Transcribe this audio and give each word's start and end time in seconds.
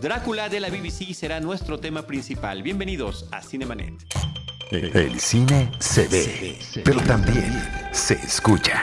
Drácula 0.00 0.48
de 0.48 0.60
la 0.60 0.70
BBC 0.70 1.12
será 1.12 1.40
nuestro 1.40 1.78
tema 1.78 2.06
principal. 2.06 2.62
Bienvenidos 2.62 3.26
a 3.30 3.42
Cinemanet. 3.42 4.02
El 4.70 5.20
cine 5.20 5.70
se 5.78 6.08
ve, 6.08 6.58
pero 6.82 7.02
también 7.02 7.52
se 7.92 8.14
escucha. 8.14 8.82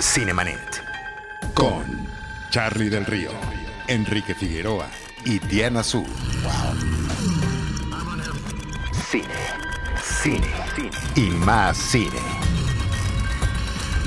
Cinemanet. 0.00 0.82
Con 1.52 1.84
Charlie 2.48 2.88
del 2.88 3.04
Río, 3.04 3.32
Enrique 3.86 4.34
Figueroa 4.34 4.88
y 5.26 5.38
Diana 5.40 5.82
Su. 5.82 6.06
Cine, 9.10 9.28
cine, 10.02 10.48
cine 10.74 10.90
y 11.16 11.30
más 11.44 11.76
cine. 11.76 12.22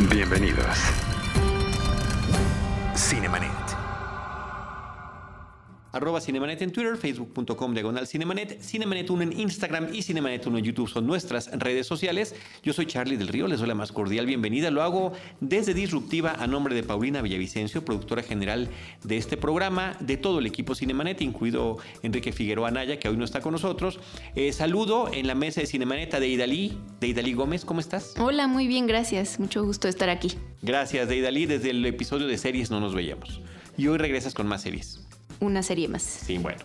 Bienvenidos. 0.09 0.77
Cinemanet. 2.95 3.66
Arroba 5.97 6.21
Cinemanet 6.21 6.61
en 6.61 6.71
Twitter, 6.71 6.95
facebook.com 6.95 7.73
diagonal 7.73 8.05
Cinemanet, 8.05 8.61
Cinemanet 8.61 9.09
1 9.09 9.23
en 9.23 9.39
Instagram 9.39 9.87
y 9.91 10.03
Cinemanet 10.03 10.45
1 10.45 10.59
en 10.59 10.63
YouTube 10.63 10.87
son 10.87 11.07
nuestras 11.07 11.49
redes 11.57 11.87
sociales. 11.87 12.35
Yo 12.61 12.71
soy 12.71 12.85
Charlie 12.85 13.17
del 13.17 13.27
Río, 13.27 13.47
les 13.47 13.57
doy 13.57 13.67
la 13.67 13.73
más 13.73 13.91
cordial 13.91 14.27
bienvenida. 14.27 14.69
Lo 14.69 14.83
hago 14.83 15.13
desde 15.39 15.73
Disruptiva 15.73 16.35
a 16.37 16.45
nombre 16.45 16.75
de 16.75 16.83
Paulina 16.83 17.23
Villavicencio, 17.23 17.83
productora 17.83 18.21
general 18.21 18.69
de 19.03 19.17
este 19.17 19.37
programa, 19.37 19.97
de 19.99 20.17
todo 20.17 20.37
el 20.37 20.45
equipo 20.45 20.75
Cinemanet, 20.75 21.19
incluido 21.21 21.77
Enrique 22.03 22.31
Figueroa 22.31 22.67
Anaya, 22.67 22.99
que 22.99 23.09
hoy 23.09 23.17
no 23.17 23.25
está 23.25 23.41
con 23.41 23.53
nosotros. 23.53 23.99
Eh, 24.35 24.53
saludo 24.53 25.09
en 25.11 25.25
la 25.25 25.33
mesa 25.33 25.61
de 25.61 25.67
Cinemanet 25.67 26.13
a 26.13 26.19
Deidali, 26.19 26.77
Deidali 26.99 27.33
Gómez, 27.33 27.65
¿cómo 27.65 27.79
estás? 27.79 28.13
Hola, 28.19 28.45
muy 28.45 28.67
bien, 28.67 28.85
gracias. 28.85 29.39
Mucho 29.39 29.63
gusto 29.63 29.87
estar 29.87 30.09
aquí. 30.09 30.31
Gracias, 30.61 31.09
Deidali. 31.09 31.47
Desde 31.47 31.71
el 31.71 31.83
episodio 31.87 32.27
de 32.27 32.37
series 32.37 32.69
no 32.69 32.79
nos 32.79 32.93
veíamos. 32.93 33.41
Y 33.77 33.87
hoy 33.87 33.97
regresas 33.97 34.35
con 34.35 34.47
más 34.47 34.61
series 34.61 35.06
una 35.39 35.63
serie 35.63 35.87
más. 35.87 36.03
Sí, 36.03 36.37
bueno. 36.37 36.59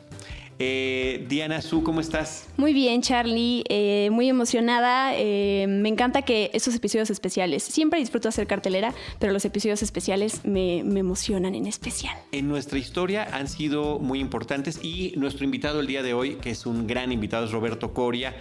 Eh, 0.58 1.26
Diana 1.28 1.60
Su, 1.60 1.82
¿cómo 1.82 2.00
estás? 2.00 2.48
Muy 2.56 2.72
bien, 2.72 3.02
Charlie. 3.02 3.64
Eh, 3.68 4.10
muy 4.12 4.28
emocionada. 4.28 5.12
Eh, 5.16 5.66
me 5.68 5.88
encanta 5.88 6.22
que 6.22 6.50
estos 6.54 6.74
episodios 6.74 7.10
especiales, 7.10 7.64
siempre 7.64 7.98
disfruto 7.98 8.28
hacer 8.28 8.46
cartelera, 8.46 8.94
pero 9.18 9.32
los 9.32 9.44
episodios 9.44 9.82
especiales 9.82 10.44
me, 10.44 10.84
me, 10.84 11.00
emocionan 11.00 11.56
en 11.56 11.66
especial. 11.66 12.16
En 12.30 12.46
nuestra 12.46 12.78
historia 12.78 13.28
han 13.32 13.48
sido 13.48 13.98
muy 13.98 14.20
importantes 14.20 14.78
y 14.84 15.14
nuestro 15.16 15.44
invitado 15.44 15.80
el 15.80 15.88
día 15.88 16.02
de 16.02 16.14
hoy, 16.14 16.36
que 16.36 16.50
es 16.50 16.64
un 16.64 16.86
gran 16.86 17.10
invitado, 17.10 17.46
es 17.46 17.50
Roberto 17.50 17.92
Coria. 17.92 18.34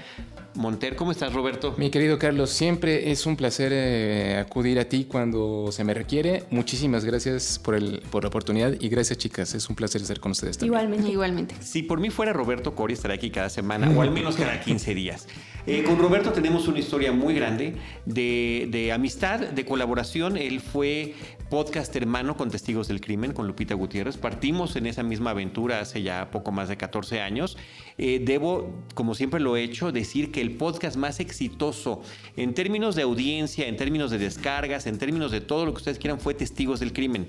Monter, 0.55 0.95
¿cómo 0.95 1.11
estás, 1.11 1.33
Roberto? 1.33 1.75
Mi 1.77 1.89
querido 1.89 2.19
Carlos, 2.19 2.49
siempre 2.49 3.11
es 3.11 3.25
un 3.25 3.35
placer 3.35 3.71
eh, 3.73 4.37
acudir 4.37 4.79
a 4.79 4.85
ti 4.85 5.05
cuando 5.05 5.71
se 5.71 5.83
me 5.83 5.93
requiere. 5.93 6.43
Muchísimas 6.49 7.05
gracias 7.05 7.57
por, 7.59 7.75
el, 7.75 8.01
por 8.11 8.23
la 8.23 8.29
oportunidad 8.29 8.73
y 8.79 8.89
gracias, 8.89 9.17
chicas. 9.17 9.53
Es 9.53 9.69
un 9.69 9.75
placer 9.75 10.01
estar 10.01 10.19
con 10.19 10.31
ustedes 10.31 10.57
también. 10.57 10.73
Igualmente, 10.73 11.11
igualmente. 11.11 11.55
Si 11.61 11.83
por 11.83 11.99
mí 11.99 12.09
fuera 12.09 12.33
Roberto 12.33 12.75
Coria, 12.75 12.95
estaría 12.95 13.15
aquí 13.15 13.31
cada 13.31 13.49
semana 13.49 13.89
o 13.89 14.01
al 14.01 14.11
menos 14.11 14.35
cada 14.35 14.59
15 14.59 14.93
días. 14.93 15.27
Eh, 15.67 15.83
con 15.83 15.99
Roberto 15.99 16.31
tenemos 16.31 16.67
una 16.67 16.79
historia 16.79 17.11
muy 17.11 17.35
grande 17.35 17.75
de, 18.07 18.67
de, 18.71 18.91
amistad, 18.91 19.39
de 19.41 19.63
colaboración. 19.63 20.35
Él 20.35 20.59
fue 20.59 21.13
podcast 21.51 21.95
hermano 21.95 22.35
con 22.35 22.49
Testigos 22.49 22.87
del 22.87 22.99
Crimen, 22.99 23.33
con 23.33 23.45
Lupita 23.45 23.75
Gutiérrez. 23.75 24.17
Partimos 24.17 24.75
en 24.75 24.87
esa 24.87 25.03
misma 25.03 25.31
aventura 25.31 25.81
hace 25.81 26.01
ya 26.01 26.31
poco 26.31 26.51
más 26.51 26.69
de 26.69 26.77
14 26.77 27.21
años. 27.21 27.57
Eh, 27.97 28.21
debo, 28.23 28.73
como 28.95 29.13
siempre 29.13 29.39
lo 29.39 29.55
he 29.55 29.63
hecho, 29.63 29.91
decir 29.91 30.31
que 30.31 30.40
el 30.41 30.51
podcast 30.51 30.97
más 30.97 31.19
exitoso 31.19 32.01
en 32.35 32.53
términos 32.53 32.95
de 32.95 33.03
audiencia, 33.03 33.67
en 33.67 33.77
términos 33.77 34.11
de 34.11 34.17
descargas, 34.17 34.87
en 34.87 34.97
términos 34.97 35.31
de 35.31 35.41
todo 35.41 35.65
lo 35.65 35.71
que 35.73 35.77
ustedes 35.77 35.99
quieran, 35.99 36.19
fue 36.19 36.33
Testigos 36.33 36.79
del 36.79 36.93
Crimen. 36.93 37.27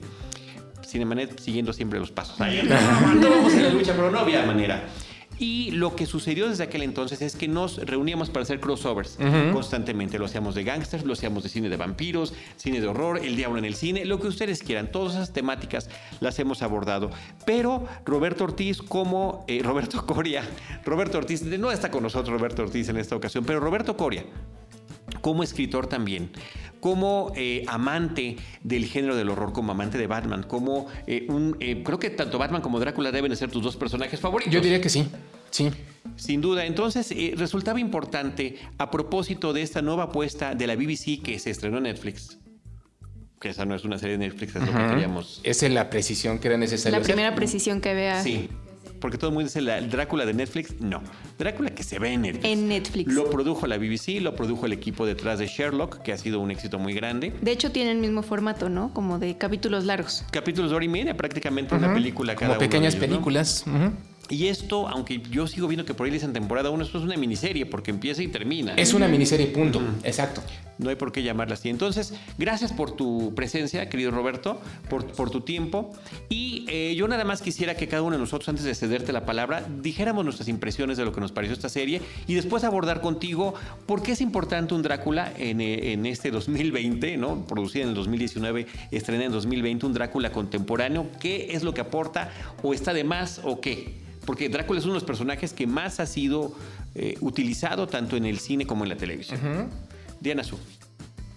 Cinemanet 0.87 1.39
siguiendo 1.39 1.73
siempre 1.73 1.99
los 1.99 2.11
pasos. 2.11 2.41
Ahí 2.41 2.63
no, 2.63 3.31
vamos 3.31 3.53
en 3.55 3.63
la 3.63 3.71
lucha, 3.71 3.93
pero 3.95 4.11
no 4.11 4.19
había 4.19 4.45
manera. 4.45 4.85
Y 5.43 5.73
lo 5.73 5.97
que 5.97 6.07
sucedió 6.07 6.49
desde 6.49 6.63
aquel 6.63 6.83
entonces 6.83 7.21
es 7.21 7.35
que 7.35 7.49
nos 7.49 7.79
reuníamos 7.79 8.31
para 8.31 8.45
hacer 8.45 8.61
crossovers 8.61 9.19
constantemente. 9.53 10.17
Lo 10.17 10.27
hacíamos 10.27 10.55
de 10.55 10.63
gangsters, 10.63 11.05
lo 11.05 11.15
hacíamos 11.15 11.43
de 11.43 11.49
cine 11.49 11.69
de 11.69 11.77
vampiros, 11.77 12.33
cine 12.55 12.81
de 12.81 12.87
horror, 12.87 13.19
el 13.19 13.35
diablo 13.35 13.59
en 13.59 13.65
el 13.65 13.75
cine, 13.75 14.05
lo 14.05 14.21
que 14.21 14.29
ustedes 14.29 14.63
quieran. 14.63 14.93
Todas 14.93 15.15
esas 15.15 15.33
temáticas 15.33 15.91
las 16.21 16.39
hemos 16.39 16.63
abordado. 16.63 17.11
Pero 17.45 17.89
Roberto 18.05 18.45
Ortiz, 18.45 18.81
como 18.83 19.45
eh, 19.49 19.61
Roberto 19.65 20.07
Coria, 20.07 20.45
Roberto 20.85 21.19
Ortiz, 21.19 21.43
no 21.43 21.73
está 21.73 21.91
con 21.91 22.05
nosotros 22.05 22.39
Roberto 22.39 22.63
Ortiz 22.63 22.89
en 22.89 22.99
esta 22.99 23.17
ocasión, 23.17 23.43
pero 23.45 23.59
Roberto 23.59 23.97
Coria, 23.97 24.25
como 25.23 25.43
escritor 25.43 25.87
también, 25.87 26.31
como 26.81 27.33
eh, 27.37 27.65
amante 27.69 28.37
del 28.63 28.85
género 28.85 29.17
del 29.17 29.31
horror, 29.31 29.53
como 29.53 29.73
amante 29.73 29.97
de 29.97 30.07
Batman, 30.07 30.43
como 30.43 30.89
eh, 31.07 31.27
un... 31.31 31.57
Eh, 31.61 31.83
creo 31.83 31.99
que 31.99 32.11
tanto 32.11 32.39
Batman 32.39 32.61
como 32.61 32.79
Drácula 32.81 33.11
deben 33.13 33.31
de 33.31 33.37
ser 33.37 33.51
tus 33.51 33.63
dos 33.63 33.77
personajes 33.77 34.21
favoritos. 34.21 34.53
Yo 34.53 34.61
diría 34.61 34.81
que 34.81 34.91
sí, 34.91 35.07
sí. 35.51 35.71
Sin 36.17 36.41
duda. 36.41 36.67
Entonces, 36.67 37.11
eh, 37.13 37.35
resultaba 37.37 37.81
importante, 37.81 38.59
a 38.77 38.91
propósito 38.91 39.53
de 39.53 39.63
esta 39.63 39.81
nueva 39.81 40.05
apuesta 40.05 40.55
de 40.55 40.67
la 40.67 40.75
BBC 40.75 41.23
que 41.23 41.39
se 41.39 41.51
estrenó 41.51 41.79
en 41.79 41.85
Netflix, 41.85 42.39
que 43.41 43.51
esa 43.51 43.65
no 43.65 43.77
es 43.77 43.85
una 43.85 43.99
serie 43.99 44.19
de 44.19 44.27
Netflix, 44.27 44.57
es 44.57 44.67
lo 44.67 44.73
que 44.73 44.87
queríamos. 44.89 45.41
Esa 45.45 45.67
es 45.67 45.73
la 45.73 45.89
precisión 45.89 46.41
que 46.41 46.49
era 46.49 46.57
necesaria. 46.59 46.99
La 46.99 47.05
primera 47.05 47.35
precisión 47.35 47.81
que 47.81 47.95
vea. 47.95 48.23
Sí 48.23 48.51
porque 49.03 49.19
todo 49.19 49.29
el 49.29 49.35
mundo 49.35 49.49
dice 49.49 49.59
el 49.59 49.91
Drácula 49.91 50.25
de 50.25 50.33
Netflix. 50.33 50.81
No, 50.81 51.03
Drácula 51.37 51.71
que 51.71 51.83
se 51.83 51.99
ve 51.99 52.13
en 52.13 52.23
Netflix. 52.23 52.45
En 52.47 52.69
Netflix. 52.69 53.13
Lo 53.13 53.29
produjo 53.29 53.67
la 53.67 53.77
BBC, 53.77 54.21
lo 54.23 54.35
produjo 54.37 54.65
el 54.65 54.73
equipo 54.73 55.05
detrás 55.05 55.41
de 55.41 55.49
Sherlock, 55.49 56.03
que 56.03 56.13
ha 56.13 56.17
sido 56.17 56.41
un 56.41 56.53
éxito 56.53 56.79
muy 56.79 56.95
grande. 56.95 57.35
De 57.43 57.51
hecho, 57.51 57.73
tiene 57.73 57.91
el 57.91 57.99
mismo 57.99 58.23
formato, 58.23 58.69
¿no? 58.69 58.95
Como 58.95 59.19
de 59.19 59.37
capítulos 59.37 59.85
largos. 59.85 60.25
Capítulos 60.31 60.71
de 60.71 60.77
hora 60.77 60.85
y 60.85 60.89
media, 60.89 61.17
prácticamente 61.17 61.75
una 61.75 61.93
película 61.93 62.37
cada 62.37 62.55
Como 62.55 62.61
pequeñas 62.61 62.95
películas. 62.97 63.65
Y 64.29 64.47
esto, 64.47 64.89
aunque 64.89 65.21
yo 65.31 65.47
sigo 65.47 65.69
viendo 65.69 65.85
que 65.85 65.95
por 65.95 66.07
ahí 66.07 66.13
dicen 66.13 66.33
temporada 66.33 66.71
1, 66.71 66.85
esto 66.85 66.99
es 66.99 67.05
una 67.05 67.17
miniserie 67.17 67.67
porque 67.67 67.91
empieza 67.91 68.23
y 68.23 68.29
termina. 68.29 68.75
Es 68.75 68.95
una 68.95 69.09
miniserie, 69.09 69.49
punto. 69.49 69.83
Exacto. 70.05 70.43
No 70.79 70.91
hay 70.91 70.97
por 70.97 71.13
qué 71.13 71.23
llamarla 71.23 71.55
así. 71.55 71.69
Entonces, 71.69 72.15
gracias 72.39 72.73
por 72.73 72.97
tu 72.97 73.35
presencia, 73.35 73.89
querido 73.89 74.11
Roberto, 74.11 74.61
por, 74.89 75.07
por 75.07 75.31
tu 75.31 75.43
tiempo. 75.43 75.93
Y 76.29 76.65
eh, 76.69 76.95
yo 76.97 77.07
nada 77.09 77.25
más 77.25 77.43
quisiera 77.43 77.77
que 77.77 77.89
cada 77.89 78.03
uno 78.03 78.17
de 78.17 78.21
nosotros, 78.21 78.49
antes 78.49 78.65
de 78.65 78.75
cederte 78.75 79.13
la 79.13 79.25
palabra, 79.25 79.65
dijéramos 79.81 80.25
nuestras 80.25 80.49
impresiones 80.49 80.97
de 80.97 81.05
lo 81.05 81.13
que 81.13 81.21
nos 81.21 81.33
pareció 81.33 81.55
esta 81.55 81.69
serie 81.69 82.01
y 82.27 82.35
después 82.35 82.65
abordar 82.65 83.01
contigo 83.01 83.55
por 83.87 84.03
qué 84.03 84.13
es 84.13 84.21
importante 84.21 84.75
un 84.75 84.83
Drácula 84.83 85.33
en, 85.37 85.61
en 85.61 86.07
este 86.07 86.31
2020, 86.31 87.17
¿no? 87.17 87.47
Producida 87.47 87.85
en 87.85 87.91
el 87.91 87.95
2019, 87.95 88.67
estrenada 88.91 89.27
en 89.27 89.33
2020, 89.33 89.87
un 89.87 89.93
Drácula 89.93 90.33
contemporáneo. 90.33 91.07
¿Qué 91.21 91.49
es 91.51 91.63
lo 91.63 91.75
que 91.75 91.83
aporta 91.83 92.31
o 92.63 92.73
está 92.75 92.93
de 92.93 93.05
más 93.05 93.41
o 93.45 93.61
qué? 93.61 94.03
Porque 94.25 94.49
Drácula 94.49 94.79
es 94.79 94.85
uno 94.85 94.95
de 94.95 95.01
los 95.01 95.07
personajes 95.07 95.53
que 95.53 95.67
más 95.67 96.01
ha 96.01 96.07
sido 96.07 96.55
eh, 96.95 97.17
utilizado 97.21 97.87
tanto 97.87 98.17
en 98.17 98.25
el 98.25 98.39
cine 98.39 98.67
como 98.67 98.85
en 98.85 98.91
la 98.91 98.97
televisión. 98.97 99.41
Diana 100.21 100.45
Su. 100.45 100.59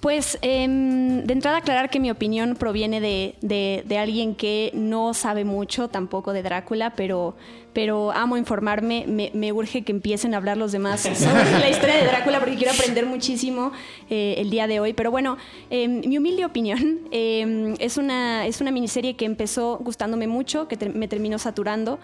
Pues 0.05 0.38
eh, 0.43 0.67
de 0.67 1.33
entrada 1.33 1.57
aclarar 1.57 1.89
que 1.89 1.99
mi 1.99 2.11
opinión 2.11 2.55
proviene 2.57 3.01
de, 3.01 3.33
de, 3.41 3.83
de, 3.88 3.97
alguien 3.97 4.35
que 4.35 4.69
no 4.75 5.16
sabe 5.16 5.45
mucho 5.45 5.88
tampoco 5.88 6.31
de 6.31 6.43
Drácula, 6.43 6.93
pero, 6.95 7.35
pero 7.73 8.11
amo 8.11 8.38
informarme, 8.38 9.05
me, 9.07 9.31
me, 9.33 9.51
urge 9.51 9.81
que 9.81 9.91
empiecen 9.91 10.35
a 10.35 10.38
hablar 10.38 10.57
los 10.57 10.71
demás 10.71 11.01
sobre 11.15 11.59
la 11.59 11.71
historia 11.71 11.95
de 11.95 12.05
Drácula 12.05 12.38
porque 12.38 12.55
quiero 12.55 12.73
aprender 12.73 13.07
muchísimo 13.07 13.71
eh, 14.11 14.35
el 14.38 14.51
día 14.51 14.67
de 14.67 14.79
hoy. 14.79 14.94
Pero 14.94 15.09
bueno, 15.09 15.38
eh, 15.71 15.88
mi 15.88 16.19
humilde 16.19 16.45
opinión 16.45 16.99
es, 17.11 17.97
una, 17.97 18.45
es 18.45 18.61
una 18.61 18.69
miniserie 18.69 19.15
que 19.15 19.25
empezó 19.25 19.79
gustándome 19.79 20.27
mucho, 20.27 20.67
que 20.67 20.77
te, 20.77 20.88
me 20.88 21.07
terminó 21.07 21.39
saturando 21.39 21.97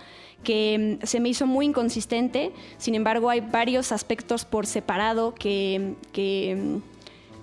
que 0.44 0.98
se 1.04 1.20
me 1.20 1.30
hizo 1.30 1.46
muy 1.46 1.68
inconsistente, 1.68 2.52
sin 2.80 2.96
embargo 2.96 3.30
hay 3.30 3.42
varios 3.42 3.92
aspectos 3.92 4.44
por 4.44 4.66
separado 4.66 5.36
que, 5.36 5.94
que, 6.14 6.80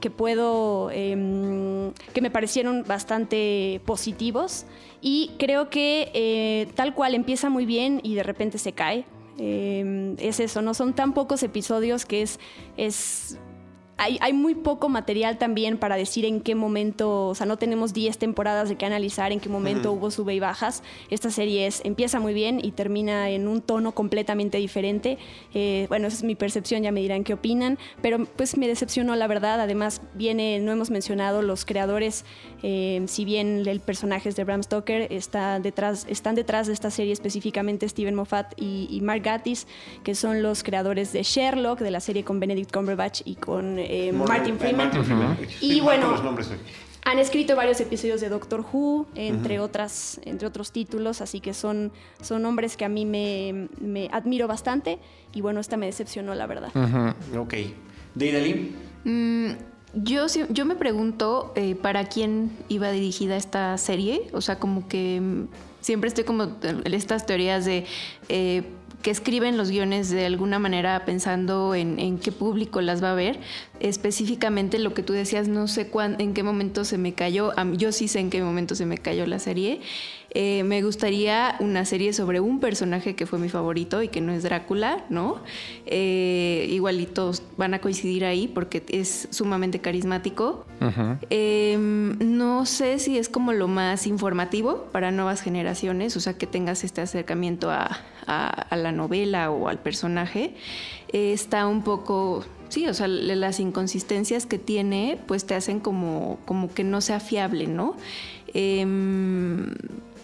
que 0.01 0.11
puedo, 0.11 0.91
eh, 0.93 1.93
que 2.13 2.21
me 2.21 2.31
parecieron 2.31 2.85
bastante 2.87 3.81
positivos 3.85 4.65
y 5.01 5.33
creo 5.39 5.71
que 5.71 6.11
eh, 6.15 6.69
tal 6.75 6.95
cual 6.95 7.15
empieza 7.15 7.51
muy 7.51 7.67
bien 7.67 8.01
y 8.03 8.15
de 8.15 8.23
repente 8.23 8.59
se 8.59 8.73
cae. 8.73 9.05
Eh, 9.41 10.17
es 10.19 10.41
eso, 10.41 10.63
no 10.63 10.75
son 10.75 10.95
tan 10.95 11.15
pocos 11.15 11.43
episodios 11.45 12.05
que 12.05 12.23
es, 12.23 12.41
es 12.77 13.39
hay, 13.99 14.17
hay, 14.21 14.33
muy 14.33 14.55
poco 14.55 14.89
material 14.89 15.39
también 15.39 15.77
para 15.77 15.97
decir 15.97 16.25
en 16.25 16.41
qué 16.41 16.55
momento, 16.55 17.27
o 17.27 17.35
sea, 17.35 17.47
no 17.47 17.57
tenemos 17.57 17.93
10 17.93 18.17
temporadas 18.17 18.69
de 18.69 18.77
qué 18.77 18.87
analizar, 18.87 19.33
en 19.33 19.41
qué 19.41 19.49
momento 19.49 19.91
uh 19.91 19.95
-huh. 19.95 19.99
hubo 19.99 20.11
sube 20.13 20.35
y 20.35 20.41
bajas. 20.41 20.85
Esta 21.11 21.31
serie 21.31 21.67
es, 21.67 21.83
empieza 21.85 22.21
muy 22.21 22.33
bien 22.33 22.61
y 22.63 22.71
termina 22.71 23.29
en 23.29 23.49
un 23.49 23.61
tono 23.61 23.93
completamente 23.93 24.59
diferente. 24.59 25.19
Eh, 25.53 25.87
bueno, 25.89 26.07
esa 26.07 26.19
es 26.19 26.23
mi 26.23 26.37
percepción, 26.37 26.83
ya 26.85 26.93
me 26.93 27.01
dirán 27.01 27.25
qué 27.25 27.35
opinan, 27.35 27.77
pero 28.01 28.25
pues 28.25 28.57
me 28.57 28.69
decepcionó 28.69 29.17
la 29.17 29.27
verdad. 29.27 29.61
Además, 29.61 30.01
viene, 30.15 30.61
no 30.61 30.71
hemos 30.71 30.91
mencionado 30.91 31.43
los 31.43 31.65
creadores, 31.65 32.25
eh, 32.63 33.03
si 33.07 33.25
bien 33.25 33.67
el 33.67 33.81
personaje 33.81 34.29
es 34.29 34.37
de 34.37 34.45
Bram 34.45 34.63
Stoker, 34.63 35.13
está 35.13 35.59
detrás, 35.59 36.07
están 36.09 36.37
detrás 36.37 36.69
de 36.69 36.73
esta 36.73 36.91
serie 36.91 37.13
específicamente 37.13 37.89
Steven 37.89 38.15
Moffat 38.15 38.55
y, 38.57 38.87
y 38.91 39.01
Mark 39.01 39.23
Gatiss, 39.23 39.67
que 40.05 40.15
son 40.15 40.41
los 40.41 40.63
creadores 40.63 41.13
de 41.13 41.25
Sherlock, 41.25 41.81
de 41.81 41.91
la 41.91 42.01
serie 42.01 42.23
con 42.23 42.39
Benedict 42.39 42.73
Cumberbatch 42.73 43.23
y 43.25 43.35
con 43.35 43.88
eh, 43.89 44.13
Martin 44.13 44.59
Freeman. 44.59 44.87
Martin 44.87 45.05
Freeman. 45.05 45.39
Y 45.61 45.81
bueno. 45.81 46.15
Han 47.05 47.19
escrito 47.19 47.57
varios 47.57 47.81
episodios 47.81 48.21
de 48.21 48.29
Doctor 48.29 48.63
Who, 48.71 49.07
entre, 49.15 49.61
otras, 49.61 50.21
entre 50.25 50.47
otros 50.47 50.73
títulos, 50.73 51.23
así 51.23 51.41
que 51.41 51.55
son, 51.55 51.91
son 52.21 52.45
hombres 52.45 52.77
que 52.77 52.85
a 52.85 52.91
mí 52.91 53.07
me, 53.07 53.69
me 53.81 54.11
admiro 54.13 54.47
bastante. 54.47 54.99
Y 55.33 55.41
bueno, 55.41 55.59
esta 55.59 55.79
me 55.79 55.87
decepcionó, 55.87 56.35
la 56.35 56.47
verdad. 56.47 56.71
Ok. 57.35 57.55
¿Deidali? 58.15 58.75
Mm, 59.05 59.53
yo, 59.95 60.27
yo 60.51 60.65
me 60.67 60.75
pregunto 60.75 61.53
eh, 61.57 61.77
para 61.77 62.05
quién 62.09 62.51
iba 62.69 62.91
dirigida 62.91 63.37
esta 63.37 63.79
serie. 63.79 64.29
O 64.33 64.43
sea, 64.43 64.59
como 64.59 64.87
que 64.87 65.19
mm, 65.19 65.45
siempre 65.81 66.09
estoy 66.09 66.25
como 66.25 66.57
en 66.63 66.93
estas 66.93 67.25
teorías 67.25 67.65
de 67.65 67.87
eh, 68.29 68.65
que 69.03 69.11
escriben 69.11 69.57
los 69.57 69.71
guiones 69.71 70.11
de 70.11 70.27
alguna 70.27 70.59
manera 70.59 71.05
pensando 71.05 71.75
en, 71.75 72.19
qué 72.19 72.33
público 72.33 72.81
las 72.81 73.03
va 73.03 73.13
a 73.13 73.15
ver. 73.15 73.39
Específicamente 73.81 74.79
lo 74.79 74.93
que 74.93 75.03
tú 75.03 75.13
decías, 75.13 75.47
no 75.47 75.69
sé 75.69 75.89
cuán, 75.89 76.17
en 76.19 76.35
qué 76.35 76.43
momento 76.43 76.85
se 76.85 76.99
me 76.99 77.15
cayó. 77.15 77.53
Yo 77.75 77.93
sí 77.93 78.09
sé 78.09 78.21
en 78.21 78.31
qué 78.31 78.43
momento 78.43 78.75
se 78.75 78.87
me 78.87 78.99
cayó 78.99 79.27
la 79.27 79.39
serie. 79.39 79.81
Eh, 80.33 80.63
me 80.65 80.83
gustaría 80.83 81.57
una 81.61 81.85
serie 81.87 82.13
sobre 82.13 82.39
un 82.41 82.61
personaje 82.61 83.15
que 83.17 83.25
fue 83.27 83.39
mi 83.39 83.49
favorito 83.49 84.03
y 84.03 84.09
que 84.09 84.21
no 84.21 84.31
es 84.33 84.43
Drácula, 84.43 85.05
¿no? 85.09 85.43
Eh, 85.87 86.67
igual 86.71 87.01
y 87.01 87.07
todos 87.07 87.43
van 87.57 87.73
a 87.73 87.81
coincidir 87.81 88.25
ahí 88.27 88.47
porque 88.47 88.83
es 88.89 89.29
sumamente 89.31 89.81
carismático. 89.81 90.67
Eh, 91.31 91.77
no 91.79 92.67
sé 92.67 92.99
si 92.99 93.17
es 93.17 93.29
como 93.31 93.53
lo 93.53 93.69
más 93.69 94.07
informativo 94.07 94.85
para 94.93 95.11
nuevas 95.11 95.41
generaciones, 95.41 96.15
o 96.17 96.21
sea, 96.21 96.35
que 96.37 96.47
tengas 96.47 96.85
este 96.85 97.01
acercamiento 97.01 97.71
a, 97.71 97.99
a- 98.27 98.49
a 98.51 98.77
la 98.77 98.93
novela 98.93 99.51
o 99.51 99.69
al 99.69 99.79
personaje. 99.79 100.55
Eh, 101.13 101.33
está 101.33 101.67
un 101.67 101.83
poco... 101.83 102.45
Sí, 102.69 102.87
o 102.87 102.93
sea, 102.93 103.09
las 103.09 103.61
inconsistencias 103.61 104.45
que 104.45 104.59
tiene, 104.59 105.19
pues 105.27 105.47
te 105.47 105.55
hacen 105.55 105.81
como, 105.81 106.39
como 106.45 106.69
que 106.75 106.85
no 106.85 107.01
sea 107.01 107.19
fiable, 107.19 107.67
¿no? 107.67 107.97
Em, 108.53 109.75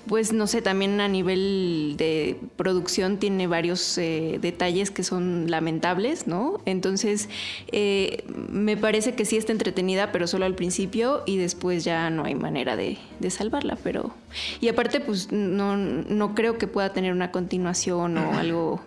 pues 0.07 0.33
no 0.33 0.47
sé, 0.47 0.63
también 0.63 1.01
a 1.01 1.09
nivel 1.09 1.95
de 1.97 2.37
producción 2.57 3.19
tiene 3.19 3.47
varios 3.47 3.97
eh, 3.99 4.39
detalles 4.41 4.91
que 4.91 5.03
son 5.03 5.51
lamentables, 5.51 6.27
¿no? 6.27 6.61
Entonces, 6.67 7.29
eh, 7.73 8.25
me 8.51 8.77
parece 8.77 9.15
que 9.15 9.25
sí 9.25 9.37
está 9.37 9.53
entretenida, 9.53 10.13
pero 10.13 10.27
solo 10.27 10.45
al 10.45 10.55
principio 10.55 11.23
y 11.27 11.39
después 11.39 11.85
ya 11.85 12.11
no 12.11 12.25
hay 12.25 12.35
manera 12.35 12.77
de, 12.77 12.99
de 13.21 13.31
salvarla, 13.31 13.77
pero... 13.83 14.15
Y 14.61 14.69
aparte, 14.69 15.01
pues 15.01 15.33
no, 15.33 15.77
no 15.77 16.35
creo 16.35 16.59
que 16.59 16.67
pueda 16.67 16.93
tener 16.93 17.13
una 17.13 17.31
continuación 17.31 18.19
o 18.19 18.35
algo... 18.39 18.81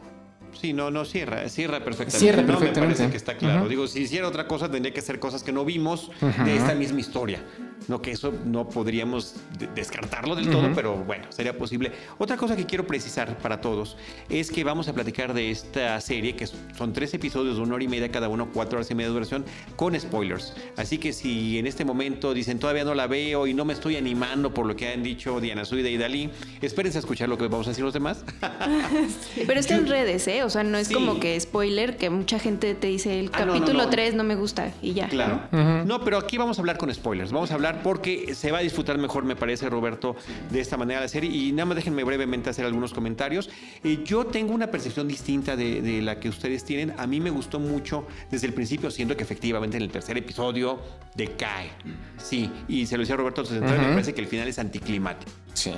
Sí, 0.60 0.74
no, 0.74 0.90
no, 0.92 1.06
cierra, 1.06 1.48
cierra 1.50 1.80
perfectamente. 1.84 2.20
Cierra 2.20 2.42
No, 2.42 2.48
perfectamente. 2.58 2.80
Me 2.80 2.96
parece 2.96 3.12
que 3.12 3.18
está 3.18 3.38
claro. 3.38 3.62
Ujú. 3.62 3.70
Digo, 3.70 3.88
si 3.88 4.02
hiciera 4.02 4.28
otra 4.28 4.48
cosa, 4.48 4.70
tendría 4.72 4.94
que 4.94 5.02
ser 5.02 5.20
cosas 5.20 5.44
que 5.44 5.52
no 5.52 5.64
vimos 5.66 6.10
de 6.46 6.56
esta 6.58 6.74
misma 6.76 7.00
historia. 7.00 7.44
No, 7.88 8.02
que 8.02 8.12
eso 8.12 8.34
no 8.46 8.68
podríamos 8.68 9.36
de- 9.58 9.68
descartarlo 9.68 10.36
del 10.36 10.50
todo, 10.50 10.72
pero 10.76 10.96
bueno, 10.98 11.26
sería 11.30 11.58
posible. 11.58 11.92
Otra 12.18 12.36
cosa 12.36 12.56
que 12.56 12.66
quiero 12.66 12.86
precisar 12.88 13.38
para 13.38 13.62
todos 13.62 13.96
es 14.30 14.52
que 14.52 14.64
vamos 14.64 14.88
a 14.90 14.94
platicar 14.94 15.34
de 15.34 15.52
esta 15.52 16.02
serie, 16.02 16.36
que 16.36 16.48
son 16.48 16.92
tres 16.92 17.14
episodios 17.14 17.56
de 17.58 17.62
una 17.62 17.76
hora 17.76 17.84
y 17.84 17.88
media 17.88 18.12
cada 18.12 18.28
uno, 18.30 18.50
cuatro 18.54 18.78
horas 18.80 18.90
y 18.92 18.96
media 18.96 19.08
de 19.10 19.14
duración, 19.14 19.46
con 19.76 19.98
spoilers. 19.98 20.54
Así 20.76 20.98
que 20.98 21.14
si 21.14 21.60
en 21.60 21.68
este 21.68 21.86
momento 21.86 22.34
dicen 22.34 22.60
todavía 22.60 22.84
no 22.84 22.94
la 22.96 23.08
veo 23.08 23.48
y 23.48 23.54
no 23.54 23.64
me 23.64 23.74
estoy 23.74 23.96
animando 23.96 24.54
por 24.54 24.66
lo 24.66 24.76
que 24.76 24.92
han 24.92 25.04
dicho 25.04 25.40
Diana 25.40 25.64
Suida 25.64 25.88
y 25.90 25.98
Dalí, 25.98 26.30
espérense 26.62 26.98
a 26.98 27.02
escuchar 27.02 27.30
lo 27.30 27.38
que 27.38 27.48
vamos 27.48 27.68
a 27.68 27.70
decir 27.70 27.86
los 27.86 27.94
demás. 27.94 28.26
Pero 29.48 29.60
está 29.60 29.76
en 29.76 29.88
redes, 29.88 30.28
¿eh? 30.28 30.44
O 30.48 30.50
sea, 30.50 30.64
no 30.64 30.78
es 30.78 30.88
Sí. 30.88 30.94
como 30.94 31.20
que 31.20 31.40
spoiler, 31.40 31.98
que 31.98 32.10
mucha 32.10 32.40
gente 32.40 32.74
te 32.74 32.88
dice 32.88 33.20
el 33.20 33.30
Ah, 33.34 33.42
no, 33.42 33.46
no, 33.48 33.54
capítulo 33.54 33.84
no. 33.84 33.90
3 33.90 34.16
no 34.16 34.24
me 34.24 34.36
gusta 34.36 34.72
y 34.82 34.94
ya. 34.94 35.08
Claro. 35.10 35.42
¿no? 35.52 35.86
No, 35.86 36.04
pero 36.04 36.18
aquí 36.18 36.38
vamos 36.38 36.58
a 36.58 36.62
hablar 36.62 36.78
con 36.78 36.94
spoilers. 36.94 37.32
Vamos 37.32 37.52
a 37.52 37.54
hablar 37.56 37.82
porque 37.84 38.34
se 38.34 38.52
va 38.52 38.58
a 38.60 38.62
disfrutar 38.62 38.98
mejor, 38.98 39.24
me 39.26 39.36
parece, 39.36 39.70
Roberto, 39.70 40.16
de 40.50 40.60
esta 40.62 40.78
manera 40.78 41.02
la 41.02 41.08
serie. 41.08 41.30
Y 41.30 41.52
nada 41.52 41.66
más 41.66 41.76
déjenme 41.76 42.04
brevemente 42.04 42.50
hacer 42.50 42.66
algunos 42.66 42.94
comentarios. 42.94 43.50
Eh, 43.84 44.00
yo 44.06 44.26
tengo 44.26 44.54
una 44.54 44.68
percepción 44.68 45.08
distinta 45.08 45.56
de, 45.56 45.82
de 45.82 46.02
la 46.02 46.20
que 46.20 46.30
ustedes 46.30 46.64
tienen. 46.64 46.94
A 46.98 47.06
mí 47.08 47.20
me 47.20 47.30
gustó 47.30 47.60
mucho 47.60 48.08
desde 48.32 48.48
el 48.48 48.54
principio, 48.54 48.90
siendo 48.90 49.16
que 49.18 49.24
efectivamente 49.24 49.78
en 49.78 49.84
el 49.84 49.90
tercer 49.90 50.18
episodio 50.18 50.80
decae. 51.16 51.70
Sí, 52.18 52.50
y 52.68 52.86
se 52.86 52.96
lo 52.98 53.02
decía 53.02 53.16
Roberto, 53.18 53.44
de 53.44 53.58
entrar, 53.58 53.78
me 53.80 53.90
parece 53.90 54.14
que 54.14 54.22
el 54.22 54.28
final 54.28 54.48
es 54.48 54.58
anticlimático. 54.60 55.32
Sí. 55.54 55.72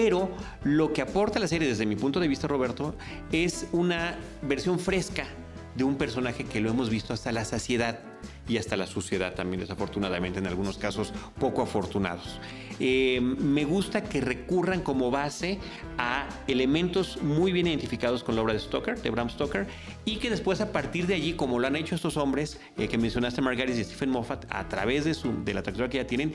Pero 0.00 0.30
lo 0.62 0.92
que 0.92 1.02
aporta 1.02 1.40
la 1.40 1.48
serie 1.48 1.66
desde 1.66 1.84
mi 1.84 1.96
punto 1.96 2.20
de 2.20 2.28
vista, 2.28 2.46
Roberto, 2.46 2.94
es 3.32 3.66
una 3.72 4.16
versión 4.42 4.78
fresca 4.78 5.24
de 5.74 5.82
un 5.82 5.96
personaje 5.96 6.44
que 6.44 6.60
lo 6.60 6.70
hemos 6.70 6.88
visto 6.88 7.12
hasta 7.12 7.32
la 7.32 7.44
saciedad 7.44 7.98
y 8.48 8.58
hasta 8.58 8.76
la 8.76 8.86
suciedad 8.86 9.34
también, 9.34 9.60
desafortunadamente, 9.60 10.38
en 10.38 10.46
algunos 10.46 10.78
casos 10.78 11.12
poco 11.40 11.62
afortunados. 11.62 12.38
Eh, 12.78 13.20
me 13.20 13.64
gusta 13.64 14.04
que 14.04 14.20
recurran 14.20 14.82
como 14.82 15.10
base 15.10 15.58
a 15.98 16.28
elementos 16.46 17.20
muy 17.20 17.50
bien 17.50 17.66
identificados 17.66 18.22
con 18.22 18.36
la 18.36 18.42
obra 18.42 18.52
de 18.52 18.60
Stoker, 18.60 19.02
de 19.02 19.10
Bram 19.10 19.28
Stoker, 19.30 19.66
y 20.04 20.18
que 20.18 20.30
después 20.30 20.60
a 20.60 20.70
partir 20.70 21.08
de 21.08 21.14
allí, 21.14 21.32
como 21.32 21.58
lo 21.58 21.66
han 21.66 21.74
hecho 21.74 21.96
estos 21.96 22.16
hombres 22.16 22.60
eh, 22.76 22.86
que 22.86 22.98
mencionaste, 22.98 23.42
Margaret 23.42 23.76
y 23.76 23.82
Stephen 23.82 24.10
Moffat, 24.10 24.46
a 24.48 24.68
través 24.68 25.04
de, 25.06 25.14
su, 25.14 25.42
de 25.44 25.54
la 25.54 25.62
trayectoria 25.64 25.90
que 25.90 25.98
ya 25.98 26.06
tienen, 26.06 26.34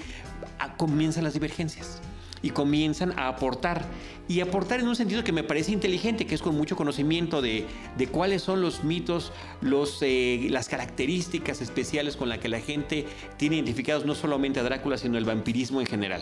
a- 0.60 0.76
comienzan 0.76 1.24
las 1.24 1.32
divergencias 1.34 2.02
y 2.44 2.52
comienzan 2.52 3.18
a 3.18 3.30
aportar. 3.30 3.86
Y 4.28 4.42
aportar 4.42 4.80
en 4.80 4.88
un 4.88 4.96
sentido 4.96 5.24
que 5.24 5.32
me 5.32 5.44
parece 5.44 5.72
inteligente, 5.72 6.28
que 6.28 6.36
es 6.36 6.42
con 6.42 6.56
mucho 6.56 6.76
conocimiento 6.76 7.42
de, 7.42 7.66
de 7.98 8.08
cuáles 8.08 8.44
son 8.44 8.62
los 8.62 8.84
mitos, 8.84 9.32
los, 9.62 9.98
eh, 10.02 10.48
las 10.50 10.70
características 10.70 11.62
especiales 11.62 12.16
con 12.16 12.30
las 12.30 12.38
que 12.38 12.50
la 12.50 12.60
gente 12.60 13.06
tiene 13.38 13.56
identificados 13.56 14.06
no 14.06 14.14
solamente 14.14 14.60
a 14.60 14.64
Drácula, 14.64 14.98
sino 14.98 15.18
el 15.18 15.26
vampirismo 15.26 15.82
en 15.82 15.88
general. 15.88 16.22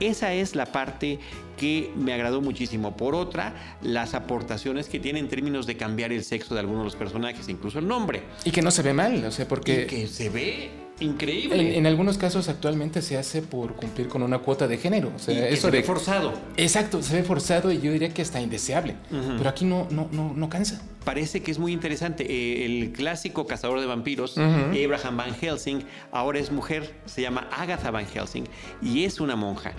Esa 0.00 0.32
es 0.32 0.56
la 0.56 0.66
parte 0.66 1.18
que 1.58 1.92
me 1.94 2.14
agradó 2.14 2.40
muchísimo. 2.40 2.96
Por 2.96 3.14
otra, 3.14 3.76
las 3.82 4.14
aportaciones 4.14 4.88
que 4.88 4.98
tiene 4.98 5.18
en 5.18 5.28
términos 5.28 5.66
de 5.66 5.76
cambiar 5.76 6.10
el 6.12 6.24
sexo 6.24 6.54
de 6.54 6.60
algunos 6.60 6.80
de 6.80 6.84
los 6.86 6.96
personajes, 6.96 7.48
incluso 7.48 7.78
el 7.78 7.86
nombre. 7.86 8.22
Y 8.44 8.50
que 8.50 8.62
no 8.62 8.70
se 8.70 8.82
ve 8.82 8.94
mal, 8.94 9.22
o 9.24 9.30
sea, 9.30 9.46
porque 9.46 9.82
Y 9.82 9.86
que 9.86 10.06
se 10.06 10.30
ve 10.30 10.89
increíble. 11.00 11.60
en, 11.60 11.74
en 11.74 11.86
algunos 11.86 12.18
casos 12.18 12.48
actualmente 12.48 13.02
se 13.02 13.16
hace 13.18 13.42
por 13.42 13.74
cumplir 13.74 14.08
con 14.08 14.22
una 14.22 14.38
cuota 14.38 14.68
de 14.68 14.78
género. 14.78 15.12
O 15.14 15.18
sea, 15.18 15.34
Y 15.34 15.52
eso 15.54 15.68
se 15.68 15.70
ve 15.70 15.82
forzado. 15.82 16.32
Exacto, 16.56 17.02
se 17.02 17.14
ve 17.16 17.22
forzado 17.22 17.72
y 17.72 17.80
yo 17.80 17.92
diría 17.92 18.10
que 18.10 18.22
hasta 18.22 18.40
indeseable. 18.40 18.96
Pero 19.10 19.48
aquí 19.48 19.64
no, 19.64 19.86
no, 19.90 20.08
no, 20.12 20.32
no 20.34 20.48
cansa. 20.48 20.80
parece 21.04 21.42
que 21.42 21.50
es 21.50 21.58
muy 21.58 21.72
interesante. 21.72 22.24
Eh, 22.28 22.66
el 22.66 22.92
clásico 22.92 23.46
cazador 23.46 23.80
de 23.80 23.86
vampiros, 23.86 24.36
Abraham 24.38 25.16
Van 25.16 25.34
Helsing, 25.34 25.84
ahora 26.12 26.38
es 26.38 26.52
mujer, 26.52 26.94
se 27.06 27.22
llama 27.22 27.48
Agatha 27.50 27.90
Van 27.90 28.06
Helsing 28.06 28.44
y 28.82 29.04
es 29.04 29.20
una 29.20 29.36
monja. 29.36 29.72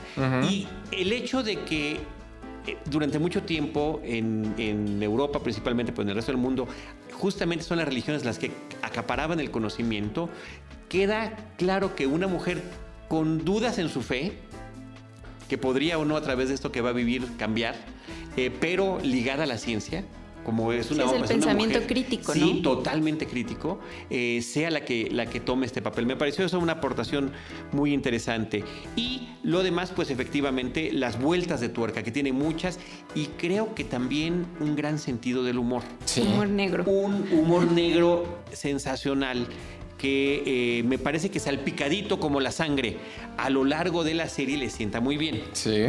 Y 0.50 0.68
el 0.92 1.14
hecho 1.14 1.44
de 1.44 1.60
que 1.62 2.00
durante 2.86 3.20
mucho 3.20 3.44
tiempo 3.44 4.02
en, 4.04 5.02
Europa, 5.02 5.42
principalmente, 5.42 5.92
pero 5.92 6.04
en 6.04 6.10
el 6.10 6.16
resto 6.16 6.32
del 6.32 6.42
mundo, 6.42 6.68
justamente 7.14 7.64
son 7.64 7.78
las 7.78 7.88
religiones 7.88 8.26
las 8.26 8.40
que 8.40 8.52
acaparaban 8.82 9.40
el 9.40 9.52
conocimiento, 9.52 10.30
queda 10.90 11.36
claro 11.58 11.96
que 11.96 12.08
una 12.08 12.28
mujer 12.28 12.62
con 13.08 13.44
dudas 13.44 13.78
en 13.78 13.90
su 13.90 14.02
fe, 14.02 14.34
que 15.50 15.58
podría 15.58 15.98
o 15.98 16.06
no 16.06 16.16
a 16.16 16.22
través 16.22 16.50
de 16.50 16.56
esto 16.56 16.72
que 16.72 16.82
va 16.82 16.90
a 16.90 16.94
vivir 16.94 17.26
cambiar, 17.38 17.76
eh, 18.38 18.52
pero 18.62 19.00
ligada 19.02 19.44
a 19.44 19.48
la 19.48 19.58
ciencia, 19.58 20.06
como 20.44 20.72
es 20.74 20.92
una 20.92 21.04
Sí, 21.04 21.10
es 21.10 21.14
el 21.14 21.18
una 21.20 21.28
pensamiento 21.28 21.80
mujer, 21.80 21.88
crítico, 21.88 22.34
sí, 22.34 22.54
¿no? 22.56 22.62
totalmente 22.62 23.28
crítico, 23.28 23.80
eh, 24.10 24.42
sea 24.42 24.70
la 24.70 24.84
que, 24.86 25.10
la 25.12 25.26
que 25.26 25.40
tome 25.40 25.66
este 25.66 25.82
papel. 25.82 26.06
Me 26.06 26.16
pareció 26.16 26.46
eso 26.46 26.60
una 26.60 26.74
aportación 26.74 27.32
muy 27.72 27.94
interesante. 27.94 28.64
Y 28.96 29.30
lo 29.44 29.64
demás, 29.64 29.92
pues 29.96 30.10
efectivamente, 30.10 30.92
las 30.92 31.20
vueltas 31.20 31.62
de 31.62 31.70
tuerca, 31.70 32.04
que 32.04 32.12
tiene 32.12 32.32
muchas, 32.32 32.80
y 33.16 33.26
creo 33.38 33.74
que 33.76 33.84
también 33.84 34.46
un 34.60 34.76
gran 34.76 35.00
sentido 35.00 35.44
del 35.44 35.58
humor. 35.58 35.84
Sí. 36.06 36.22
Humor 36.22 36.50
negro. 36.50 36.84
Un 36.86 37.28
humor 37.32 37.72
negro 37.72 38.40
sensacional 38.52 39.48
que 39.98 40.80
eh, 40.80 40.84
me 40.84 40.98
parece 40.98 41.30
que 41.30 41.40
salpicadito 41.40 42.20
como 42.20 42.40
la 42.40 42.52
sangre 42.52 42.98
a 43.38 43.52
lo 43.52 43.64
largo 43.64 44.04
de 44.04 44.16
la 44.16 44.28
serie 44.30 44.58
le 44.58 44.72
sienta 44.72 45.00
muy 45.00 45.16
bien. 45.16 45.44
Sí. 45.54 45.86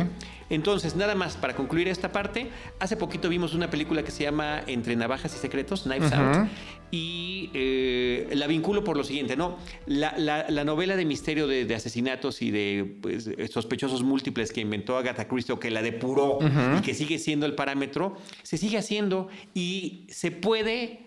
Entonces, 0.51 0.97
nada 0.97 1.15
más 1.15 1.37
para 1.37 1.55
concluir 1.55 1.89
esta 1.89 2.13
parte, 2.13 2.51
hace 2.79 2.97
poquito 2.97 3.29
vimos 3.29 3.55
una 3.55 3.71
película 3.71 4.03
que 4.03 4.11
se 4.11 4.23
llama 4.25 4.63
Entre 4.67 4.97
Navajas 4.97 5.35
y 5.35 5.39
Secretos, 5.39 5.83
Knives. 5.83 6.13
Out, 6.13 6.49
y 6.91 7.49
eh, 7.55 8.29
la 8.35 8.47
vinculo 8.47 8.85
por 8.85 8.99
lo 8.99 9.05
siguiente, 9.05 9.35
¿no? 9.35 9.57
La, 9.87 10.15
la- 10.19 10.45
la 10.51 10.65
novela 10.65 10.95
de 10.95 11.07
misterio 11.07 11.47
de, 11.47 11.65
de 11.65 11.75
asesinatos 11.75 12.43
y 12.43 12.51
de 12.51 12.99
pues, 13.01 13.31
sospechosos 13.51 14.03
múltiples 14.03 14.53
que 14.53 14.61
inventó 14.61 14.99
Agatha 14.99 15.27
Christie, 15.27 15.55
o 15.55 15.59
que 15.59 15.71
la 15.71 15.81
depuró 15.81 16.39
y 16.79 16.83
que 16.83 16.93
sigue 16.93 17.19
siendo 17.19 17.47
el 17.47 17.55
parámetro, 17.55 18.19
se 18.43 18.59
sigue 18.59 18.77
haciendo 18.77 19.29
y 19.55 20.07
se 20.11 20.31
puede 20.33 21.07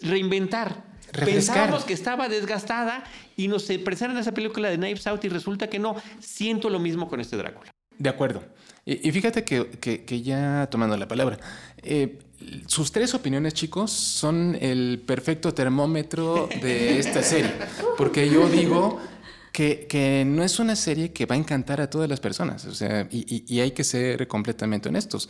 reinventar. 0.00 0.88
Refrescar. 1.12 1.26
Pensábamos 1.56 1.84
que 1.84 1.92
estaba 1.92 2.28
desgastada 2.28 3.02
y 3.36 3.48
nos 3.48 3.64
presentaron 3.64 4.16
esa 4.18 4.32
película 4.32 4.70
de 4.70 4.76
Knives 4.76 5.06
Out 5.08 5.24
y 5.24 5.28
resulta 5.28 5.68
que 5.68 5.78
no. 5.80 5.96
Siento 6.20 6.70
lo 6.70 6.78
mismo 6.78 7.08
con 7.08 7.20
este 7.20 7.36
Drácula. 7.36 7.70
De 8.00 8.08
acuerdo. 8.08 8.42
Y, 8.86 9.12
fíjate 9.12 9.44
que, 9.44 9.66
que- 9.78 10.04
que 10.04 10.22
ya 10.22 10.66
tomando 10.70 10.96
la 10.96 11.06
palabra, 11.06 11.38
eh, 11.82 12.18
sus 12.66 12.90
tres 12.90 13.14
opiniones, 13.14 13.52
chicos, 13.54 13.92
son 13.92 14.56
el 14.60 15.02
perfecto 15.06 15.52
termómetro 15.52 16.48
de 16.62 16.98
esta 16.98 17.22
serie. 17.22 17.52
Porque 17.98 18.28
yo 18.30 18.48
digo, 18.48 18.98
que, 19.52 19.86
que, 19.86 20.24
no 20.26 20.42
es 20.42 20.58
una 20.58 20.74
serie 20.76 21.12
que 21.12 21.26
va 21.26 21.34
a 21.34 21.38
encantar 21.38 21.80
a 21.82 21.90
todas 21.90 22.08
las 22.08 22.20
personas, 22.20 22.64
o 22.64 22.74
sea, 22.74 23.06
y, 23.10 23.44
y 23.46 23.60
hay 23.60 23.72
que 23.72 23.84
ser 23.84 24.26
completamente 24.26 24.88
honestos. 24.88 25.28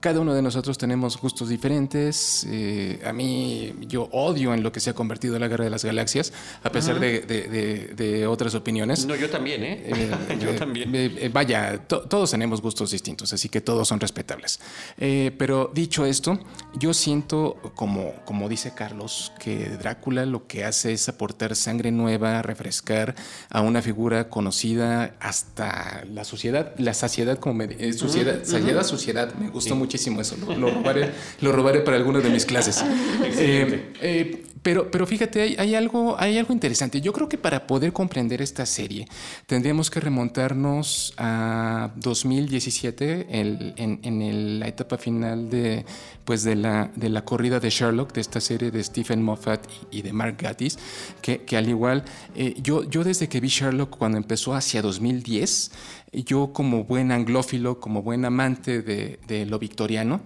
Cada 0.00 0.20
uno 0.20 0.32
de 0.32 0.42
nosotros 0.42 0.78
tenemos 0.78 1.20
gustos 1.20 1.48
diferentes. 1.48 2.46
Eh, 2.48 3.00
a 3.04 3.12
mí, 3.12 3.74
yo 3.88 4.08
odio 4.12 4.54
en 4.54 4.62
lo 4.62 4.70
que 4.70 4.78
se 4.78 4.90
ha 4.90 4.94
convertido 4.94 5.38
la 5.38 5.48
Guerra 5.48 5.64
de 5.64 5.70
las 5.70 5.84
Galaxias, 5.84 6.32
a 6.62 6.70
pesar 6.70 7.00
de, 7.00 7.20
de, 7.20 8.26
otras 8.26 8.54
opiniones. 8.54 9.06
No, 9.06 9.16
yo 9.16 9.28
también, 9.28 9.64
¿eh? 9.64 9.82
eh 9.86 10.38
yo 10.40 10.50
eh, 10.50 10.54
también. 10.54 11.32
vaya, 11.32 11.78
todos 11.86 12.30
tenemos 12.30 12.60
gustos 12.60 12.92
distintos, 12.92 13.32
así 13.32 13.48
que 13.48 13.60
todos 13.60 13.88
son 13.88 13.98
respetables. 13.98 14.60
pero 14.96 15.70
dicho 15.74 16.06
esto, 16.06 16.38
yo 16.78 16.94
siento, 16.94 17.56
como, 17.74 18.12
como 18.24 18.48
dice 18.48 18.74
Carlos, 18.74 19.32
que 19.40 19.70
Drácula 19.70 20.26
lo 20.26 20.46
que 20.46 20.64
hace 20.64 20.92
es 20.92 21.08
aportar 21.08 21.56
sangre 21.56 21.90
nueva, 21.90 22.42
refrescar 22.42 23.14
a 23.50 23.62
una 23.62 23.82
figura 23.82 24.28
conocida 24.28 25.14
hasta 25.18 26.04
la 26.04 26.24
sociedad, 26.24 26.74
la 26.78 26.94
saciedad, 26.94 27.38
como 27.38 27.54
me, 27.54 27.92
sociedad, 27.92 28.44
saciedad, 28.44 28.84
sociedad. 28.84 29.34
Me 29.34 29.48
gustó 29.48 29.74
mucho 29.74 29.87
muchísimo 29.88 30.20
eso. 30.20 30.36
Lo, 30.36 30.68
robaré, 30.70 31.10
lo 31.40 31.50
robaré 31.50 31.80
para 31.80 31.96
alguna 31.96 32.20
de 32.20 32.28
mis 32.28 32.44
clases. 32.44 32.84
Eh, 33.40 33.92
eh, 34.00 34.42
pero, 34.62 34.90
pero 34.90 35.06
fíjate, 35.06 35.56
hay, 35.58 35.74
algo, 35.74 36.16
hay 36.18 36.38
algo 36.38 36.52
interesante. 36.52 37.00
Yo 37.00 37.12
creo 37.12 37.28
que 37.28 37.38
para 37.38 37.66
poder 37.66 37.92
comprender 37.92 38.42
esta 38.42 38.66
serie 38.66 39.06
tendríamos 39.46 39.90
que 39.90 40.00
remontarnos 40.00 41.14
a 41.16 41.90
2017, 41.96 43.26
en, 43.30 44.58
la 44.60 44.68
etapa 44.68 44.98
final 44.98 45.50
de, 45.50 45.84
pues 46.24 46.42
de, 46.42 46.56
la, 46.56 46.90
de 46.96 47.08
la 47.08 47.24
corrida 47.24 47.60
de 47.60 47.70
Sherlock, 47.70 48.12
de 48.12 48.20
esta 48.20 48.40
serie 48.40 48.70
de 48.70 48.82
Stephen 48.82 49.22
Moffat 49.22 49.66
y, 49.90 50.02
de 50.02 50.12
Mark 50.12 50.36
Gatiss, 50.38 50.78
que, 51.22 51.42
que 51.42 51.56
al 51.56 51.68
igual, 51.68 52.04
eh, 52.34 52.54
yo, 52.62 52.84
yo 52.84 53.04
desde 53.04 53.28
que 53.28 53.40
vi 53.40 53.48
Sherlock 53.48 53.96
cuando 53.96 54.18
empezó 54.18 54.54
hacia 54.54 54.82
2010, 54.82 55.70
yo 56.12 56.52
como 56.52 56.84
buen 56.84 57.12
anglófilo, 57.12 57.80
como 57.80 58.02
buen 58.02 58.24
amante 58.24 58.82
de, 58.82 59.46
lo 59.46 59.58
victoriano, 59.58 60.20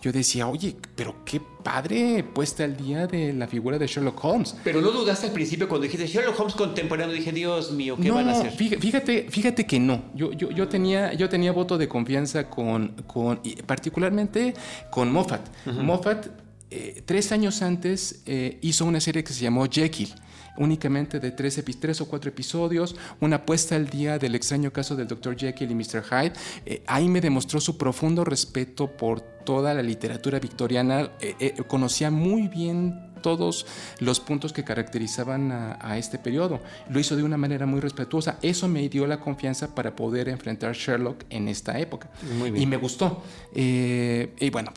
yo 0.00 0.12
decía, 0.12 0.46
oye, 0.46 0.76
pero 0.94 1.24
qué 1.24 1.40
padre 1.40 2.22
puesta 2.22 2.64
el 2.64 2.76
día 2.76 3.06
de 3.06 3.32
la 3.32 3.48
figura 3.48 3.78
de 3.78 3.86
Sherlock 3.86 4.24
Holmes. 4.24 4.54
Pero 4.62 4.80
no 4.80 4.90
dudaste 4.90 5.26
al 5.26 5.32
principio 5.32 5.68
cuando 5.68 5.84
dijiste 5.84 6.06
Sherlock 6.06 6.38
Holmes 6.38 6.54
contemporáneo, 6.54 7.14
dije, 7.14 7.32
Dios 7.32 7.72
mío, 7.72 7.96
¿qué 8.00 8.10
van 8.10 8.28
a 8.28 8.32
hacer? 8.32 8.52
Fíjate, 8.52 9.26
fíjate 9.28 9.66
que 9.66 9.80
no. 9.80 10.04
Yo, 10.14 10.32
yo, 10.32 10.68
tenía, 10.68 11.14
yo 11.14 11.28
tenía 11.28 11.52
voto 11.52 11.78
de 11.78 11.88
confianza 11.88 12.48
con, 12.48 12.94
con 13.06 13.40
particularmente 13.66 14.54
con 14.90 15.12
Moffat. 15.12 15.48
Moffat, 15.66 16.26
eh, 16.70 17.02
tres 17.04 17.32
años 17.32 17.62
antes, 17.62 18.22
eh, 18.26 18.58
hizo 18.62 18.84
una 18.84 19.00
serie 19.00 19.24
que 19.24 19.32
se 19.32 19.42
llamó 19.42 19.66
Jekyll 19.68 20.14
únicamente 20.58 21.20
de 21.20 21.30
tres, 21.30 21.62
tres, 21.80 22.00
o 22.00 22.08
cuatro 22.08 22.28
episodios, 22.28 22.96
una 23.20 23.44
puesta 23.44 23.76
al 23.76 23.88
día 23.88 24.18
del 24.18 24.34
extraño 24.34 24.72
caso 24.72 24.96
del 24.96 25.08
Dr. 25.08 25.36
Jekyll 25.36 25.70
y 25.70 25.74
Mr. 25.74 26.02
Hyde. 26.02 26.32
Eh, 26.66 26.82
ahí 26.86 27.08
me 27.08 27.20
demostró 27.20 27.60
su 27.60 27.78
profundo 27.78 28.24
respeto 28.24 28.96
por 28.96 29.20
toda 29.20 29.72
la 29.72 29.82
literatura 29.82 30.38
victoriana. 30.38 31.10
Eh, 31.20 31.34
eh, 31.40 31.54
conocía 31.66 32.10
muy 32.10 32.48
bien 32.48 33.07
todos 33.22 33.66
los 34.00 34.20
puntos 34.20 34.52
que 34.52 34.64
caracterizaban 34.64 35.52
a, 35.52 35.98
este 35.98 36.18
periodo. 36.18 36.60
Lo 36.90 37.00
hizo 37.00 37.16
de 37.16 37.22
una 37.22 37.36
manera 37.36 37.66
muy 37.66 37.80
respetuosa. 37.80 38.38
Eso 38.42 38.68
me 38.68 38.88
dio 38.88 39.06
la 39.06 39.20
confianza 39.20 39.74
para 39.74 39.94
poder 39.94 40.28
enfrentar 40.28 40.74
Sherlock 40.74 41.24
en 41.30 41.48
esta 41.48 41.78
época. 41.78 42.08
Y 42.54 42.66
me 42.66 42.76
gustó. 42.76 43.22
Eh, 43.54 44.34
y 44.38 44.50
bueno, 44.50 44.72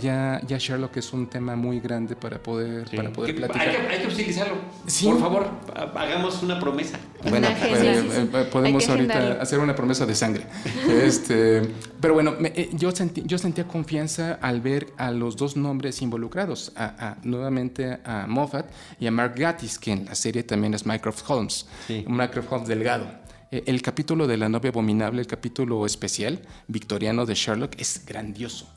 ya, 0.00 0.40
ya 0.46 0.58
Sherlock 0.58 0.96
es 0.96 1.12
un 1.12 1.28
tema 1.28 1.56
muy 1.56 1.80
grande 1.80 2.16
para 2.16 2.42
poder, 2.42 2.88
para 2.94 3.12
poder 3.12 3.36
platicar. 3.36 3.68
Hay 3.68 4.00
que, 4.00 4.06
utilizarlo. 4.06 4.56
Por 5.04 5.20
favor, 5.20 5.48
hagamos 5.94 6.42
una 6.42 6.58
promesa. 6.58 6.98
Bueno, 7.28 7.48
eh, 7.48 8.28
eh, 8.32 8.48
podemos 8.50 8.88
ahorita 8.88 9.38
hacer 9.40 9.58
una 9.58 9.74
promesa 9.74 10.06
de 10.06 10.14
sangre. 10.14 10.46
este, 11.02 11.62
pero 12.00 12.14
bueno, 12.14 12.34
yo, 12.72 12.90
sentí, 12.92 13.22
yo 13.26 13.38
sentía 13.38 13.66
confianza 13.66 14.38
al 14.40 14.60
ver 14.60 14.88
a 14.96 15.10
los 15.10 15.36
dos 15.36 15.56
nombres 15.56 16.02
involucrados. 16.02 16.72
a, 16.76 17.16
nuevamente 17.22 17.75
a 18.04 18.26
Moffat 18.26 18.66
y 18.98 19.06
a 19.06 19.10
Mark 19.10 19.34
Gatiss, 19.36 19.78
que 19.78 19.92
en 19.92 20.04
la 20.06 20.14
serie 20.14 20.42
también 20.42 20.74
es 20.74 20.86
Mycroft 20.86 21.28
Holmes, 21.28 21.66
Mycroft 21.88 22.50
Holmes 22.50 22.68
delgado. 22.68 23.06
Eh, 23.50 23.62
el 23.66 23.80
capítulo 23.82 24.26
de 24.26 24.36
la 24.36 24.48
novia 24.48 24.70
abominable, 24.70 25.20
el 25.20 25.26
capítulo 25.26 25.86
especial 25.86 26.40
victoriano 26.66 27.26
de 27.26 27.34
Sherlock, 27.34 27.78
es 27.78 28.04
grandioso 28.04 28.75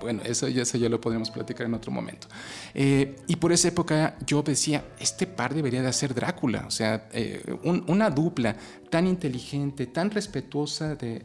bueno, 0.00 0.22
eso, 0.24 0.46
eso, 0.46 0.78
ya 0.78 0.88
lo 0.88 1.00
podemos 1.00 1.30
platicar 1.30 1.66
en 1.66 1.74
otro 1.74 1.90
momento. 1.90 2.26
Eh, 2.74 3.16
y 3.26 3.36
por 3.36 3.52
esa 3.52 3.68
época 3.68 4.16
yo 4.26 4.42
decía, 4.42 4.84
este 4.98 5.26
par 5.26 5.54
debería 5.54 5.82
de 5.82 5.88
hacer 5.88 6.14
Drácula, 6.14 6.64
o 6.66 6.70
sea, 6.70 7.08
eh, 7.12 7.42
una 7.62 8.10
dupla 8.10 8.56
tan 8.90 9.06
inteligente, 9.06 9.86
tan 9.86 10.10
respetuosa 10.10 10.96
de, 10.96 11.20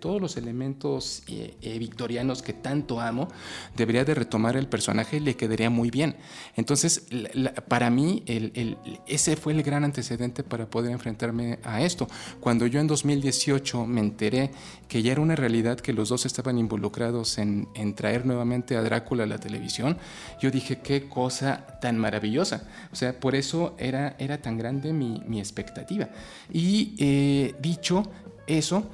todos 0.00 0.20
los 0.20 0.36
elementos 0.36 1.22
eh, 1.28 1.78
victorianos 1.78 2.42
que 2.42 2.52
tanto 2.52 3.00
amo, 3.00 3.28
debería 3.76 4.04
de 4.04 4.14
retomar 4.14 4.56
el 4.56 4.66
personaje 4.66 5.18
y 5.18 5.20
le 5.20 5.36
quedaría 5.36 5.70
muy 5.70 5.90
bien. 5.90 6.16
Entonces, 6.56 7.06
para 7.68 7.90
mí, 7.90 8.24
ese 9.06 9.36
fue 9.36 9.52
el 9.52 9.62
gran 9.62 9.84
antecedente 9.84 10.42
para 10.42 10.68
poder 10.68 10.90
enfrentarme 10.90 11.60
a 11.62 11.82
esto. 11.82 12.08
Cuando 12.40 12.66
yo 12.66 12.80
en 12.80 12.88
2018 12.88 13.86
me 13.86 14.00
enteré 14.00 14.50
que 14.88 15.02
ya 15.02 15.12
era 15.12 15.20
una 15.20 15.36
realidad 15.36 15.78
que 15.78 15.92
los 15.92 16.08
dos 16.08 16.26
estaban 16.26 16.58
involucrados 16.58 17.38
en 17.38 17.51
en, 17.74 17.94
traer 17.94 18.26
nuevamente 18.26 18.76
a 18.76 18.82
Drácula 18.82 19.24
a 19.24 19.26
la 19.26 19.38
televisión, 19.38 19.96
yo 20.40 20.50
dije, 20.50 20.78
qué 20.78 21.08
cosa 21.08 21.66
tan 21.80 21.98
maravillosa. 21.98 22.68
O 22.92 22.96
sea, 22.96 23.18
por 23.18 23.34
eso 23.34 23.74
era, 23.78 24.16
era 24.18 24.38
tan 24.38 24.58
grande 24.58 24.92
mi, 24.92 25.22
mi 25.26 25.38
expectativa. 25.38 26.08
Y 26.52 26.94
eh, 26.98 27.54
dicho 27.60 28.04
eso, 28.46 28.90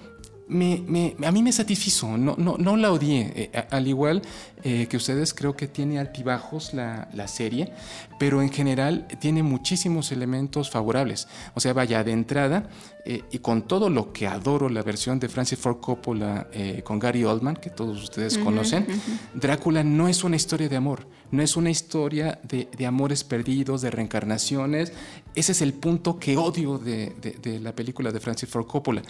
me, 0.49 1.17
a 1.25 1.31
mí 1.31 1.43
me 1.43 1.53
satisfizo, 1.53 2.17
no, 2.17 2.35
no, 2.39 2.57
no 2.59 2.77
la 2.77 2.91
odié. 2.91 3.33
Eh, 3.37 3.67
al 3.71 3.87
igual 3.87 4.23
eh, 4.65 4.87
que 4.89 4.97
ustedes, 4.97 5.35
creo 5.35 5.55
que 5.57 5.69
tiene 5.69 5.99
altibajos 5.99 6.73
la, 6.75 7.09
la, 7.13 7.29
serie, 7.29 7.73
pero 8.19 8.41
en 8.41 8.51
general 8.51 9.07
tiene 9.21 9.43
muchísimos 9.43 10.11
elementos 10.11 10.71
favorables. 10.71 11.29
O 11.55 11.61
sea, 11.61 11.73
vaya, 11.73 12.03
de 12.03 12.13
entrada, 12.13 12.69
eh, 13.05 13.23
y 13.31 13.39
con 13.39 13.63
todo 13.63 13.91
lo 13.91 14.13
que 14.13 14.27
adoro 14.27 14.69
la 14.69 14.83
versión 14.83 15.21
de 15.21 15.29
Francis 15.29 15.59
Ford 15.59 15.81
Coppola 15.81 16.49
con 16.85 16.99
Gary 16.99 17.25
Oldman, 17.25 17.57
que 17.57 17.71
todos 17.71 18.03
ustedes 18.03 18.39
conocen, 18.39 18.87
Drácula 19.35 19.85
no 19.85 20.09
es 20.09 20.25
una 20.25 20.37
historia 20.37 20.69
de 20.69 20.77
amor, 20.77 21.07
no 21.31 21.43
es 21.43 21.57
una 21.57 21.71
historia 21.71 22.41
de, 22.43 22.69
de, 22.77 22.87
amores 22.87 23.25
perdidos, 23.25 23.83
de 23.83 23.91
reencarnaciones. 23.91 24.93
Ese 25.35 25.53
es 25.53 25.63
el 25.63 25.75
punto 25.75 26.19
que 26.19 26.37
odio 26.37 26.79
de, 26.79 27.15
de, 27.21 27.33
de 27.33 27.61
la 27.61 27.75
película 27.75 28.11
de 28.11 28.21
Francis 28.21 28.49
Ford 28.49 28.67
Coppola 28.67 29.03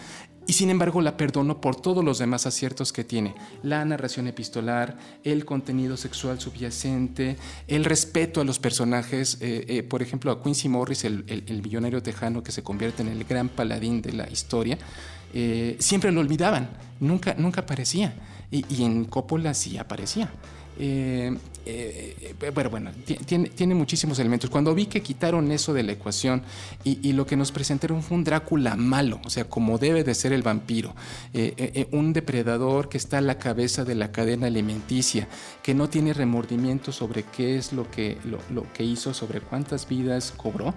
y 0.49 0.55
sin 0.55 0.71
embargo 0.71 1.03
la 1.03 1.19
perdono 1.19 1.61
por 1.61 1.77
todos 1.77 2.03
los 2.03 2.19
demás 2.19 2.47
aciertos 2.47 2.91
que 2.91 3.05
tiene. 3.05 3.35
La 3.63 3.85
narración 3.85 4.29
epistolar, 4.29 4.97
el 5.23 5.45
contenido 5.45 5.99
sexual 5.99 6.41
subyacente, 6.41 7.37
el 7.69 7.85
respeto 7.85 8.41
a 8.41 8.45
los 8.45 8.59
personajes, 8.59 9.37
eh, 9.43 9.67
eh, 9.69 9.83
por 9.83 10.01
ejemplo 10.01 10.33
a 10.33 10.43
Quincy 10.43 10.71
Morris, 10.71 11.05
el, 11.05 11.23
millonario 11.63 12.03
tejano 12.03 12.43
que 12.43 12.51
se 12.51 12.63
convierte 12.63 13.03
en 13.03 13.09
el 13.09 13.25
gran 13.25 13.51
paladín 13.51 14.01
de 14.01 14.15
la 14.15 14.31
historia, 14.31 14.79
eh, 15.35 15.77
siempre 15.81 16.11
lo 16.13 16.21
olvidaban, 16.21 16.71
nunca, 16.99 17.35
nunca 17.37 17.61
aparecía. 17.61 18.15
Y, 18.51 18.65
y 18.75 18.85
en 18.85 19.05
Coppola 19.05 19.53
sí 19.53 19.77
aparecía. 19.77 20.31
Eh, 21.71 22.17
eh, 22.41 22.53
pero 22.55 22.71
bueno, 22.71 22.91
tiene, 23.27 23.51
tiene, 23.51 23.75
muchísimos 23.75 24.19
elementos. 24.19 24.49
Cuando 24.49 24.75
vi 24.75 24.87
que 24.87 25.03
quitaron 25.03 25.53
eso 25.53 25.75
de 25.75 25.83
la 25.83 25.93
ecuación 25.93 26.41
y, 26.83 27.13
lo 27.13 27.27
que 27.27 27.37
nos 27.37 27.53
presentaron 27.53 28.03
fue 28.03 28.17
un 28.17 28.25
Drácula 28.25 28.75
malo, 28.75 29.21
o 29.23 29.29
sea, 29.29 29.45
como 29.45 29.77
debe 29.77 30.03
de 30.03 30.15
ser 30.15 30.33
el 30.33 30.43
vampiro, 30.43 30.95
eh, 31.35 31.87
un 31.93 32.15
depredador 32.15 32.89
que 32.89 32.97
está 32.97 33.19
a 33.19 33.21
la 33.21 33.39
cabeza 33.39 33.85
de 33.85 33.95
la 33.97 34.13
cadena 34.13 34.47
alimenticia, 34.47 35.29
que 35.63 35.75
no 35.75 35.91
tiene 35.91 36.15
remordimiento 36.15 36.91
sobre 36.91 37.25
qué 37.25 37.59
es 37.59 37.75
lo 37.75 37.91
que, 37.91 38.17
lo, 38.25 38.73
que 38.73 38.85
hizo, 38.85 39.13
sobre 39.13 39.43
cuántas 39.43 39.87
vidas 39.87 40.33
cobró, 40.35 40.75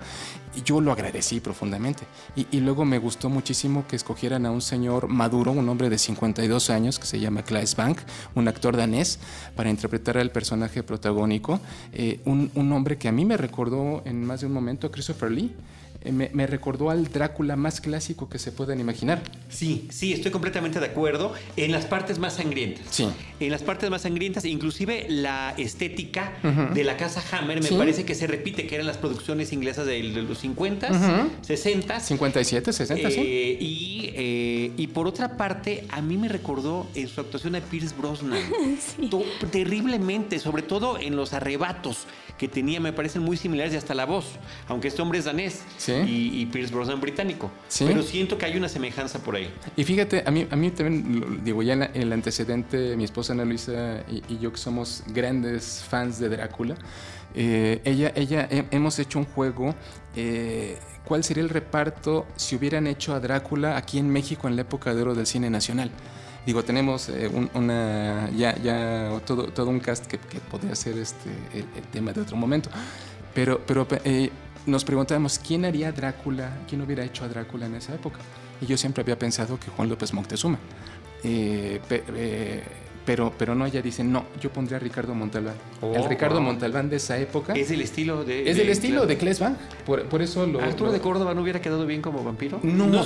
yo 0.66 0.82
lo 0.82 0.92
agradecí 0.92 1.40
profundamente. 1.40 2.04
Y, 2.36 2.60
luego 2.60 2.84
me 2.84 2.98
gustó 2.98 3.30
muchísimo 3.30 3.88
que 3.88 3.96
escogieran 3.96 4.46
a 4.46 4.52
un 4.52 4.62
señor 4.62 5.08
maduro, 5.08 5.54
un 5.54 5.70
hombre 5.70 5.90
de 5.90 5.98
52 5.98 6.70
años, 6.70 7.00
que 7.00 7.06
se 7.06 7.20
llama 7.20 7.44
Klaes 7.44 7.78
Bank, 7.78 8.00
un 8.36 8.50
actor 8.50 8.76
danés, 8.76 9.20
para 9.56 9.70
interpretar 9.70 10.18
al 10.18 10.32
personaje 10.32 10.81
protagónico. 10.84 11.60
Eh, 11.94 12.20
un, 12.26 12.52
un, 12.56 12.72
hombre 12.72 12.98
que 12.98 13.08
a 13.08 13.12
mí 13.12 13.26
me 13.26 13.38
recordó 13.38 14.02
en 14.06 14.24
más 14.26 14.42
de 14.42 14.48
un 14.48 14.54
momento 14.54 14.88
a 14.88 14.92
Christopher 14.92 15.32
Lee. 15.32 15.54
Eh, 16.04 16.12
me, 16.12 16.48
recordó 16.48 16.90
al 16.90 17.12
Drácula 17.12 17.56
más 17.56 17.80
clásico 17.80 18.28
que 18.28 18.40
se 18.40 18.52
puedan 18.52 18.80
imaginar. 18.80 19.22
Sí, 19.50 19.88
sí, 19.92 20.14
estoy 20.14 20.32
completamente 20.32 20.80
de 20.80 20.88
acuerdo. 20.88 21.34
En 21.58 21.72
las 21.72 21.86
partes 21.86 22.18
más 22.18 22.36
sangrientas. 22.36 22.86
Sí. 22.90 23.08
En 23.40 23.52
las 23.52 23.62
partes 23.62 23.90
más 23.92 24.02
sangrientas, 24.02 24.46
inclusive 24.46 25.06
la 25.10 25.54
estética 25.58 26.34
de 26.74 26.84
la 26.84 26.98
casa 26.98 27.24
Hammer 27.32 27.62
me 27.62 27.70
parece 27.70 28.04
que 28.04 28.16
se 28.16 28.26
repite, 28.26 28.66
que 28.66 28.76
eran 28.76 28.88
las 28.88 28.98
producciones 28.98 29.54
inglesas 29.54 29.86
de, 29.86 30.02
los 30.02 30.40
50, 30.40 31.40
60. 31.42 32.00
57, 32.00 32.74
60, 32.74 33.12
sí. 33.12 33.20
Y, 33.22 34.12
eh, 34.16 34.72
y 34.78 34.88
por 34.88 35.08
otra 35.08 35.38
parte, 35.38 35.86
a 35.90 36.02
mí 36.02 36.18
me 36.18 36.28
recordó 36.28 36.88
en 36.96 37.08
su 37.08 37.22
actuación 37.22 37.56
a 37.56 37.62
Pierce 37.62 37.96
Brosnan. 37.96 38.42
Terriblemente, 39.52 40.40
sobre 40.40 40.64
todo 40.64 41.00
en 41.00 41.16
los 41.16 41.34
arrebatos 41.34 42.08
que 42.38 42.48
tenía, 42.48 42.80
me 42.80 42.92
parecen 42.92 43.22
muy 43.22 43.38
similares 43.38 43.74
y 43.74 43.78
hasta 43.78 43.94
la 43.94 44.06
voz, 44.06 44.26
aunque 44.68 44.88
este 44.88 45.02
hombre 45.02 45.20
es 45.20 45.26
danés. 45.26 45.62
Sí. 45.78 45.91
Y, 46.08 46.46
Pierce 46.48 46.74
Brosnan 46.74 47.00
británico. 47.00 47.52
Pero 47.80 48.04
siento 48.04 48.38
que 48.38 48.46
hay 48.46 48.58
una 48.58 48.70
semejanza 48.70 49.20
por 49.20 49.36
ahí. 49.36 49.50
Y 49.76 49.84
fíjate, 49.84 50.24
a 50.26 50.32
mí, 50.32 50.48
a 50.50 50.56
mí 50.56 50.72
también, 50.72 51.44
digo, 51.44 51.62
ya 51.64 51.74
el 51.74 52.12
antecedente, 52.14 52.96
mi 52.96 53.04
esposa 53.04 53.34
Ana 53.34 53.46
Luisa 53.46 54.04
y, 54.10 54.38
yo 54.40 54.52
que 54.52 54.58
somos 54.58 55.04
grandes 55.08 55.84
fans 55.88 56.20
de 56.20 56.30
Drácula, 56.30 56.76
eh, 57.34 57.82
ella, 57.86 58.12
ella, 58.16 58.48
hemos 58.50 59.00
hecho 59.00 59.20
un 59.20 59.26
juego. 59.26 59.76
Eh, 60.16 60.78
¿Cuál 61.06 61.24
sería 61.24 61.44
el 61.44 61.50
reparto 61.50 62.26
si 62.36 62.56
hubieran 62.56 62.88
hecho 62.88 63.14
a 63.14 63.20
Drácula 63.20 63.78
aquí 63.78 63.98
en 63.98 64.10
México 64.10 64.48
en 64.48 64.56
la 64.56 64.62
época 64.62 64.94
de 64.94 65.02
oro 65.02 65.16
del 65.16 65.26
cine 65.26 65.50
nacional? 65.50 65.92
Digo, 66.46 66.64
tenemos 66.64 67.08
eh, 67.10 67.30
una, 67.54 68.30
ya, 68.32 68.56
ya 68.58 69.12
todo, 69.26 69.46
todo 69.46 69.70
un 69.70 69.80
cast 69.80 70.08
que, 70.08 70.18
podría 70.50 70.76
ser 70.76 70.98
este, 70.98 71.30
el, 71.54 71.66
tema 71.92 72.14
de 72.14 72.22
otro 72.22 72.36
momento. 72.36 72.70
Pero, 73.36 73.62
pero 73.66 73.88
eh, 74.04 74.32
nos 74.66 74.86
preguntábamos, 74.86 75.40
¿quién 75.40 75.66
haría 75.66 75.92
Drácula? 75.92 76.58
¿Quién 76.68 76.82
hubiera 76.82 77.04
hecho 77.04 77.24
a 77.24 77.28
Drácula 77.28 77.66
en 77.66 77.76
esa 77.76 77.96
época? 77.96 78.20
Y 78.62 78.66
yo 78.66 78.78
siempre 78.78 79.02
había 79.02 79.18
pensado 79.18 79.60
que 79.60 79.72
Juan 79.72 79.90
López 79.90 80.14
Moctezuma. 80.14 80.60
Eh, 81.24 81.80
pero, 83.06 83.34
pero 83.38 83.56
no, 83.56 83.66
ella 83.66 83.82
dice, 83.82 84.04
no, 84.04 84.26
yo 84.40 84.52
pondría 84.52 84.78
a 84.78 84.80
Ricardo 84.80 85.16
Montalbán. 85.16 85.56
el 85.82 86.02
oh, 86.02 86.08
Ricardo 86.08 86.40
Montalbán 86.40 86.90
de 86.90 86.98
esa 86.98 87.18
época. 87.18 87.54
Es 87.54 87.72
el 87.72 87.82
estilo 87.82 88.24
de. 88.24 88.50
Es 88.50 88.60
el 88.60 88.70
estilo 88.70 89.06
de 89.08 89.18
Klesban. 89.18 89.58
Por, 89.86 90.04
por, 90.04 90.22
eso 90.22 90.46
lo. 90.46 90.62
¿Arturo 90.62 90.92
de 90.92 91.00
Córdoba 91.00 91.34
no 91.34 91.42
hubiera 91.42 91.62
quedado 91.62 91.86
bien 91.88 92.02
como 92.02 92.24
vampiro? 92.24 92.60
No, 92.62 92.86
no, 92.86 92.98
no, 92.98 93.04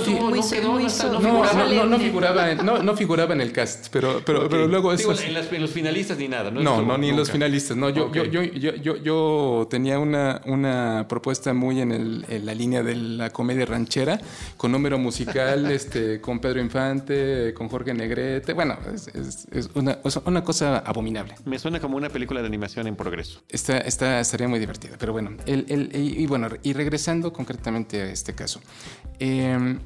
figuraba, 1.98 2.54
no, 2.54 2.82
no, 2.82 2.96
figuraba 2.96 3.32
en 3.32 3.40
el 3.40 3.52
cast, 3.52 3.86
pero, 3.90 4.20
pero, 4.24 4.48
pero 4.48 4.66
luego 4.66 4.92
eso. 4.92 5.12
en, 5.12 5.36
en, 5.36 5.62
los 5.62 5.70
finalistas 5.70 6.18
ni 6.18 6.28
nada, 6.28 6.50
¿no? 6.50 6.60
No, 6.60 6.82
no, 6.82 6.98
ni 6.98 7.08
en 7.08 7.16
los 7.16 7.30
finalistas. 7.30 7.76
No, 7.76 7.88
yo, 7.88 8.12
yo, 8.12 8.24
yo, 8.24 8.42
yo, 8.42 8.96
yo, 8.96 9.66
tenía 9.70 9.98
una, 9.98 10.42
una 10.44 11.06
propuesta 11.08 11.54
muy 11.54 11.80
en, 11.80 11.92
el, 11.92 12.26
en 12.28 12.44
la 12.44 12.54
línea 12.54 12.82
de 12.82 12.96
la 12.96 13.30
comedia 13.30 13.64
ranchera, 13.64 14.20
con 14.58 14.72
número 14.72 14.98
musical, 14.98 15.70
este, 15.70 16.20
con 16.20 16.38
Pedro 16.38 16.60
Infante, 16.60 17.54
con 17.54 17.68
Jorge 17.68 17.94
Negrete. 17.94 18.52
Bueno, 18.52 18.76
es, 18.94 19.08
es, 19.08 19.46
es 19.50 19.70
una 19.86 20.20
una, 20.24 20.44
cosa 20.44 20.78
abominable. 20.78 21.34
Me 21.44 21.58
suena 21.58 21.80
como 21.80 21.96
una 21.96 22.08
película 22.08 22.40
de 22.40 22.46
animación 22.46 22.86
en 22.86 22.96
progreso. 22.96 23.42
Esta, 23.48 23.78
esta 23.78 24.20
estaría 24.20 24.48
muy 24.48 24.58
divertida, 24.58 24.96
pero 24.98 25.12
bueno, 25.12 25.30
el, 25.46 25.90
y, 25.94 26.26
bueno, 26.26 26.48
y 26.62 26.72
regresando 26.72 27.32
concretamente 27.32 28.02
a 28.02 28.06
este 28.06 28.34
caso. 28.34 28.60
Em, 29.18 29.78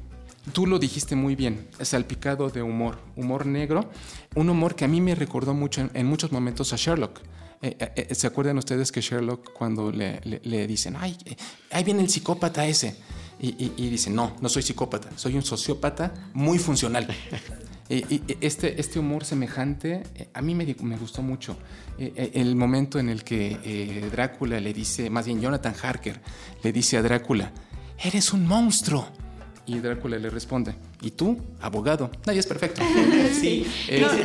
tú 0.53 0.65
lo 0.65 0.79
dijiste 0.79 1.15
muy 1.15 1.35
bien, 1.35 1.67
salpicado 1.81 2.49
de 2.49 2.61
humor, 2.61 2.99
humor 3.15 3.45
negro, 3.45 3.89
un 4.35 4.49
humor 4.49 4.75
que 4.75 4.85
a 4.85 4.87
mí 4.87 5.01
me 5.01 5.15
recordó 5.15 5.53
mucho 5.53 5.89
en, 5.93 6.05
muchos 6.05 6.31
momentos 6.31 6.73
a 6.73 6.75
Sherlock. 6.77 7.19
Eh, 7.61 7.77
eh, 7.79 8.07
eh, 8.09 8.15
¿Se 8.15 8.25
acuerdan 8.25 8.57
ustedes 8.57 8.91
que 8.91 9.01
Sherlock 9.01 9.53
cuando 9.53 9.91
le, 9.91 10.19
le, 10.23 10.65
dicen, 10.65 10.95
ay, 10.99 11.15
ahí 11.69 11.83
viene 11.83 12.01
el 12.01 12.09
psicópata 12.09 12.65
ese? 12.65 12.95
Y, 13.39 13.71
y, 13.75 13.89
dice, 13.89 14.11
no, 14.11 14.35
no 14.39 14.49
soy 14.49 14.61
psicópata, 14.61 15.09
soy 15.15 15.35
un 15.35 15.41
sociópata 15.41 16.13
muy 16.33 16.59
funcional. 16.59 17.07
este, 17.91 18.79
este 18.79 18.99
humor 18.99 19.25
semejante 19.25 20.03
eh, 20.15 20.29
a 20.33 20.41
mí 20.41 20.55
me, 20.55 20.75
me 20.81 20.97
gustó 20.97 21.21
mucho. 21.21 21.57
Eh, 21.97 22.13
eh, 22.15 22.31
el 22.35 22.55
momento 22.55 22.99
en 22.99 23.09
el 23.09 23.23
que 23.23 24.09
Drácula 24.11 24.59
le 24.59 24.73
dice, 24.73 25.09
más 25.09 25.25
bien 25.25 25.41
Jonathan 25.41 25.73
Harker 25.81 26.21
le 26.63 26.71
dice 26.71 26.97
a 26.97 27.01
Drácula, 27.01 27.51
eres 28.01 28.31
un 28.33 28.47
monstruo. 28.47 29.07
Y 29.65 29.79
Drácula 29.79 30.17
le 30.17 30.29
responde, 30.29 30.73
¿y 31.01 31.11
tú? 31.11 31.37
Abogado. 31.59 32.11
Nadie 32.25 32.39
es 32.39 32.47
perfecto. 32.47 32.81
sí. 33.33 33.65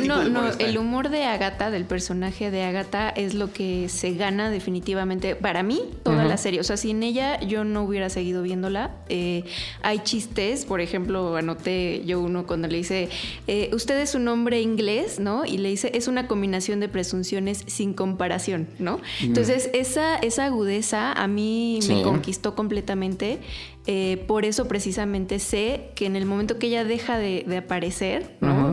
no, 0.05 0.25
no, 0.25 0.29
no. 0.29 0.53
El 0.59 0.79
humor 0.79 1.09
de 1.09 1.25
Agatha, 1.25 1.71
del 1.71 1.85
personaje 1.85 2.51
de 2.51 2.63
Agatha, 2.63 3.09
es 3.09 3.35
lo 3.35 3.53
que 3.53 3.89
se 3.89 4.13
gana 4.13 4.51
definitivamente 4.51 5.37
para 5.37 5.63
mí 5.63 5.83
toda 6.03 6.25
la 6.25 6.37
serie. 6.37 6.61
O 6.61 6.65
sea, 6.65 6.77
sin 6.77 7.03
ella 7.03 7.41
yo 7.41 7.65
no 7.65 7.83
hubiera 7.83 8.11
seguido 8.11 8.43
viéndola. 8.43 8.97
Eh, 9.09 9.45
hay 9.83 10.01
chistes, 10.01 10.65
por 10.65 10.81
ejemplo, 10.81 11.37
anoté 11.37 12.03
yo 12.05 12.21
uno 12.21 12.47
cuando 12.47 12.69
le 12.69 12.79
dice, 12.79 13.09
eh, 13.47 13.71
usted 13.73 13.99
es 13.99 14.15
un 14.15 14.29
hombre 14.29 14.61
inglés, 14.61 15.19
¿no? 15.19 15.45
Y 15.45 15.59
le 15.59 15.71
dice, 15.71 15.91
es 15.95 16.09
una 16.09 16.29
combinación 16.29 16.81
de 16.81 16.89
presunciones 16.89 17.65
sin 17.67 17.95
comparación, 17.95 18.69
¿no? 18.79 19.01
Entonces, 19.23 19.71
esa, 19.73 20.17
esa 20.17 20.45
agudeza 20.45 21.13
a 21.13 21.27
mí 21.27 21.81
me 21.89 22.03
conquistó 22.03 22.55
completamente. 22.55 23.41
Eh, 23.89 24.25
por 24.27 24.45
eso 24.45 24.67
precisamente 24.67 25.39
sé 25.39 25.91
que 25.95 26.07
en 26.07 26.17
el 26.17 26.27
momento 26.27 26.59
que 26.59 26.66
ella 26.67 26.85
deja 26.85 27.19
de, 27.19 27.57
aparecer, 27.57 28.37
¿no? 28.41 28.66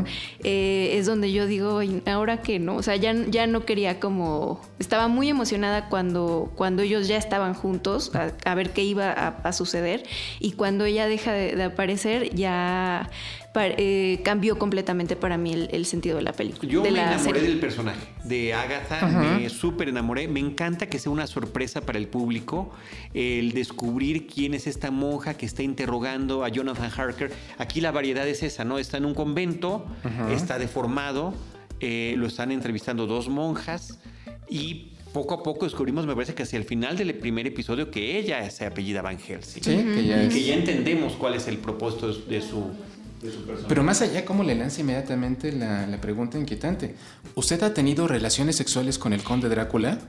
Eh, 0.44 0.92
es 0.98 1.06
donde 1.06 1.32
yo 1.32 1.46
digo, 1.46 1.82
ahora 2.06 2.42
que 2.42 2.60
no, 2.60 2.76
o 2.76 2.84
sea, 2.84 2.96
ya, 2.96 3.13
ya 3.28 3.48
no 3.48 3.66
quería 3.66 4.00
como, 4.00 4.62
estaba 4.80 5.08
muy 5.08 5.30
emocionada 5.30 5.89
cuando, 5.89 6.52
cuando 6.56 6.82
ellos 6.82 7.08
ya 7.08 7.18
estaban 7.18 7.54
juntos 7.54 8.12
a, 8.16 8.56
ver 8.56 8.72
qué 8.72 8.84
iba 8.84 9.12
a, 9.12 9.54
suceder 9.54 10.04
y 10.39 10.54
cuando 10.54 10.86
ella 10.86 11.08
deja 11.08 11.32
de 11.32 11.63
aparecer 11.63 12.34
ya 12.34 13.10
eh, 13.56 14.20
cambió 14.24 14.58
completamente 14.58 15.16
para 15.16 15.38
mí 15.38 15.68
el, 15.70 15.86
sentido 15.86 16.18
de 16.18 16.24
la 16.24 16.34
película. 16.34 16.72
Yo 16.72 16.82
me 16.82 16.89
enamoré 16.89 17.42
del 17.42 17.60
personaje, 17.60 18.00
de 18.24 18.52
Agatha, 18.52 19.06
me 19.06 19.48
súper 19.50 19.89
enamoré. 19.89 20.28
Me 20.28 20.39
encanta 20.39 20.88
que 20.88 20.98
sea 20.98 21.12
una 21.12 21.28
sorpresa 21.28 21.82
para 21.82 22.00
el 22.00 22.08
público 22.08 22.72
el 23.13 23.52
descubrir 23.52 24.26
quién 24.26 24.56
es 24.56 24.66
esta 24.66 24.89
monja 24.89 25.36
que 25.36 25.46
está 25.46 25.62
interrogando 25.62 26.44
a 26.44 26.50
Jonathan 26.50 26.89
Harker. 26.96 27.32
Aquí 27.60 27.80
la 27.80 27.92
variedad 27.92 28.28
es 28.28 28.42
esa, 28.42 28.63
¿no? 28.63 28.80
Está 28.80 28.98
en 28.98 29.06
un 29.06 29.13
convento, 29.13 29.86
está 30.32 30.60
deformado, 30.60 31.34
eh, 31.79 32.15
lo 32.17 32.27
están 32.27 32.51
entrevistando 32.51 33.08
dos 33.08 33.29
monjas 33.29 33.99
y 34.49 34.93
poco 35.13 35.36
a 35.36 35.43
poco 35.43 35.65
descubrimos, 35.65 36.08
me 36.08 36.13
parece 36.13 36.34
que 36.34 36.43
hacia 36.43 36.58
el 36.58 36.65
final 36.65 36.97
del 36.97 37.13
primer 37.15 37.45
episodio, 37.45 37.91
que 37.91 38.17
ella 38.17 38.49
se 38.49 38.65
apellida 38.65 39.01
Van 39.01 39.19
Helsing. 39.19 39.63
Sí, 39.63 39.75
que 39.75 40.06
ya 40.06 40.23
y 40.23 40.29
que 40.29 40.43
ya 40.43 40.56
entendemos 40.56 41.13
cuál 41.13 41.36
es 41.36 41.47
el 41.47 41.58
propósito 41.58 42.12
de 42.12 42.41
su, 42.41 42.71
pero 43.67 43.84
más 43.84 44.01
allá, 44.01 44.25
¿cómo 44.25 44.43
le 44.43 44.56
lanza 44.56 44.82
inmediatamente 44.82 45.51
la, 45.51 45.97
pregunta 46.01 46.38
inquietante? 46.38 46.95
¿Usted 47.36 47.62
ha 47.63 47.73
tenido 47.73 48.08
relaciones 48.08 48.56
sexuales 48.56 48.97
con 48.97 49.13
el 49.13 49.23
conde 49.23 49.49
Drácula? 49.49 49.99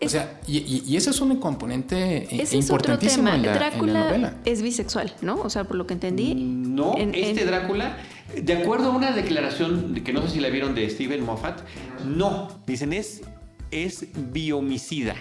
O 0.00 0.08
sea, 0.08 0.40
y, 0.46 0.94
eso 0.96 1.10
es 1.10 1.20
un 1.20 1.36
componente 1.36 2.28
importantísimo 2.52 3.28
En, 3.28 3.42
la, 3.42 3.54
Drácula 3.54 4.04
novela. 4.04 4.34
Es 4.44 4.62
bisexual, 4.62 5.14
¿no? 5.22 5.40
O 5.40 5.50
sea, 5.50 5.64
por 5.64 5.76
lo 5.76 5.86
que 5.86 5.94
entendí. 5.94 6.34
No, 6.34 6.94
este 6.96 7.44
Drácula, 7.44 7.96
de 8.36 8.52
acuerdo 8.52 8.92
a 8.92 8.96
una 8.96 9.12
declaración 9.12 9.94
que 10.04 10.12
no 10.12 10.22
sé 10.22 10.34
si 10.34 10.40
la 10.40 10.48
vieron 10.50 10.74
de 10.74 10.88
Steven 10.90 11.24
Moffat, 11.24 11.60
no, 12.04 12.48
dicen 12.66 12.92
es, 12.92 13.22
es 13.70 14.06
biomicida. 14.32 15.14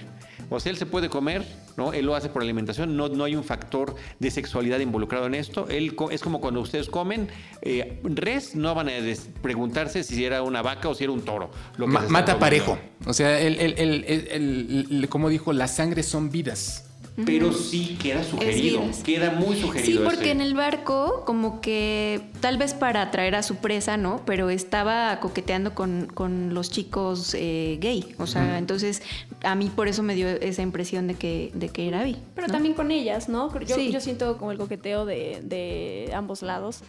O 0.49 0.59
sea, 0.59 0.71
él 0.71 0.77
se 0.77 0.85
puede 0.85 1.09
comer, 1.09 1.45
¿no? 1.77 1.93
Él 1.93 2.05
lo 2.05 2.15
hace 2.15 2.29
por 2.29 2.41
alimentación, 2.41 2.95
no, 2.95 3.09
no 3.09 3.23
hay 3.23 3.35
un 3.35 3.43
factor 3.43 3.95
de 4.19 4.31
sexualidad 4.31 4.79
involucrado 4.79 5.25
en 5.25 5.35
esto. 5.35 5.67
Él 5.69 5.95
es 6.11 6.21
como 6.21 6.41
cuando 6.41 6.61
ustedes 6.61 6.89
comen 6.89 7.29
eh, 7.61 7.99
res, 8.03 8.55
no 8.55 8.73
van 8.75 8.89
a 8.89 8.93
preguntarse 9.41 10.03
si 10.03 10.23
era 10.23 10.41
una 10.41 10.61
vaca 10.61 10.89
o 10.89 10.95
si 10.95 11.03
era 11.03 11.13
un 11.13 11.21
toro. 11.21 11.51
mata 11.77 12.39
parejo. 12.39 12.77
O 13.05 13.13
sea, 13.13 13.39
el, 13.39 15.07
como 15.09 15.29
dijo, 15.29 15.53
las 15.53 15.75
sangres 15.75 16.05
son 16.05 16.29
vidas 16.29 16.84
pero 17.23 17.53
sí 17.53 17.97
queda 18.01 18.23
sugerido, 18.23 18.81
queda 19.03 19.31
muy 19.31 19.55
sugerido. 19.55 20.01
Sí, 20.01 20.05
porque 20.05 20.31
en 20.31 20.41
el 20.41 20.53
barco, 20.53 21.23
como 21.25 21.61
que 21.61 22.21
tal 22.41 22.57
vez 22.57 22.73
para 22.73 23.01
atraer 23.01 23.35
a 23.35 23.43
su 23.43 23.55
presa, 23.55 23.95
¿no? 23.95 24.21
Pero 24.25 24.49
estaba 24.49 25.19
coqueteando 25.21 25.73
con, 25.73 26.53
los 26.53 26.71
chicos 26.71 27.33
eh, 27.37 27.77
gay. 27.79 28.15
O 28.19 28.27
sea, 28.27 28.57
entonces 28.57 29.01
a 29.43 29.55
mí 29.55 29.71
por 29.73 29.87
eso 29.87 30.03
me 30.03 30.15
dio 30.15 30.27
esa 30.27 30.61
impresión 30.61 31.07
de 31.07 31.13
que, 31.13 31.51
de 31.53 31.69
que 31.69 31.87
era 31.87 32.03
bi. 32.03 32.17
Pero 32.35 32.47
también 32.47 32.73
con 32.73 32.91
ellas, 32.91 33.29
¿no? 33.29 33.57
Yo, 33.61 33.77
yo 33.79 34.01
siento 34.01 34.37
como 34.37 34.51
el 34.51 34.57
coqueteo 34.57 35.05
de, 35.05 35.39
de 35.43 36.11
ambos 36.13 36.41
lados. 36.41 36.81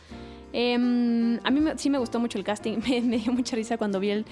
Em, 0.58 1.38
a 1.44 1.50
mí 1.50 1.60
sí 1.76 1.90
me 1.90 1.98
gustó 1.98 2.18
mucho 2.18 2.38
el 2.38 2.44
casting. 2.44 2.78
Me, 3.04 3.18
dio 3.18 3.30
mucha 3.30 3.54
risa 3.56 3.76
cuando 3.76 4.00
vi 4.00 4.08
el. 4.08 4.24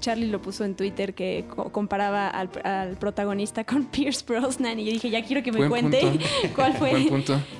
Charlie 0.00 0.26
lo 0.26 0.42
puso 0.42 0.66
en 0.66 0.74
Twitter 0.74 1.14
que 1.14 1.46
comparaba 1.72 2.28
al, 2.28 2.50
protagonista 2.98 3.64
con 3.64 3.86
Pierce 3.86 4.22
Brosnan. 4.28 4.78
Y 4.78 4.84
yo 4.84 4.92
dije, 4.92 5.08
ya 5.08 5.24
quiero 5.24 5.42
que 5.42 5.50
me 5.50 5.66
cuente 5.70 6.18
cuál 6.54 6.74
fue. 6.74 7.10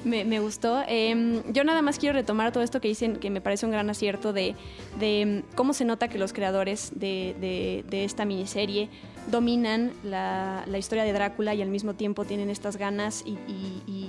Me, 0.04 0.40
gustó. 0.40 0.82
Em, 0.86 1.42
yo 1.54 1.64
nada 1.64 1.80
más 1.80 1.98
quiero 1.98 2.14
retomar 2.14 2.52
todo 2.52 2.62
esto 2.62 2.82
que 2.82 2.88
dicen, 2.88 3.16
que 3.16 3.30
me 3.30 3.40
parece 3.40 3.64
un 3.64 3.72
gran 3.72 3.88
acierto 3.88 4.34
de, 4.34 4.56
em, 5.00 5.42
cómo 5.54 5.72
se 5.72 5.86
nota 5.86 6.08
que 6.08 6.18
los 6.18 6.34
creadores 6.34 6.92
de, 6.94 7.82
esta 7.90 8.26
miniserie 8.26 8.90
dominan 9.30 9.92
la, 10.04 10.64
historia 10.78 11.04
de 11.04 11.12
Drácula 11.12 11.54
y 11.54 11.62
al 11.62 11.68
mismo 11.68 11.94
tiempo 11.94 12.24
tienen 12.24 12.50
estas 12.50 12.76
ganas 12.76 13.24
y, 13.26 13.38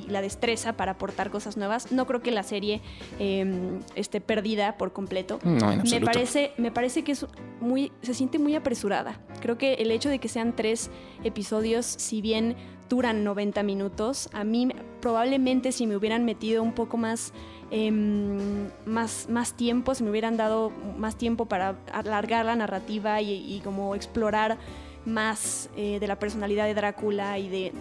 la 0.08 0.22
destreza 0.22 0.74
para 0.74 0.92
aportar 0.92 1.32
cosas 1.32 1.58
nuevas. 1.58 1.92
No 1.92 2.06
creo 2.06 2.22
que 2.22 2.32
la 2.32 2.44
serie 2.44 2.82
esté 3.96 4.22
perdida 4.22 4.78
por 4.78 4.94
completo. 4.94 5.40
me 5.44 6.02
parece, 6.02 6.52
me 6.58 6.72
parece 6.72 7.04
que 7.04 7.14
es 7.14 7.26
muy, 7.60 7.92
se 8.02 8.14
siente 8.14 8.38
muy 8.38 8.56
apresurada. 8.56 9.20
Creo 9.42 9.58
que 9.58 9.76
el 9.76 9.92
hecho 9.92 10.10
de 10.10 10.20
que 10.20 10.28
sean 10.28 10.56
tres 10.56 10.92
episodios, 11.24 11.86
si 11.86 12.22
bien 12.22 12.56
duran 12.90 13.24
90 13.24 13.64
minutos, 13.64 14.30
a 14.34 14.44
mí 14.44 14.70
probablemente 15.02 15.72
si 15.72 15.88
me 15.88 15.96
hubieran 15.96 16.26
metido 16.26 16.62
un 16.62 16.74
poco 16.74 16.98
más, 16.98 17.34
em, 17.72 18.70
más, 18.86 19.28
más 19.30 19.54
tiempo, 19.54 19.96
si 19.96 20.04
me 20.04 20.12
hubieran 20.12 20.38
dado 20.38 20.72
más 20.98 21.18
tiempo 21.18 21.46
para 21.46 21.76
alargar 21.92 22.46
la 22.46 22.56
narrativa 22.56 23.22
y, 23.22 23.62
como 23.64 23.96
explorar 23.96 24.58
más 25.06 25.70
eh, 25.76 26.00
de 26.00 26.08
la 26.08 26.18
personalidad 26.18 26.66
de 26.66 26.74
Drácula 26.74 27.38
y 27.40 27.50
de 27.50 27.74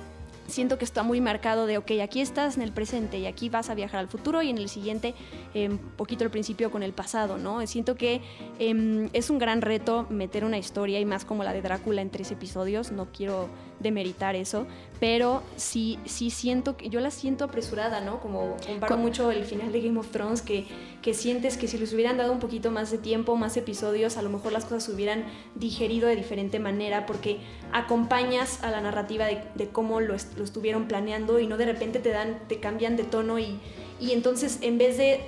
siento 0.46 0.76
que 0.76 0.84
está 0.84 1.02
muy 1.02 1.20
marcado 1.20 1.66
de, 1.66 1.78
ok, 1.78 1.92
aquí 2.02 2.20
estás 2.20 2.56
en 2.56 2.62
el 2.62 2.72
presente 2.72 3.18
y 3.18 3.26
aquí 3.26 3.48
vas 3.48 3.70
a 3.70 3.74
viajar 3.74 4.00
al 4.00 4.08
futuro 4.08 4.42
y 4.42 4.50
en 4.50 4.58
el 4.58 4.68
siguiente, 4.68 5.14
un 5.54 5.78
poquito 5.96 6.24
al 6.24 6.30
principio 6.30 6.70
con 6.70 6.82
el 6.82 6.92
pasado, 6.92 7.38
¿no? 7.38 7.66
Siento 7.66 7.94
que 7.94 8.20
em, 8.58 9.08
es 9.12 9.30
un 9.30 9.38
gran 9.38 9.62
reto 9.62 10.06
meter 10.10 10.44
una 10.44 10.58
historia 10.58 11.00
y 11.00 11.04
más 11.04 11.24
como 11.24 11.44
la 11.44 11.52
de 11.52 11.62
Drácula 11.62 12.02
en 12.02 12.10
tres 12.10 12.30
episodios, 12.30 12.92
no 12.92 13.06
quiero 13.12 13.48
demeritar 13.82 14.36
eso, 14.36 14.66
pero 15.00 15.42
sí, 15.56 15.98
sí 16.04 16.30
siento 16.30 16.76
que 16.76 16.88
yo 16.88 17.00
la 17.00 17.10
siento 17.10 17.44
apresurada, 17.44 18.00
¿no? 18.00 18.20
Como 18.20 18.56
comparo 18.66 18.96
mucho 18.96 19.30
el 19.30 19.44
final 19.44 19.72
de 19.72 19.80
Game 19.80 19.98
of 19.98 20.10
Thrones, 20.10 20.42
que, 20.42 20.66
que 21.02 21.14
sientes 21.14 21.56
que 21.56 21.66
si 21.66 21.78
les 21.78 21.92
hubieran 21.92 22.16
dado 22.16 22.32
un 22.32 22.38
poquito 22.38 22.70
más 22.70 22.90
de 22.90 22.98
tiempo, 22.98 23.36
más 23.36 23.56
episodios, 23.56 24.16
a 24.16 24.22
lo 24.22 24.30
mejor 24.30 24.52
las 24.52 24.64
cosas 24.64 24.84
se 24.84 24.92
hubieran 24.92 25.24
digerido 25.54 26.08
de 26.08 26.16
diferente 26.16 26.58
manera, 26.58 27.06
porque 27.06 27.38
acompañas 27.72 28.62
a 28.62 28.70
la 28.70 28.80
narrativa 28.80 29.26
de, 29.26 29.42
de 29.54 29.68
cómo 29.68 30.00
lo, 30.00 30.14
lo, 30.36 30.44
estuvieron 30.44 30.86
planeando 30.86 31.40
y 31.40 31.46
no 31.46 31.56
de 31.56 31.66
repente 31.66 31.98
te 31.98 32.10
dan, 32.10 32.38
te 32.48 32.60
cambian 32.60 32.96
de 32.96 33.04
tono 33.04 33.38
y, 33.38 33.58
y 34.00 34.12
entonces 34.12 34.58
en 34.62 34.78
vez 34.78 34.96
de 34.98 35.20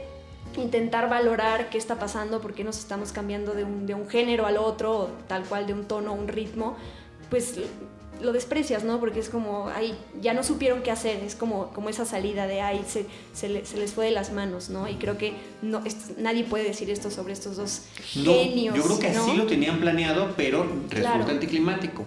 intentar 0.57 1.09
valorar 1.09 1.71
qué 1.71 1.79
está 1.79 1.99
pasando, 1.99 2.41
por 2.41 2.55
qué 2.55 2.65
nos 2.65 2.79
estamos 2.79 3.13
cambiando 3.13 3.55
de 3.55 3.65
un, 3.65 3.87
de 3.87 3.95
un 3.95 4.09
género 4.09 4.47
al 4.47 4.57
otro, 4.57 5.11
tal 5.27 5.45
cual 5.45 5.67
de 5.67 5.73
un 5.73 5.85
tono 5.85 6.13
un 6.13 6.29
ritmo, 6.29 6.77
pues 7.31 7.59
lo 8.25 8.33
desprecias, 8.33 8.85
¿no? 8.85 9.01
Porque 9.01 9.21
es 9.21 9.29
como, 9.29 9.69
ay, 9.69 9.95
ya 10.21 10.35
no 10.35 10.43
supieron 10.43 10.83
qué 10.83 10.91
hacer, 10.91 11.23
es 11.23 11.35
como, 11.35 11.69
como 11.69 11.89
esa 11.89 12.05
salida 12.05 12.47
de, 12.47 12.61
ay, 12.61 12.85
se, 12.87 13.07
se, 13.33 13.49
les 13.49 13.93
fue 13.93 14.07
de 14.07 14.11
las 14.11 14.33
manos, 14.33 14.71
¿no? 14.71 14.89
Y 14.89 14.95
creo 14.95 15.19
que 15.19 15.35
no, 15.63 15.83
nadie 16.19 16.45
puede 16.45 16.65
decir 16.65 16.91
esto 16.91 17.11
sobre 17.11 17.33
estos 17.33 17.57
dos 17.57 17.83
genios. 18.03 18.77
yo 18.77 18.83
creo 18.83 18.99
que 18.99 19.09
así 19.09 19.37
lo 19.37 19.47
tenían 19.47 19.81
planeado, 19.81 20.35
pero 20.37 20.67
resulta 20.91 21.33
anticlimático. 21.33 22.05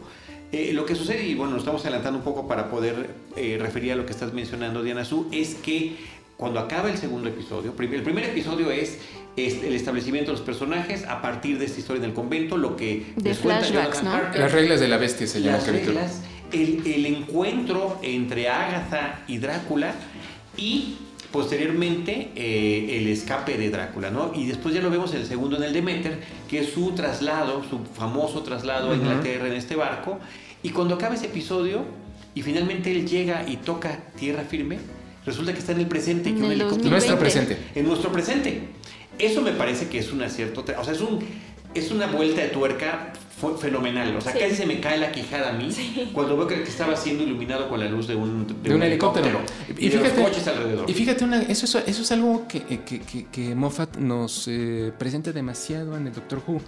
Eh, 0.51 0.71
lo 0.71 0.85
que 0.85 0.95
sucede, 0.95 1.25
y 1.25 1.35
bueno, 1.35 1.53
nos 1.53 1.63
estamos 1.63 1.81
adelantando 1.81 2.19
un 2.19 2.23
poco 2.23 2.47
para 2.47 2.69
poder 2.69 3.09
eh, 3.35 3.57
referir 3.59 3.91
a 3.91 3.95
lo 3.95 4.05
que 4.05 4.13
estás 4.13 4.33
mencionando, 4.33 4.81
Diana 4.81 5.03
Su, 5.03 5.27
es 5.31 5.55
que 5.55 5.97
cuando 6.37 6.59
acaba 6.59 6.89
el 6.89 6.97
segundo 6.97 7.27
episodio, 7.27 7.73
el 7.77 8.03
primer 8.03 8.23
episodio 8.23 8.71
es 8.71 8.99
el 9.37 9.73
establecimiento 9.73 10.31
de 10.31 10.37
los 10.37 10.45
personajes 10.45 11.05
a 11.05 11.21
partir 11.21 11.59
de 11.59 11.65
esta 11.65 11.79
historia 11.79 12.01
del 12.01 12.13
convento, 12.13 12.57
lo 12.57 12.75
que 12.75 13.05
de 13.15 13.35
flashbacks, 13.35 14.03
¿no? 14.03 14.11
las 14.35 14.51
reglas 14.51 14.79
de 14.79 14.87
la 14.87 14.97
bestia 14.97 15.27
se 15.27 15.41
llama 15.41 15.57
las 15.57 15.67
reglas, 15.67 16.21
el, 16.51 16.81
el, 16.87 17.05
encuentro 17.05 17.99
entre 18.01 18.49
Agatha 18.49 19.23
y 19.27 19.37
Drácula 19.37 19.93
y 20.57 20.95
posteriormente 21.31 22.31
eh, 22.35 22.97
el 22.97 23.07
escape 23.09 23.57
de 23.57 23.69
Drácula, 23.69 24.09
¿no? 24.09 24.31
Y 24.33 24.47
después 24.47 24.73
ya 24.73 24.81
lo 24.81 24.89
vemos 24.89 25.13
en 25.13 25.21
el 25.21 25.27
segundo 25.27 25.57
en 25.57 25.63
el 25.63 25.73
Demeter, 25.73 26.19
que 26.49 26.59
es 26.59 26.71
su 26.71 26.91
traslado, 26.91 27.63
su 27.69 27.79
famoso 27.93 28.41
traslado 28.41 28.91
a 28.91 28.95
Inglaterra 28.95 29.47
en 29.47 29.53
este 29.53 29.75
barco. 29.75 30.19
Y 30.63 30.69
cuando 30.69 30.95
acaba 30.95 31.13
ese 31.13 31.27
episodio 31.27 31.83
y 32.33 32.41
finalmente 32.41 32.91
él 32.91 33.07
llega 33.07 33.45
y 33.47 33.57
toca 33.57 33.99
tierra 34.17 34.43
firme, 34.43 34.79
resulta 35.25 35.53
que 35.53 35.59
está 35.59 35.73
en 35.73 35.79
el 35.79 35.87
presente. 35.87 36.29
En 36.29 36.43
el 36.43 36.57
nuestro 36.57 37.19
presente. 37.19 37.57
En 37.75 37.85
nuestro 37.85 38.11
presente. 38.11 38.61
Eso 39.19 39.41
me 39.41 39.51
parece 39.51 39.87
que 39.87 39.99
es 39.99 40.11
un 40.11 40.21
acierto. 40.21 40.63
O 40.77 40.83
sea, 40.83 40.93
es, 40.93 41.01
un, 41.01 41.19
es 41.73 41.91
una 41.91 42.07
vuelta 42.07 42.41
de 42.41 42.49
tuerca 42.49 43.13
fenomenal. 43.59 44.15
O 44.15 44.21
sea, 44.21 44.33
casi 44.33 44.55
se 44.55 44.65
me 44.65 44.79
cae 44.79 44.97
la 44.97 45.11
quijada 45.11 45.49
a 45.49 45.53
mí 45.53 45.69
cuando 46.13 46.35
veo 46.35 46.47
que 46.47 46.63
estaba 46.63 46.95
siendo 46.95 47.23
iluminado 47.23 47.69
con 47.69 47.79
la 47.79 47.87
luz 47.87 48.07
de 48.07 48.15
un, 48.15 48.47
de 48.63 48.73
un, 48.73 48.81
helicóptero. 48.81 49.39
Y, 49.69 49.89
fíjate, 49.89 50.21
coches 50.21 50.47
alrededor. 50.47 50.89
Y 50.89 50.93
fíjate, 50.93 51.25
eso, 51.49 51.65
eso, 51.65 52.01
es 52.01 52.11
algo 52.11 52.47
que, 52.47 52.61
que, 52.61 53.27
que, 53.31 53.55
Moffat 53.55 53.97
nos 53.97 54.47
eh, 54.47 54.91
presenta 54.97 55.31
demasiado 55.31 55.95
en 55.95 56.07
el 56.07 56.13
Doctor 56.13 56.41
Who. 56.47 56.61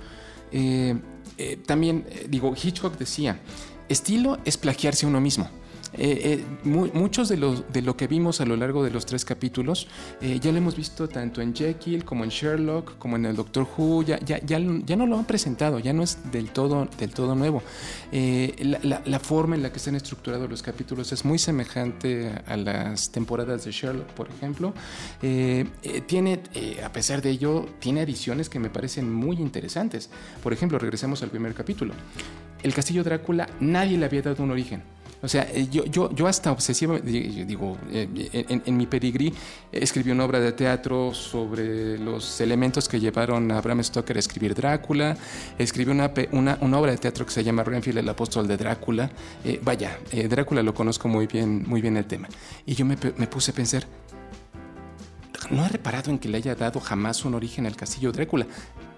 Eh, 0.52 0.96
eh, 1.38 1.58
también, 1.66 2.06
digo, 2.28 2.54
Hitchcock 2.56 2.98
decía, 2.98 3.40
estilo 3.88 4.38
es 4.46 4.58
plagiarse 4.58 5.06
a 5.06 5.10
uno 5.10 5.22
mismo. 5.22 5.50
Eh, 5.94 6.44
eh, 6.64 6.70
muchos 6.94 7.30
de 7.30 7.38
lo, 7.38 7.56
de 7.56 7.82
lo 7.82 7.98
que 7.98 8.08
vimos 8.08 8.42
a 8.42 8.46
lo 8.46 8.56
largo 8.56 8.84
de 8.84 8.92
los 8.92 9.08
tres 9.08 9.26
capítulos 9.26 9.88
eh, 10.22 10.40
ya 10.40 10.52
lo 10.52 10.60
hemos 10.60 10.76
visto 10.76 11.10
tanto 11.10 11.42
en 11.42 11.56
Jekyll 11.56 12.06
como 12.06 12.24
en 12.24 12.30
Sherlock 12.30 12.98
como 13.00 13.16
en 13.16 13.26
el 13.26 13.36
Doctor 13.36 13.68
Who, 13.76 14.04
ya, 14.04 14.20
ya, 14.20 14.40
ya, 14.40 14.60
ya 14.86 14.96
no 14.96 15.08
lo 15.08 15.18
han 15.18 15.26
presentado, 15.26 15.80
ya 15.80 15.92
no 15.92 16.04
es 16.04 16.32
del 16.32 16.52
todo, 16.52 16.88
del 16.98 17.14
todo 17.14 17.36
nuevo. 17.36 17.64
La, 18.12 19.02
la, 19.06 19.20
forma 19.20 19.56
en 19.56 19.64
la 19.64 19.72
que 19.72 19.78
están 19.78 19.96
estructurados 19.96 20.50
los 20.50 20.62
capítulos 20.62 21.12
es 21.12 21.26
muy 21.26 21.40
semejante 21.40 22.32
a 22.46 22.58
las 22.58 23.12
temporadas 23.12 23.66
de 23.66 23.72
Sherlock, 23.72 24.08
por 24.08 24.30
ejemplo. 24.30 24.74
tiene, 26.08 26.42
a 26.84 26.92
pesar 26.92 27.22
de 27.22 27.32
ello, 27.32 27.66
tiene 27.80 28.02
adiciones 28.02 28.50
que 28.50 28.60
me 28.60 28.70
parecen 28.70 29.12
muy 29.12 29.38
interesantes. 29.38 30.10
Por 30.42 30.54
ejemplo, 30.54 30.80
regresemos 30.80 31.22
al 31.24 31.30
primer 31.30 31.54
capítulo. 31.54 31.94
El 32.64 32.74
castillo 32.74 33.04
Drácula 33.04 33.50
nadie 33.60 33.98
le 33.98 34.06
había 34.06 34.22
dado 34.22 34.44
un 34.44 34.52
origen. 34.52 34.84
O 35.22 35.28
sea, 35.28 35.48
eh, 35.54 35.68
yo, 35.70 35.86
yo, 35.86 36.14
yo 36.14 36.28
hasta 36.28 36.52
obsesivo, 36.52 36.98
digo, 37.00 37.78
eh, 37.92 38.08
en, 38.66 38.78
mi 38.78 38.86
pedigrí 38.86 39.34
escribí 39.72 40.12
una 40.12 40.24
obra 40.24 40.40
de 40.40 40.54
teatro 40.54 41.14
sobre 41.14 41.98
los 41.98 42.40
elementos 42.40 42.88
que 42.88 43.00
llevaron 43.00 43.52
a 43.52 43.60
Bram 43.60 43.84
Stoker 43.84 44.16
a 44.16 44.20
escribir 44.20 44.56
Drácula, 44.56 45.18
escribí 45.58 45.92
una, 45.92 46.12
una, 46.32 46.58
una 46.62 46.80
obra 46.80 46.92
de 46.92 46.98
teatro 46.98 47.26
que 47.26 47.32
se 47.32 47.44
llama 47.44 47.64
Renfield, 47.64 48.00
el 48.00 48.10
apóstol 48.10 48.48
de 48.48 48.56
Drácula. 48.56 49.12
Eh, 49.44 49.60
vaya, 49.62 50.00
Drácula 50.30 50.64
lo 50.64 50.74
conozco 50.74 51.10
muy 51.10 51.28
bien, 51.28 51.64
muy 51.68 51.82
bien 51.82 51.98
el 51.98 52.06
tema. 52.06 52.30
Y 52.66 52.76
yo 52.76 52.86
me 52.86 52.96
puse 52.96 53.52
a 53.52 53.54
pensar, 53.54 53.86
no 55.50 55.66
he 55.66 55.70
reparado 55.70 56.12
en 56.12 56.20
que 56.20 56.30
le 56.30 56.38
haya 56.38 56.56
dado 56.56 56.80
jamás 56.80 57.26
un 57.26 57.34
origen 57.34 57.66
al 57.66 57.76
castillo 57.76 58.12
Drácula 58.12 58.48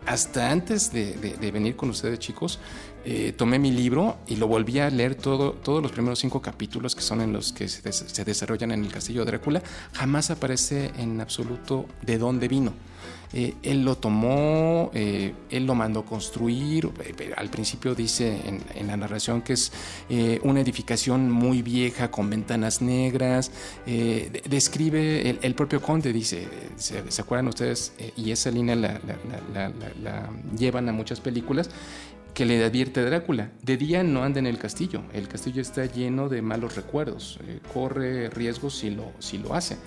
hasta 0.06 0.52
antes 0.52 0.92
de, 0.92 1.52
venir 1.52 1.76
con 1.76 1.90
ustedes, 1.90 2.20
chicos, 2.20 2.60
eh, 3.06 3.34
tomé 3.36 3.60
mi 3.60 3.72
libro 3.72 4.18
y 4.28 4.36
lo 4.36 4.48
volví 4.48 4.80
a 4.80 4.90
leer 4.90 5.16
todo, 5.16 5.54
todos 5.54 5.82
los 5.82 5.92
primeros 5.92 6.20
cinco 6.20 6.42
capítulos 6.42 6.96
que 6.96 7.02
son 7.02 7.22
en 7.22 7.34
los 7.34 7.52
que 7.52 7.68
se, 7.68 8.24
desarrollan 8.24 8.72
en 8.72 8.84
el 8.84 8.92
castillo 8.92 9.26
de 9.26 9.32
Drácula. 9.32 9.62
Jamás 9.94 10.32
aparece 10.32 10.92
en 10.98 11.22
absoluto 11.22 11.86
de 12.02 12.18
dónde 12.18 12.48
vino. 12.48 12.74
Eh, 13.34 13.56
él 13.64 13.84
lo 13.84 13.98
tomó, 13.98 14.92
eh, 14.94 15.34
él 15.50 15.66
lo 15.66 15.76
mandó 15.76 16.04
construir. 16.06 16.90
al 17.38 17.50
principio 17.50 17.96
dice 17.96 18.40
en, 18.76 18.88
la 18.88 18.98
narración 18.98 19.42
que 19.42 19.54
es 19.54 19.72
una 20.44 20.62
edificación 20.62 21.32
muy 21.32 21.62
vieja 21.62 22.12
con 22.12 22.30
ventanas 22.30 22.82
negras. 22.82 23.52
describe, 23.86 25.38
el, 25.42 25.56
propio 25.56 25.82
conde 25.82 26.12
dice, 26.12 26.48
¿se, 26.76 27.22
acuerdan 27.22 27.48
ustedes? 27.48 27.94
y 28.18 28.32
esa 28.32 28.52
línea 28.52 28.76
la 28.76 29.00
llevan 30.58 30.90
a 30.90 30.92
muchas 30.92 31.22
películas, 31.22 31.70
que 32.34 32.46
le 32.46 32.64
advierte 32.64 33.00
a 33.00 33.04
Drácula, 33.04 33.52
de 33.62 33.78
día 33.78 34.04
no 34.04 34.24
anda 34.24 34.40
en 34.40 34.48
el 34.48 34.58
castillo, 34.58 35.04
el 35.14 35.28
castillo 35.28 35.62
está 35.62 35.86
lleno 35.86 36.30
de 36.30 36.42
malos 36.42 36.76
recuerdos, 36.76 37.40
eh, 37.46 37.60
corre 37.74 38.30
riesgos 38.30 38.78
si 38.78 38.90
lo, 38.90 39.12
si 39.20 39.38
lo 39.38 39.54
hace, 39.54 39.78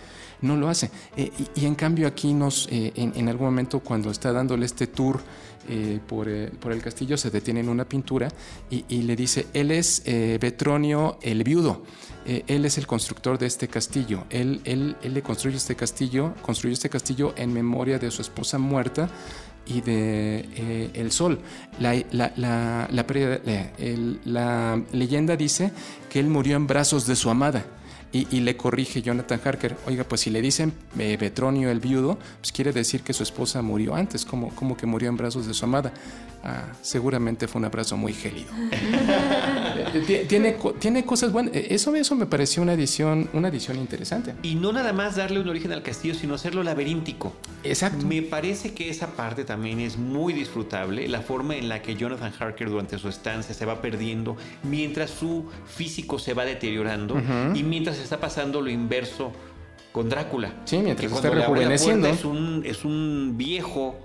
no 0.42 0.56
lo 0.56 0.68
hace. 0.68 0.90
Eh, 1.16 1.30
y, 1.54 1.64
en 1.64 1.74
cambio 1.74 2.06
aquí 2.06 2.34
nos, 2.34 2.68
eh, 2.70 2.92
en, 2.96 3.28
algún 3.28 3.46
momento 3.46 3.80
cuando 3.80 4.10
está 4.10 4.32
dándole 4.32 4.66
este 4.66 4.86
tour 4.86 5.20
por, 6.06 6.28
por, 6.58 6.72
el 6.72 6.82
castillo, 6.82 7.16
se 7.16 7.30
detiene 7.30 7.60
en 7.60 7.70
una 7.70 7.86
pintura 7.86 8.28
y, 8.68 8.84
y 8.86 9.00
le 9.02 9.16
dice, 9.16 9.46
él 9.54 9.70
es 9.70 10.02
Betronio 10.38 11.18
el 11.22 11.42
viudo. 11.42 11.84
él 12.26 12.66
es 12.66 12.76
el 12.76 12.86
constructor 12.86 13.38
de 13.38 13.46
este 13.46 13.68
castillo. 13.68 14.24
Él, 14.28 14.60
él, 14.64 14.94
él 15.02 15.14
le 15.14 15.22
construye 15.22 15.56
este 15.56 15.74
castillo, 15.74 16.34
construyó 16.42 16.74
este 16.74 16.90
castillo 16.90 17.32
en 17.38 17.54
memoria 17.54 17.98
de 17.98 18.10
su 18.10 18.20
esposa 18.20 18.58
muerta, 18.58 19.08
y 19.66 19.80
de 19.80 20.48
eh, 20.56 20.90
El 20.94 21.10
Sol. 21.10 21.40
La, 21.78 21.94
la, 22.12 22.32
la, 22.36 22.88
la, 24.24 24.82
leyenda 24.92 25.36
dice 25.36 25.72
que 26.10 26.20
él 26.20 26.26
murió 26.26 26.56
en 26.56 26.66
brazos 26.66 27.06
de 27.06 27.16
su 27.16 27.30
amada. 27.30 27.64
Y, 28.12 28.42
le 28.42 28.56
corrige 28.56 29.02
Jonathan 29.02 29.40
Harker, 29.44 29.76
oiga, 29.88 30.04
pues 30.04 30.20
si 30.20 30.30
le 30.30 30.40
dicen 30.40 30.72
eh, 30.96 31.18
el 31.20 31.80
viudo, 31.80 32.16
pues 32.38 32.52
quiere 32.52 32.70
decir 32.72 33.00
que 33.00 33.12
su 33.12 33.24
esposa 33.24 33.60
murió 33.60 33.96
antes, 33.96 34.24
como, 34.24 34.54
como 34.54 34.76
que 34.76 34.86
murió 34.86 35.08
en 35.08 35.16
brazos 35.16 35.48
de 35.48 35.54
su 35.54 35.64
amada. 35.64 35.92
Ah, 36.44 36.66
seguramente 36.80 37.48
fue 37.48 37.58
un 37.58 37.64
abrazo 37.64 37.96
muy 37.96 38.12
gélido. 38.12 38.52
tiene, 40.28 40.56
tiene 40.78 41.04
cosas 41.04 41.32
buenas. 41.32 41.54
E, 41.54 41.74
eso, 41.74 41.94
eso 41.94 42.14
me 42.14 42.26
pareció 42.26 42.62
una 42.62 42.72
edición, 42.74 43.28
una 43.32 43.48
edición 43.48 43.78
interesante. 43.78 44.34
Y 44.42 44.54
no 44.54 44.72
nada 44.72 44.92
más 44.92 45.16
darle 45.16 45.40
un 45.40 45.48
origen 45.48 45.72
al 45.72 45.82
castillo, 45.82 46.14
sino 46.14 46.34
hacerlo 46.34 46.62
laberíntico. 46.62 47.32
Exacto. 47.62 48.06
Me 48.06 48.22
parece 48.22 48.74
que 48.74 48.90
esa 48.90 49.08
parte 49.08 49.44
también 49.44 49.80
es 49.80 49.96
muy 49.96 50.32
disfrutable. 50.32 51.08
La 51.08 51.22
forma 51.22 51.56
en 51.56 51.68
la 51.68 51.82
que 51.82 51.96
Jonathan 51.96 52.32
Harker 52.38 52.68
durante 52.68 52.98
su 52.98 53.08
estancia 53.08 53.54
se 53.54 53.64
va 53.64 53.80
perdiendo 53.80 54.36
mientras 54.62 55.10
su 55.10 55.46
físico 55.66 56.18
se 56.18 56.34
va 56.34 56.44
deteriorando 56.44 57.20
y 57.54 57.62
mientras 57.62 57.98
está 57.98 58.20
pasando 58.20 58.60
lo 58.60 58.70
inverso 58.70 59.32
con 59.92 60.08
Drácula. 60.08 60.52
Sí, 60.64 60.78
mientras 60.78 61.12
está 61.12 61.30
rejuveneciendo. 61.30 62.08
Es 62.08 62.24
un, 62.24 62.62
es 62.64 62.84
un 62.84 63.34
viejo 63.36 63.96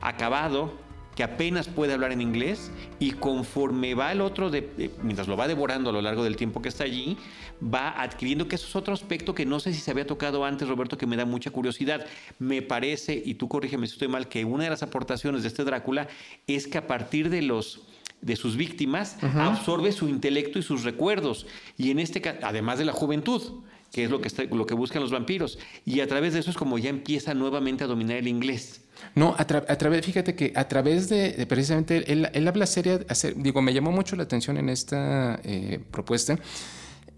acabado 0.00 0.85
que 1.16 1.24
apenas 1.24 1.66
puede 1.66 1.94
hablar 1.94 2.12
en 2.12 2.20
inglés 2.20 2.70
y 3.00 3.12
conforme 3.12 3.94
va 3.94 4.12
el 4.12 4.20
otro, 4.20 4.50
de, 4.50 4.90
mientras 5.02 5.26
lo 5.26 5.36
va 5.36 5.48
devorando 5.48 5.90
a 5.90 5.92
lo 5.92 6.02
largo 6.02 6.22
del 6.22 6.36
tiempo 6.36 6.60
que 6.60 6.68
está 6.68 6.84
allí, 6.84 7.16
va 7.62 8.00
adquiriendo 8.00 8.46
que 8.46 8.56
eso 8.56 8.66
es 8.68 8.76
otro 8.76 8.92
aspecto 8.92 9.34
que 9.34 9.46
no 9.46 9.58
sé 9.58 9.72
si 9.72 9.80
se 9.80 9.90
había 9.90 10.06
tocado 10.06 10.44
antes, 10.44 10.68
Roberto, 10.68 10.98
que 10.98 11.06
me 11.06 11.16
da 11.16 11.24
mucha 11.24 11.50
curiosidad. 11.50 12.04
Me 12.38 12.60
parece, 12.60 13.20
y 13.24 13.34
tú 13.34 13.48
corrígeme 13.48 13.86
si 13.86 13.94
estoy 13.94 14.08
mal, 14.08 14.28
que 14.28 14.44
una 14.44 14.64
de 14.64 14.70
las 14.70 14.82
aportaciones 14.82 15.40
de 15.42 15.48
este 15.48 15.64
Drácula 15.64 16.06
es 16.46 16.66
que 16.66 16.78
a 16.78 16.86
partir 16.86 17.30
de 17.30 17.42
los 17.42 17.80
de 18.20 18.34
sus 18.34 18.56
víctimas, 18.56 19.18
absorbe 19.22 19.92
su 19.92 20.08
intelecto 20.08 20.58
y 20.58 20.62
sus 20.62 20.84
recuerdos. 20.84 21.46
Y 21.76 21.90
en 21.90 21.98
este 21.98 22.20
caso, 22.20 22.38
además 22.42 22.78
de 22.78 22.86
la 22.86 22.92
juventud, 22.92 23.62
que 23.92 24.04
es 24.04 24.10
lo 24.10 24.20
que, 24.20 24.28
está, 24.28 24.44
lo 24.44 24.66
que 24.66 24.74
buscan 24.74 25.02
los 25.02 25.10
vampiros. 25.10 25.58
Y 25.84 26.00
a 26.00 26.08
través 26.08 26.32
de 26.32 26.40
eso 26.40 26.50
es 26.50 26.56
como 26.56 26.78
ya 26.78 26.90
empieza 26.90 27.34
nuevamente 27.34 27.84
a 27.84 27.86
dominar 27.86 28.16
el 28.16 28.26
inglés. 28.26 28.85
No, 29.14 29.34
a, 29.36 29.46
través, 29.46 30.04
fíjate 30.04 30.34
que 30.34 30.52
a 30.54 30.68
través 30.68 31.08
de, 31.08 31.46
precisamente, 31.48 32.12
él, 32.12 32.48
habla 32.48 32.66
seria, 32.66 33.00
digo, 33.36 33.62
me 33.62 33.72
llamó 33.72 33.92
mucho 33.92 34.16
la 34.16 34.24
atención 34.24 34.58
en 34.58 34.68
esta 34.68 35.40
eh, 35.44 35.80
propuesta 35.90 36.38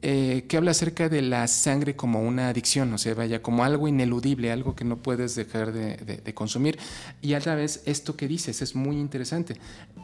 eh, 0.01 0.45
que 0.47 0.57
habla 0.57 0.71
acerca 0.71 1.09
de 1.09 1.23
la 1.23 1.49
sangre 1.49 1.97
como 1.97 2.23
una 2.23 2.51
adicción, 2.51 2.93
o 2.93 2.99
sea, 2.99 3.15
vaya, 3.15 3.43
como 3.43 3.65
algo 3.65 3.89
ineludible, 3.89 4.53
algo 4.53 4.77
que 4.77 4.85
no 4.85 4.99
puedes 4.99 5.35
dejar 5.35 5.73
de, 5.73 6.35
consumir. 6.35 6.79
Y 7.21 7.35
a 7.35 7.41
la 7.41 7.57
vez, 7.57 7.83
esto 7.85 8.15
que 8.17 8.29
dices 8.29 8.63
es 8.63 8.77
muy 8.77 8.97
interesante, 8.97 9.57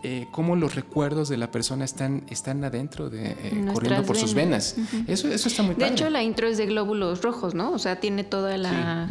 eh, 0.03 0.27
cómo 0.33 0.57
los 0.57 0.75
recuerdos 0.75 1.29
de 1.29 1.37
la 1.37 1.53
persona 1.53 1.85
están, 1.85 2.25
están 2.29 2.65
adentro, 2.65 3.09
de, 3.09 3.31
eh, 3.31 3.65
corriendo 3.73 4.05
por 4.05 4.17
sus 4.17 4.35
venas. 4.35 4.75
eso, 5.07 5.29
eso 5.29 5.49
está 5.49 5.63
muy 5.63 5.77
De 5.77 5.87
hecho, 5.87 6.11
la 6.11 6.25
intro 6.25 6.49
es 6.49 6.59
de 6.59 6.67
glóbulos 6.67 7.23
rojos, 7.23 7.55
¿no? 7.55 7.71
O 7.71 7.79
sea, 7.79 8.01
tiene 8.01 8.25
toda 8.25 8.59
la... 8.59 9.11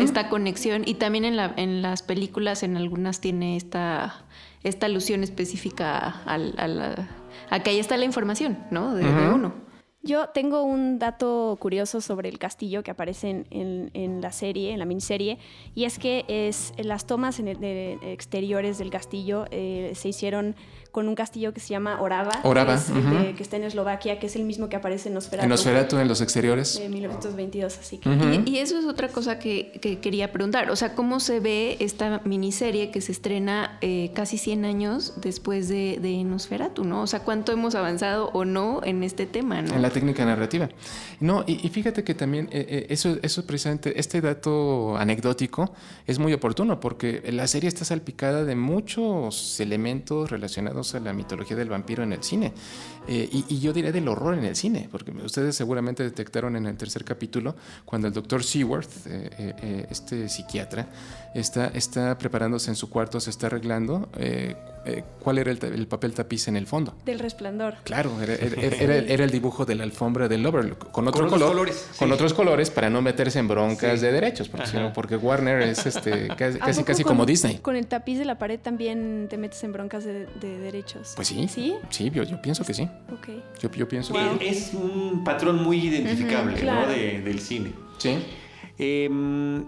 esta 0.00 0.28
conexión 0.28 0.82
y 0.86 0.94
también 0.94 1.24
en, 1.24 1.36
la, 1.36 1.52
en 1.56 1.82
las 1.82 2.02
películas 2.02 2.62
en 2.62 2.76
algunas 2.76 3.20
tiene 3.20 3.56
esta, 3.56 4.24
esta 4.62 4.86
alusión 4.86 5.22
específica 5.22 6.22
a, 6.26 6.38
a, 7.50 7.60
que 7.60 7.70
ahí 7.70 7.78
está 7.78 7.96
la 7.96 8.04
información, 8.04 8.58
¿no? 8.70 8.94
de 8.94 9.04
uno. 9.04 9.64
Yo 10.06 10.28
tengo 10.28 10.64
un 10.64 10.98
dato 10.98 11.56
curioso 11.58 12.02
sobre 12.02 12.28
el 12.28 12.38
castillo 12.38 12.82
que 12.82 12.90
aparece 12.90 13.46
en, 13.48 14.20
la 14.20 14.32
serie, 14.32 14.72
en 14.72 14.78
la 14.78 14.84
miniserie, 14.84 15.38
y 15.74 15.84
es 15.84 15.98
que 15.98 16.26
es, 16.28 16.74
las 16.76 17.06
tomas 17.06 17.38
en 17.38 17.46
de 17.58 17.98
exteriores 18.12 18.76
del 18.76 18.90
castillo 18.90 19.46
eh, 19.50 19.92
se 19.94 20.10
hicieron 20.10 20.56
con 20.94 21.08
un 21.08 21.16
castillo 21.16 21.52
que 21.52 21.58
se 21.58 21.70
llama 21.70 22.00
Orava, 22.00 22.40
que, 23.36 23.42
está 23.42 23.56
en 23.56 23.64
Eslovaquia, 23.64 24.20
que 24.20 24.26
es 24.26 24.36
el 24.36 24.44
mismo 24.44 24.68
que 24.68 24.76
aparece 24.76 25.08
en 25.08 25.14
Nosferatu. 25.14 25.42
En 25.42 25.50
Nosferatu, 25.50 25.96
en 25.98 26.06
los 26.06 26.20
exteriores. 26.20 26.78
De 26.78 26.88
1922, 26.88 27.78
así 27.80 27.98
que. 27.98 28.08
y, 28.46 28.58
eso 28.58 28.78
es 28.78 28.84
otra 28.84 29.08
cosa 29.08 29.40
que, 29.40 29.98
quería 30.00 30.30
preguntar. 30.30 30.70
O 30.70 30.76
sea, 30.76 30.94
¿cómo 30.94 31.18
se 31.18 31.40
ve 31.40 31.76
esta 31.80 32.20
miniserie 32.24 32.92
que 32.92 33.00
se 33.00 33.10
estrena 33.10 33.76
eh, 33.80 34.12
casi 34.14 34.38
100 34.38 34.64
años 34.64 35.14
después 35.16 35.68
de, 35.68 35.98
de, 36.00 36.22
Nosferatu, 36.22 36.84
¿no? 36.84 37.02
O 37.02 37.06
sea, 37.08 37.24
¿cuánto 37.24 37.50
hemos 37.50 37.74
avanzado 37.74 38.30
o 38.32 38.44
no 38.44 38.80
en 38.84 39.02
este 39.02 39.26
tema, 39.26 39.62
¿no? 39.62 39.74
En 39.74 39.82
la 39.82 39.90
técnica 39.90 40.24
narrativa. 40.24 40.68
No, 41.18 41.42
y, 41.44 41.68
fíjate 41.70 42.04
que 42.04 42.14
también 42.14 42.48
eh, 42.52 42.66
eh, 42.68 42.86
eso, 42.90 43.18
eso 43.20 43.44
precisamente, 43.44 43.98
este 43.98 44.20
dato 44.20 44.96
anecdótico 44.96 45.74
es 46.06 46.20
muy 46.20 46.32
oportuno 46.32 46.78
porque 46.78 47.20
la 47.32 47.48
serie 47.48 47.66
está 47.66 47.84
salpicada 47.84 48.44
de 48.44 48.54
muchos 48.54 49.58
elementos 49.58 50.30
relacionados 50.30 50.83
a 50.94 51.00
la 51.00 51.12
mitología 51.14 51.56
del 51.56 51.70
vampiro 51.70 52.02
en 52.02 52.12
el 52.12 52.22
cine. 52.22 52.52
Eh, 53.08 53.28
y, 53.32 53.60
yo 53.60 53.72
diré 53.72 53.92
del 53.92 54.08
horror 54.08 54.34
en 54.34 54.44
el 54.44 54.56
cine, 54.56 54.88
porque 54.90 55.12
ustedes 55.12 55.56
seguramente 55.56 56.02
detectaron 56.02 56.56
en 56.56 56.66
el 56.66 56.76
tercer 56.76 57.04
capítulo 57.04 57.54
cuando 57.84 58.08
el 58.08 58.12
doctor 58.12 58.42
Seaworth, 58.42 59.06
eh, 59.06 59.30
eh, 59.38 59.86
este 59.90 60.28
psiquiatra, 60.28 60.88
está, 61.34 61.68
está 61.68 62.18
preparándose 62.18 62.70
en 62.70 62.76
su 62.76 62.90
cuarto, 62.90 63.20
se 63.20 63.30
está 63.30 63.46
arreglando. 63.46 64.08
¿Cuál 65.20 65.38
era 65.38 65.50
el, 65.50 65.86
papel 65.86 66.12
tapiz 66.12 66.48
en 66.48 66.56
el 66.56 66.66
fondo? 66.66 66.94
Del 67.04 67.18
resplandor. 67.18 67.76
Claro, 67.84 68.20
era, 68.20 68.34
era, 68.34 69.24
el 69.24 69.30
dibujo 69.30 69.64
de 69.64 69.74
la 69.74 69.84
alfombra 69.84 70.28
del 70.28 70.44
Overlook, 70.44 70.90
con 70.90 71.08
otro 71.08 71.26
color, 71.26 71.48
colores, 71.48 71.88
con 71.98 72.12
otros 72.12 72.34
colores 72.34 72.70
para 72.70 72.90
no 72.90 73.00
meterse 73.00 73.38
en 73.38 73.48
broncas 73.48 74.00
de 74.00 74.12
derechos, 74.12 74.48
porque, 74.48 74.90
porque 74.94 75.16
Warner 75.16 75.62
es 75.62 75.86
este, 75.86 76.28
casi, 76.36 76.84
casi, 76.84 77.04
como 77.04 77.24
Disney. 77.24 77.58
Con 77.58 77.76
el 77.76 77.86
tapiz 77.86 78.18
de 78.18 78.24
la 78.24 78.38
pared 78.38 78.60
también 78.60 79.26
te 79.30 79.38
metes 79.38 79.62
en 79.64 79.72
broncas 79.72 80.04
de, 80.04 80.26
derechos. 80.40 81.12
Pues 81.16 81.28
sí. 81.28 81.48
Sí, 81.48 81.74
sí 81.90 82.10
yo, 82.10 82.22
yo 82.22 82.40
pienso 82.42 82.64
que 82.64 82.74
sí. 82.74 82.88
Yo, 83.60 83.70
pienso 83.88 84.12
que... 84.12 84.48
Es 84.48 84.74
un 84.74 85.24
patrón 85.24 85.62
muy 85.62 85.78
identificable 85.78 87.20
del 87.22 87.40
cine. 87.40 87.72
Sí. 87.98 88.18
Em, 88.78 89.64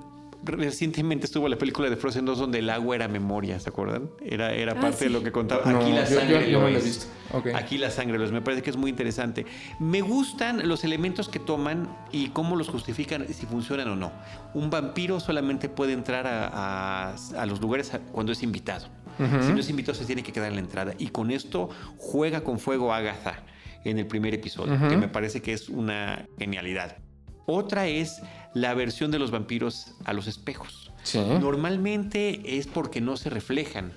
recientemente 0.47 1.27
estuvo 1.27 1.49
la 1.49 1.57
película 1.57 1.91
de 1.91 1.97
Frozen 1.97 2.25
2 2.25 2.39
donde 2.39 2.61
el 2.61 2.71
agua 2.71 2.97
era 2.97 3.09
memoria, 3.09 3.61
¿se 3.61 3.69
acuerdan? 3.69 4.11
Era, 4.25 4.53
era 4.53 4.73
ah, 4.73 4.81
parte 4.81 5.05
de 5.05 5.11
lo 5.11 5.23
que 5.23 5.33
contaba. 5.33 5.69
Aquí 5.69 5.93
la 5.93 6.07
sangre 6.07 6.51
lo 6.51 6.69
es. 6.69 7.11
Aquí 7.55 7.79
la 7.79 7.91
sangre 7.91 8.19
lo 8.19 8.25
es. 8.25 8.33
Me 8.33 8.41
parece 8.41 8.63
que 8.63 8.71
es 8.71 8.77
muy 8.77 8.91
interesante. 8.91 9.47
Me 9.79 10.01
gustan 10.01 10.69
los 10.69 10.85
elementos 10.85 11.29
que 11.29 11.39
toman 11.39 11.89
y 12.13 12.29
cómo 12.29 12.57
los 12.57 12.69
justifican, 12.69 13.27
si 13.29 13.47
funcionan 13.47 13.89
o 13.89 13.97
no. 13.97 14.13
Un 14.55 14.71
vampiro 14.71 15.21
solamente 15.21 15.69
puede 15.69 15.93
entrar 15.93 16.27
a, 16.27 17.15
a 17.15 17.47
los 17.47 17.61
lugares 17.61 17.93
cuando 18.13 18.33
es 18.33 18.43
invitado. 18.43 18.89
Si 19.19 19.53
no 19.53 19.61
es 19.61 19.71
invitado, 19.71 19.95
se 19.95 20.05
tiene 20.05 20.23
que 20.23 20.33
quedar 20.33 20.49
en 20.49 20.57
la 20.57 20.61
entrada. 20.61 20.95
Y 20.99 21.09
con 21.09 21.31
esto 21.31 21.71
juega 21.97 22.43
con 22.43 22.59
fuego 22.59 22.93
Agatha 22.93 23.43
en 23.85 23.99
el 23.99 24.07
primer 24.07 24.35
episodio, 24.35 24.77
que 24.89 24.97
me 24.97 25.09
parece 25.09 25.41
que 25.41 25.53
es 25.53 25.69
una 25.69 26.27
genialidad. 26.39 26.99
Otra 27.47 27.87
es 27.87 28.23
la 28.55 28.75
versión 28.75 29.11
de 29.11 29.19
los 29.19 29.31
vampiros 29.31 29.95
a 30.05 30.13
los 30.13 30.27
espejos. 30.27 30.93
Normalmente 31.15 32.59
es 32.59 32.67
porque 32.67 33.01
no 33.01 33.17
se 33.17 33.31
reflejan. 33.31 33.93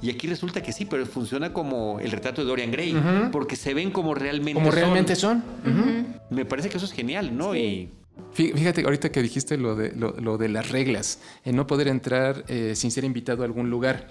Y 0.00 0.10
aquí 0.10 0.26
resulta 0.26 0.62
que 0.62 0.72
sí, 0.72 0.86
pero 0.86 1.04
funciona 1.06 1.52
como 1.52 2.00
el 2.00 2.10
retrato 2.10 2.42
de 2.42 2.48
Dorian 2.48 2.70
Gray, 2.70 2.96
porque 3.30 3.56
se 3.56 3.74
ven 3.74 3.90
como 3.90 4.14
realmente 4.14 4.54
como 4.54 4.70
realmente 4.70 5.16
son. 5.16 5.44
Me 6.30 6.44
parece 6.44 6.68
que 6.68 6.78
eso 6.78 6.86
es 6.86 6.92
genial, 6.92 7.36
¿no? 7.36 7.54
Y 7.54 7.90
Fíjate, 8.32 8.82
ahorita 8.82 9.12
que 9.12 9.22
dijiste 9.22 9.56
lo 9.56 9.76
de, 9.76 9.92
lo, 9.92 10.38
de 10.38 10.48
las 10.48 10.70
reglas, 10.70 11.20
en 11.44 11.56
no 11.56 11.66
poder 11.66 11.88
entrar 11.88 12.44
eh, 12.48 12.74
sin 12.74 12.90
ser 12.90 13.04
invitado 13.04 13.42
a 13.42 13.46
algún 13.46 13.70
lugar. 13.70 14.08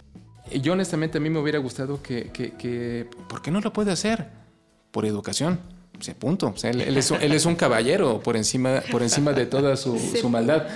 Yo 0.62 0.73
honestamente 0.73 1.17
a 1.17 1.21
mí 1.21 1.29
me 1.29 1.39
hubiera 1.39 1.60
gustado 1.60 2.01
que, 2.01 2.29
que, 2.32 3.10
¿por 3.27 3.41
qué 3.41 3.51
no 3.51 3.60
lo 3.60 3.73
puede 3.73 3.91
hacer? 3.91 4.29
Por 4.91 5.06
educación. 5.06 5.60
O 6.11 6.13
punto. 6.15 6.53
él, 6.63 6.97
es, 6.97 7.45
un 7.45 7.55
caballero 7.55 8.19
por 8.19 8.35
encima, 8.35 8.81
por 8.91 9.01
encima 9.01 9.33
de 9.33 9.45
toda 9.45 9.75
su, 9.75 9.97
su 10.21 10.29
maldad. 10.29 10.67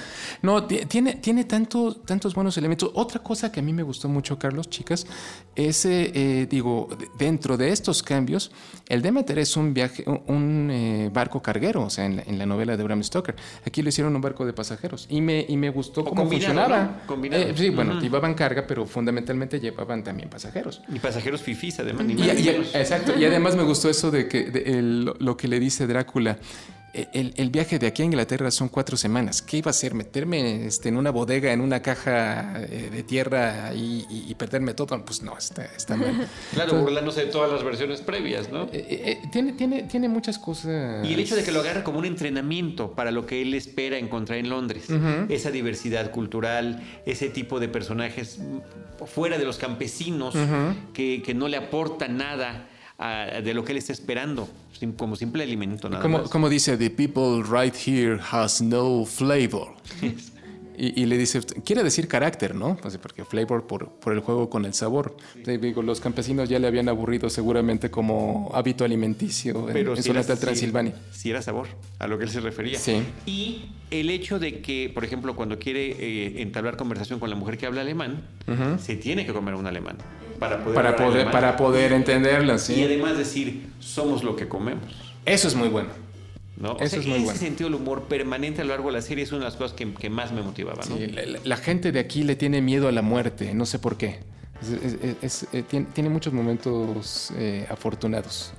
No, 0.41 0.65
tiene, 0.65 1.15
tiene 1.15 1.45
tantos 1.45 2.33
buenos 2.35 2.57
elementos. 2.57 2.91
Otra 2.93 3.21
cosa 3.21 3.51
que 3.51 3.59
a 3.59 3.63
mí 3.63 3.73
me 3.73 3.83
gustó 3.83 4.07
mucho, 4.07 4.37
Carlos, 4.37 4.69
chicas, 4.69 5.07
es, 5.55 5.85
eh, 5.85 6.11
eh, 6.13 6.47
digo, 6.49 6.87
dentro 7.17 7.57
de 7.57 7.69
estos 7.69 8.03
cambios, 8.03 8.51
el 8.87 9.01
Demeter 9.01 9.39
es 9.39 9.57
un 9.57 9.73
viaje, 9.73 10.03
un, 10.27 10.69
eh, 10.71 11.09
barco 11.11 11.41
carguero, 11.41 11.83
o 11.83 11.89
sea, 11.89 12.05
en 12.05 12.37
la, 12.37 12.45
novela 12.45 12.77
de 12.77 12.83
Bram 12.83 13.03
Stoker. 13.03 13.35
Aquí 13.65 13.81
lo 13.81 13.89
hicieron 13.89 14.15
un 14.15 14.21
barco 14.21 14.45
de 14.45 14.53
pasajeros 14.53 15.07
y 15.09 15.21
me, 15.21 15.45
y 15.47 15.57
me 15.57 15.69
gustó 15.69 16.05
cómo 16.05 16.27
funcionaba. 16.27 17.01
sí, 17.55 17.69
bueno, 17.69 17.99
llevaban 17.99 18.33
carga, 18.35 18.65
pero 18.67 18.85
fundamentalmente 18.85 19.59
llevaban 19.59 20.03
también 20.03 20.29
pasajeros. 20.29 20.81
Y 20.89 20.99
pasajeros 20.99 21.41
fifís, 21.41 21.79
además. 21.79 22.05
exacto, 22.73 23.17
y 23.17 23.25
además 23.25 23.55
me 23.55 23.63
gustó 23.63 23.89
eso 23.89 24.11
de 24.11 24.27
que 24.27 24.51
lo 25.19 25.37
que 25.37 25.47
le 25.47 25.59
dice 25.59 25.87
Drácula 25.87 26.39
el, 27.13 27.49
viaje 27.49 27.79
de 27.79 27.87
aquí 27.87 28.01
a 28.01 28.05
Inglaterra 28.05 28.49
son 28.49 28.69
cuatro 28.69 28.97
semanas. 28.97 29.41
¿Qué 29.41 29.57
iba 29.57 29.69
a 29.69 29.71
hacer? 29.71 29.93
¿Meterme 29.93 30.65
este, 30.65 30.89
en 30.89 30.97
una 30.97 31.11
bodega, 31.11 31.51
en 31.51 31.61
una 31.61 31.81
caja 31.81 32.61
eh, 32.63 32.89
de 32.91 33.03
tierra 33.03 33.71
y, 33.75 34.33
perderme 34.35 34.73
todo? 34.73 35.03
Pues 35.03 35.21
no, 35.21 35.37
está, 35.37 35.65
está 35.65 35.95
mal. 35.95 36.27
claro, 36.53 36.81
burlándose 36.81 37.25
de 37.25 37.31
todas 37.31 37.51
las 37.51 37.63
versiones 37.63 38.01
previas, 38.01 38.51
¿no? 38.51 38.63
Eh, 38.71 38.85
eh, 38.89 39.21
tiene, 39.31 39.53
tiene, 39.53 39.83
tiene 39.83 40.09
muchas 40.09 40.39
cosas. 40.39 41.05
Y 41.07 41.13
el 41.13 41.19
hecho 41.19 41.35
de 41.35 41.43
que 41.43 41.51
lo 41.51 41.59
agarre 41.59 41.83
como 41.83 41.99
un 41.99 42.05
entrenamiento 42.05 42.91
para 42.91 43.11
lo 43.11 43.25
que 43.25 43.41
él 43.41 43.53
espera 43.53 43.97
encontrar 43.97 44.39
en 44.39 44.49
Londres. 44.49 44.87
Esa 45.29 45.51
diversidad 45.51 46.11
cultural, 46.11 46.83
ese 47.05 47.29
tipo 47.29 47.59
de 47.59 47.67
personajes 47.67 48.39
fuera 49.05 49.37
de 49.37 49.45
los 49.45 49.57
campesinos 49.57 50.35
que, 50.93 51.21
que 51.23 51.33
no 51.33 51.47
le 51.47 51.57
aportan 51.57 52.17
nada 52.17 52.67
de 53.43 53.53
lo 53.53 53.63
que 53.63 53.73
él 53.73 53.77
está 53.77 53.93
esperando, 53.93 54.49
como 54.97 55.15
simple 55.15 55.43
alimento 55.43 55.89
nada 55.89 56.01
como, 56.01 56.23
Como 56.23 56.49
dice, 56.49 56.77
the 56.77 56.89
people 56.89 57.43
right 57.43 57.75
here 57.75 58.19
has 58.31 58.61
no 58.61 59.05
flavor. 59.05 59.75
Y, 60.79 61.07
le 61.07 61.17
dice, 61.17 61.41
quiere 61.65 61.81
decir 61.81 62.07
carácter, 62.07 62.53
¿no? 62.53 62.77
Pues, 62.77 62.99
porque 62.99 63.25
flavor 63.25 63.65
por, 63.65 63.89
por, 63.93 64.13
el 64.13 64.19
juego 64.19 64.47
con 64.47 64.63
el 64.63 64.75
sabor. 64.75 65.17
digo, 65.43 65.81
los 65.81 65.99
campesinos 65.99 66.49
ya 66.49 66.59
le 66.59 66.67
habían 66.67 66.87
aburrido 66.87 67.31
seguramente 67.31 67.89
como 67.89 68.51
hábito 68.53 68.85
alimenticio 68.85 69.65
Pero 69.73 69.95
en, 69.95 70.03
si 70.03 70.11
era, 70.11 70.23
Transilvania. 70.23 70.93
Si, 71.11 71.31
era 71.31 71.41
sabor, 71.41 71.67
a 71.97 72.05
lo 72.05 72.19
que 72.19 72.25
él 72.25 72.29
se 72.29 72.41
refería. 72.41 72.77
Sí. 72.77 73.01
Y 73.25 73.71
el 73.89 74.11
hecho 74.11 74.37
de 74.37 74.61
que, 74.61 74.91
por 74.93 75.03
ejemplo, 75.03 75.35
cuando 75.35 75.57
quiere 75.57 75.95
eh, 75.97 76.43
entablar 76.43 76.77
conversación 76.77 77.19
con 77.19 77.31
la 77.31 77.35
mujer 77.35 77.57
que 77.57 77.65
habla 77.65 77.81
alemán, 77.81 78.27
se 78.77 78.97
tiene 78.97 79.25
que 79.25 79.33
comer 79.33 79.55
un 79.55 79.65
alemán 79.65 79.97
para 80.39 80.63
poder, 80.63 80.75
para 80.75 80.95
poder, 80.95 81.31
para 81.31 81.57
poder 81.57 81.93
entenderla, 81.93 82.57
sí. 82.57 82.75
Y 82.75 82.83
además 82.83 83.17
decir, 83.17 83.67
somos 83.79 84.23
lo 84.23 84.35
que 84.35 84.47
comemos. 84.47 84.93
Eso 85.25 85.47
es 85.47 85.55
muy 85.55 85.69
bueno. 85.69 85.89
¿no? 86.57 86.77
Eso 86.79 86.99
es 86.99 87.05
muy 87.05 87.23
ese 87.23 87.37
sentido 87.37 87.69
del 87.69 87.79
humor 87.79 88.03
permanente 88.03 88.61
a 88.61 88.63
lo 88.63 88.71
largo 88.71 88.87
de 88.89 88.93
la 88.93 89.01
serie 89.01 89.23
es 89.23 89.31
una 89.31 89.39
de 89.39 89.45
las 89.45 89.55
cosas 89.55 89.73
que, 89.73 90.09
más 90.09 90.31
me 90.31 90.41
motivaba. 90.41 90.83
¿no? 90.89 90.95
la, 91.43 91.57
gente 91.57 91.91
de 91.91 91.99
aquí 91.99 92.23
le 92.23 92.35
tiene 92.35 92.61
miedo 92.61 92.87
a 92.87 92.91
la 92.91 93.01
muerte, 93.01 93.53
no 93.53 93.65
sé 93.65 93.79
por 93.79 93.97
qué. 93.97 94.19
Es, 95.21 95.47
eh, 95.53 95.63
tiene, 95.93 96.09
muchos 96.09 96.33
momentos 96.33 97.31
eh, 97.37 97.67
afortunados. 97.69 98.53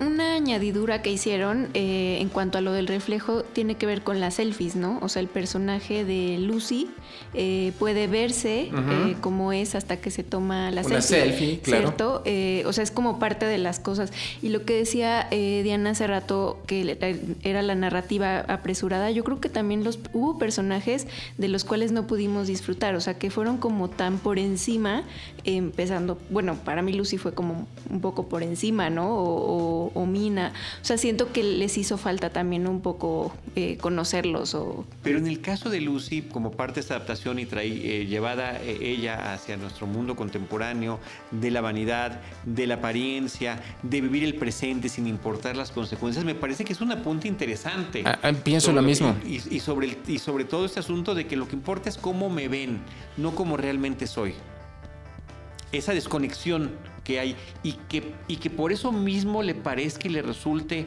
Un 0.00 0.14
una 0.14 0.34
añadidura 0.34 1.02
que 1.02 1.10
hicieron 1.10 1.68
eh, 1.74 2.18
en 2.20 2.28
cuanto 2.28 2.58
a 2.58 2.60
lo 2.60 2.72
del 2.72 2.86
reflejo 2.86 3.42
tiene 3.42 3.74
que 3.74 3.84
ver 3.84 4.02
con 4.02 4.20
las 4.20 4.34
selfies, 4.34 4.76
¿no? 4.76 4.98
O 5.02 5.08
sea, 5.08 5.20
el 5.20 5.28
personaje 5.28 6.04
de 6.04 6.38
Lucy 6.38 6.88
eh, 7.34 7.72
puede 7.80 8.06
verse 8.06 8.70
eh, 8.72 9.16
como 9.20 9.52
es 9.52 9.74
hasta 9.74 9.96
que 9.96 10.12
se 10.12 10.22
toma 10.22 10.70
la 10.70 10.82
una 10.82 11.00
selfie, 11.00 11.58
claro. 11.58 11.88
¿cierto? 11.88 12.22
o 12.68 12.72
sea, 12.72 12.84
es 12.84 12.90
como 12.90 13.18
parte 13.18 13.46
de 13.46 13.58
las 13.58 13.80
cosas. 13.80 14.12
Y 14.40 14.50
lo 14.50 14.64
que 14.64 14.74
decía 14.74 15.28
Diana 15.30 15.90
hace 15.90 16.06
rato, 16.06 16.62
que 16.66 16.96
era 17.42 17.62
la 17.62 17.74
narrativa 17.74 18.40
apresurada, 18.40 19.10
yo 19.10 19.24
creo 19.24 19.40
que 19.40 19.48
también 19.48 19.82
los, 19.82 19.98
hubo 20.12 20.38
personajes 20.38 21.06
de 21.38 21.48
los 21.48 21.64
cuales 21.64 21.90
no 21.90 22.06
pudimos 22.06 22.46
disfrutar, 22.46 22.94
o 22.94 23.00
sea, 23.00 23.14
que 23.18 23.30
fueron 23.30 23.56
como 23.58 23.90
tan 23.90 24.18
por 24.18 24.38
encima, 24.38 25.02
empezando, 25.44 26.18
bueno, 26.30 26.54
para 26.64 26.82
mí 26.82 26.92
Lucy 26.92 27.18
fue 27.18 27.34
como 27.34 27.66
un 27.90 28.00
poco 28.00 28.28
por 28.28 28.42
encima, 28.42 28.90
¿no? 28.90 29.08
O, 29.08 29.83
Mina. 30.06 30.52
O 30.82 30.84
sea, 30.84 30.98
siento 30.98 31.32
que 31.32 31.42
les 31.42 31.78
hizo 31.78 31.98
falta 31.98 32.30
también 32.30 32.66
un 32.66 32.80
poco 32.80 33.34
eh, 33.56 33.76
conocerlos. 33.78 34.54
O... 34.54 34.84
Pero 35.02 35.18
en 35.18 35.26
el 35.26 35.40
caso 35.40 35.70
de 35.70 35.80
Lucy, 35.80 36.22
como 36.22 36.52
parte 36.52 36.74
de 36.74 36.80
esta 36.80 36.94
adaptación 36.96 37.38
y 37.38 37.48
eh, 37.50 38.06
llevada 38.06 38.60
eh, 38.60 38.78
ella 38.80 39.32
hacia 39.32 39.56
nuestro 39.56 39.86
mundo 39.86 40.16
contemporáneo, 40.16 41.00
de 41.30 41.50
la 41.50 41.60
vanidad, 41.60 42.20
de 42.44 42.66
la 42.66 42.74
apariencia, 42.76 43.60
de 43.82 44.00
vivir 44.00 44.24
el 44.24 44.34
presente 44.34 44.88
sin 44.88 45.06
importar 45.06 45.56
las 45.56 45.70
consecuencias, 45.70 46.24
me 46.24 46.34
parece 46.34 46.64
que 46.64 46.72
es 46.72 46.80
un 46.80 46.92
apunte 46.92 47.28
interesante. 47.28 48.02
Ah, 48.04 48.18
ah, 48.22 48.32
pienso 48.32 48.72
lo 48.72 48.82
mismo. 48.82 49.16
Y, 49.24 49.60
sobre 49.60 49.98
y 50.06 50.18
sobre 50.18 50.44
todo 50.44 50.64
este 50.64 50.80
asunto 50.80 51.14
de 51.14 51.26
que 51.26 51.36
lo 51.36 51.48
que 51.48 51.56
importa 51.56 51.88
es 51.88 51.98
cómo 51.98 52.30
me 52.30 52.48
ven, 52.48 52.80
no 53.16 53.34
cómo 53.34 53.56
realmente 53.56 54.06
soy 54.06 54.34
esa 55.72 55.92
desconexión 55.92 56.70
que 57.04 57.20
hay 57.20 57.36
y 57.62 57.72
que, 57.72 58.14
y 58.26 58.36
que 58.36 58.50
por 58.50 58.72
eso 58.72 58.90
mismo 58.90 59.42
le 59.42 59.54
parezca 59.54 60.08
y 60.08 60.10
le 60.10 60.22
resulte 60.22 60.86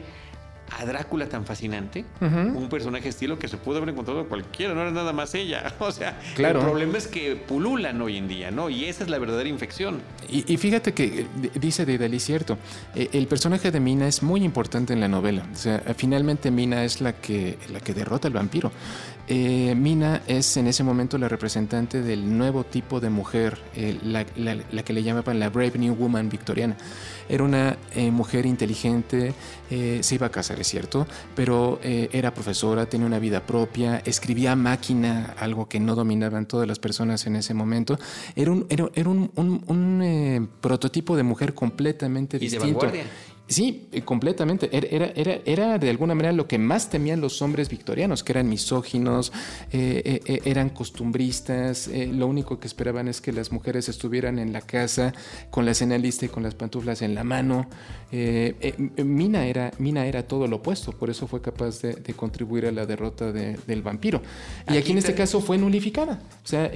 a 0.76 0.84
Drácula 0.84 1.28
tan 1.28 1.44
fascinante, 1.44 2.04
un 2.20 2.68
personaje 2.68 3.08
estilo 3.08 3.38
que 3.38 3.48
se 3.48 3.56
pudo 3.56 3.78
haber 3.78 3.90
encontrado 3.90 4.28
cualquiera, 4.28 4.74
no 4.74 4.82
era 4.82 4.90
nada 4.90 5.12
más 5.12 5.34
ella. 5.34 5.74
O 5.88 5.92
sea, 5.92 6.20
el 6.36 6.52
problema 6.58 6.98
es 6.98 7.06
que 7.06 7.34
pululan 7.34 8.00
hoy 8.02 8.18
en 8.18 8.28
día, 8.28 8.50
¿no? 8.50 8.68
Y 8.68 8.84
esa 8.84 9.04
es 9.04 9.10
la 9.10 9.18
verdadera 9.18 9.48
infección. 9.48 10.00
Y, 10.28 10.56
fíjate 10.58 10.92
que 10.92 11.20
eh, 11.20 11.26
dice 11.54 11.86
de 11.86 12.20
cierto, 12.20 12.58
eh, 12.94 13.08
el 13.12 13.26
personaje 13.26 13.70
de 13.70 13.80
Mina 13.80 14.06
es 14.06 14.22
muy 14.22 14.44
importante 14.44 14.92
en 14.92 15.00
la 15.00 15.08
novela. 15.08 15.46
O 15.52 15.56
sea, 15.56 15.82
finalmente 15.96 16.50
Mina 16.50 16.84
es 16.84 17.00
la 17.00 17.14
que, 17.14 17.58
la 17.72 17.80
que 17.80 17.94
derrota 17.94 18.28
al 18.28 18.34
vampiro. 18.34 18.70
Eh, 19.30 19.74
Mina 19.74 20.22
es 20.26 20.56
en 20.56 20.68
ese 20.68 20.82
momento 20.82 21.18
la 21.18 21.28
representante 21.28 22.00
del 22.00 22.38
nuevo 22.38 22.64
tipo 22.64 22.98
de 22.98 23.10
mujer, 23.10 23.58
eh, 23.76 23.98
la, 24.02 24.24
que 24.82 24.92
le 24.94 25.02
llamaban 25.02 25.38
la 25.38 25.50
Brave 25.50 25.78
New 25.78 25.94
Woman 25.94 26.30
victoriana. 26.30 26.76
Era 27.28 27.44
una 27.44 27.76
eh, 27.94 28.10
mujer 28.10 28.46
inteligente, 28.46 29.34
se 29.68 30.14
iba 30.14 30.28
a 30.28 30.30
casar, 30.30 30.57
es 30.60 30.68
cierto, 30.68 31.06
pero 31.34 31.78
era 31.82 32.34
profesora, 32.34 32.86
tenía 32.86 33.06
una 33.06 33.18
vida 33.18 33.44
propia, 33.46 34.02
escribía 34.04 34.56
máquina, 34.56 35.34
algo 35.38 35.68
que 35.68 35.80
no 35.80 35.94
dominaban 35.94 36.46
todas 36.46 36.66
las 36.66 36.78
personas 36.78 37.26
en 37.26 37.36
ese 37.36 37.54
momento. 37.54 37.98
Era 38.36 38.52
un, 38.52 38.66
era, 38.68 39.08
un, 39.08 40.48
prototipo 40.60 41.16
de 41.16 41.22
mujer 41.22 41.54
completamente 41.54 42.38
distinto. 42.38 42.86
Sí, 43.48 43.88
eh, 43.92 44.02
completamente. 44.02 44.68
Era, 44.70 45.10
era, 45.14 45.40
era, 45.46 45.78
de 45.78 45.88
alguna 45.88 46.14
manera 46.14 46.32
lo 46.32 46.46
que 46.46 46.58
más 46.58 46.90
temían 46.90 47.22
los 47.22 47.40
hombres 47.40 47.70
victorianos, 47.70 48.22
que 48.22 48.32
eran 48.32 48.46
misóginos, 48.46 49.32
eh, 49.72 50.20
eh, 50.26 50.40
eran 50.44 50.68
costumbristas, 50.68 51.88
lo 51.88 52.26
único 52.26 52.60
que 52.60 52.66
esperaban 52.66 53.08
es 53.08 53.22
que 53.22 53.32
las 53.32 53.50
mujeres 53.50 53.88
estuvieran 53.88 54.38
en 54.38 54.52
la 54.52 54.60
casa 54.60 55.14
con 55.50 55.64
la 55.64 55.72
cena 55.72 55.96
lista 55.96 56.26
y 56.26 56.28
con 56.28 56.42
las 56.42 56.54
pantuflas 56.54 57.00
en 57.00 57.14
la 57.14 57.24
mano. 57.24 57.66
Mina, 58.10 59.46
era, 59.46 59.70
Mina 59.78 60.06
era 60.06 60.26
todo 60.26 60.46
lo 60.46 60.56
opuesto, 60.56 60.92
por 60.92 61.08
eso 61.08 61.26
fue 61.26 61.40
capaz 61.40 61.80
de, 61.80 62.14
contribuir 62.14 62.66
a 62.66 62.72
la 62.72 62.84
derrota 62.84 63.32
del 63.32 63.82
vampiro. 63.82 64.20
Y 64.70 64.76
aquí, 64.76 64.92
en 64.92 64.98
este 64.98 65.14
caso 65.14 65.40
fue 65.40 65.56
nulificada. 65.56 66.20
O 66.44 66.46
sea, 66.46 66.70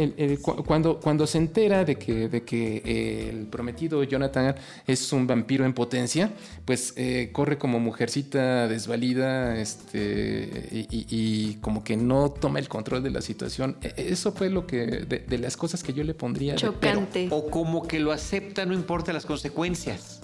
cuando, 0.64 1.00
cuando 1.00 1.26
se 1.26 1.36
entera 1.36 1.84
de 1.84 1.96
que, 1.96 2.28
de 2.28 2.44
que 2.44 3.28
el 3.30 3.46
prometido 3.46 4.02
Jonathan 4.04 4.54
es 4.86 5.12
un 5.12 5.26
vampiro 5.26 5.66
en 5.66 5.74
potencia, 5.74 6.30
pues 6.64 6.94
eh, 6.96 7.30
corre 7.32 7.58
como 7.58 7.80
mujercita 7.80 8.68
desvalida 8.68 9.58
este, 9.58 10.86
y, 10.90 11.54
como 11.60 11.82
que 11.82 11.96
no 11.96 12.30
toma 12.30 12.60
el 12.60 12.68
control 12.68 13.02
de 13.02 13.10
la 13.10 13.20
situación. 13.20 13.76
E, 13.82 13.94
eso 13.96 14.32
fue 14.32 14.48
lo 14.48 14.66
que, 14.66 14.86
de, 14.86 15.38
las 15.38 15.56
cosas 15.56 15.82
que 15.82 15.92
yo 15.92 16.04
le 16.04 16.14
pondría. 16.14 16.54
Chocante. 16.54 17.28
o 17.30 17.48
como 17.50 17.86
que 17.86 17.98
lo 17.98 18.12
acepta, 18.12 18.64
no 18.64 18.74
importa 18.74 19.12
las 19.12 19.26
consecuencias 19.26 20.20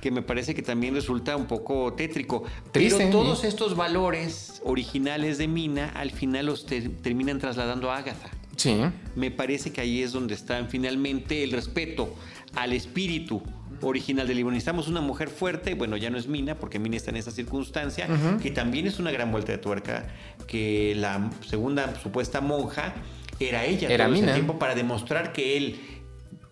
que 0.00 0.10
me 0.10 0.22
parece 0.22 0.54
que 0.54 0.62
también 0.62 0.94
resulta 0.94 1.36
un 1.36 1.46
poco 1.46 1.92
tétrico. 1.94 2.44
Pero 2.72 2.96
todos 3.10 3.44
estos 3.44 3.74
valores 3.74 4.62
originales 4.64 5.36
de 5.36 5.48
Mina 5.48 5.88
al 5.90 6.10
final 6.12 6.46
los 6.46 6.64
terminan 6.64 7.38
trasladando 7.38 7.90
a 7.90 7.98
Agatha. 7.98 8.30
Sí. 8.56 8.76
Me 9.14 9.30
parece 9.30 9.72
que 9.72 9.80
ahí 9.80 10.02
es 10.02 10.12
donde 10.12 10.34
está 10.34 10.64
finalmente 10.66 11.42
el 11.42 11.50
respeto 11.50 12.14
al 12.54 12.72
espíritu 12.72 13.42
original 13.82 14.26
del 14.26 14.36
libro. 14.36 14.52
Necesitamos 14.52 14.88
una 14.88 15.00
mujer 15.00 15.28
fuerte, 15.28 15.74
bueno, 15.74 15.96
ya 15.96 16.10
no 16.10 16.18
es 16.18 16.26
Mina, 16.28 16.56
porque 16.56 16.78
Mina 16.78 16.96
está 16.96 17.10
en 17.10 17.16
esa 17.16 17.30
circunstancia, 17.30 18.08
que 18.42 18.50
también 18.50 18.86
es 18.86 18.98
una 18.98 19.10
gran 19.10 19.30
vuelta 19.30 19.52
de 19.52 19.58
tuerca, 19.58 20.06
que 20.46 20.94
la 20.96 21.30
segunda 21.48 21.94
supuesta 22.00 22.40
monja 22.40 22.94
era 23.38 23.64
ella 23.66 23.88
era 23.90 24.06
todo 24.06 24.14
Ese 24.14 24.32
tiempo 24.32 24.58
para 24.58 24.74
demostrar 24.74 25.32
que 25.32 25.58
él 25.58 25.76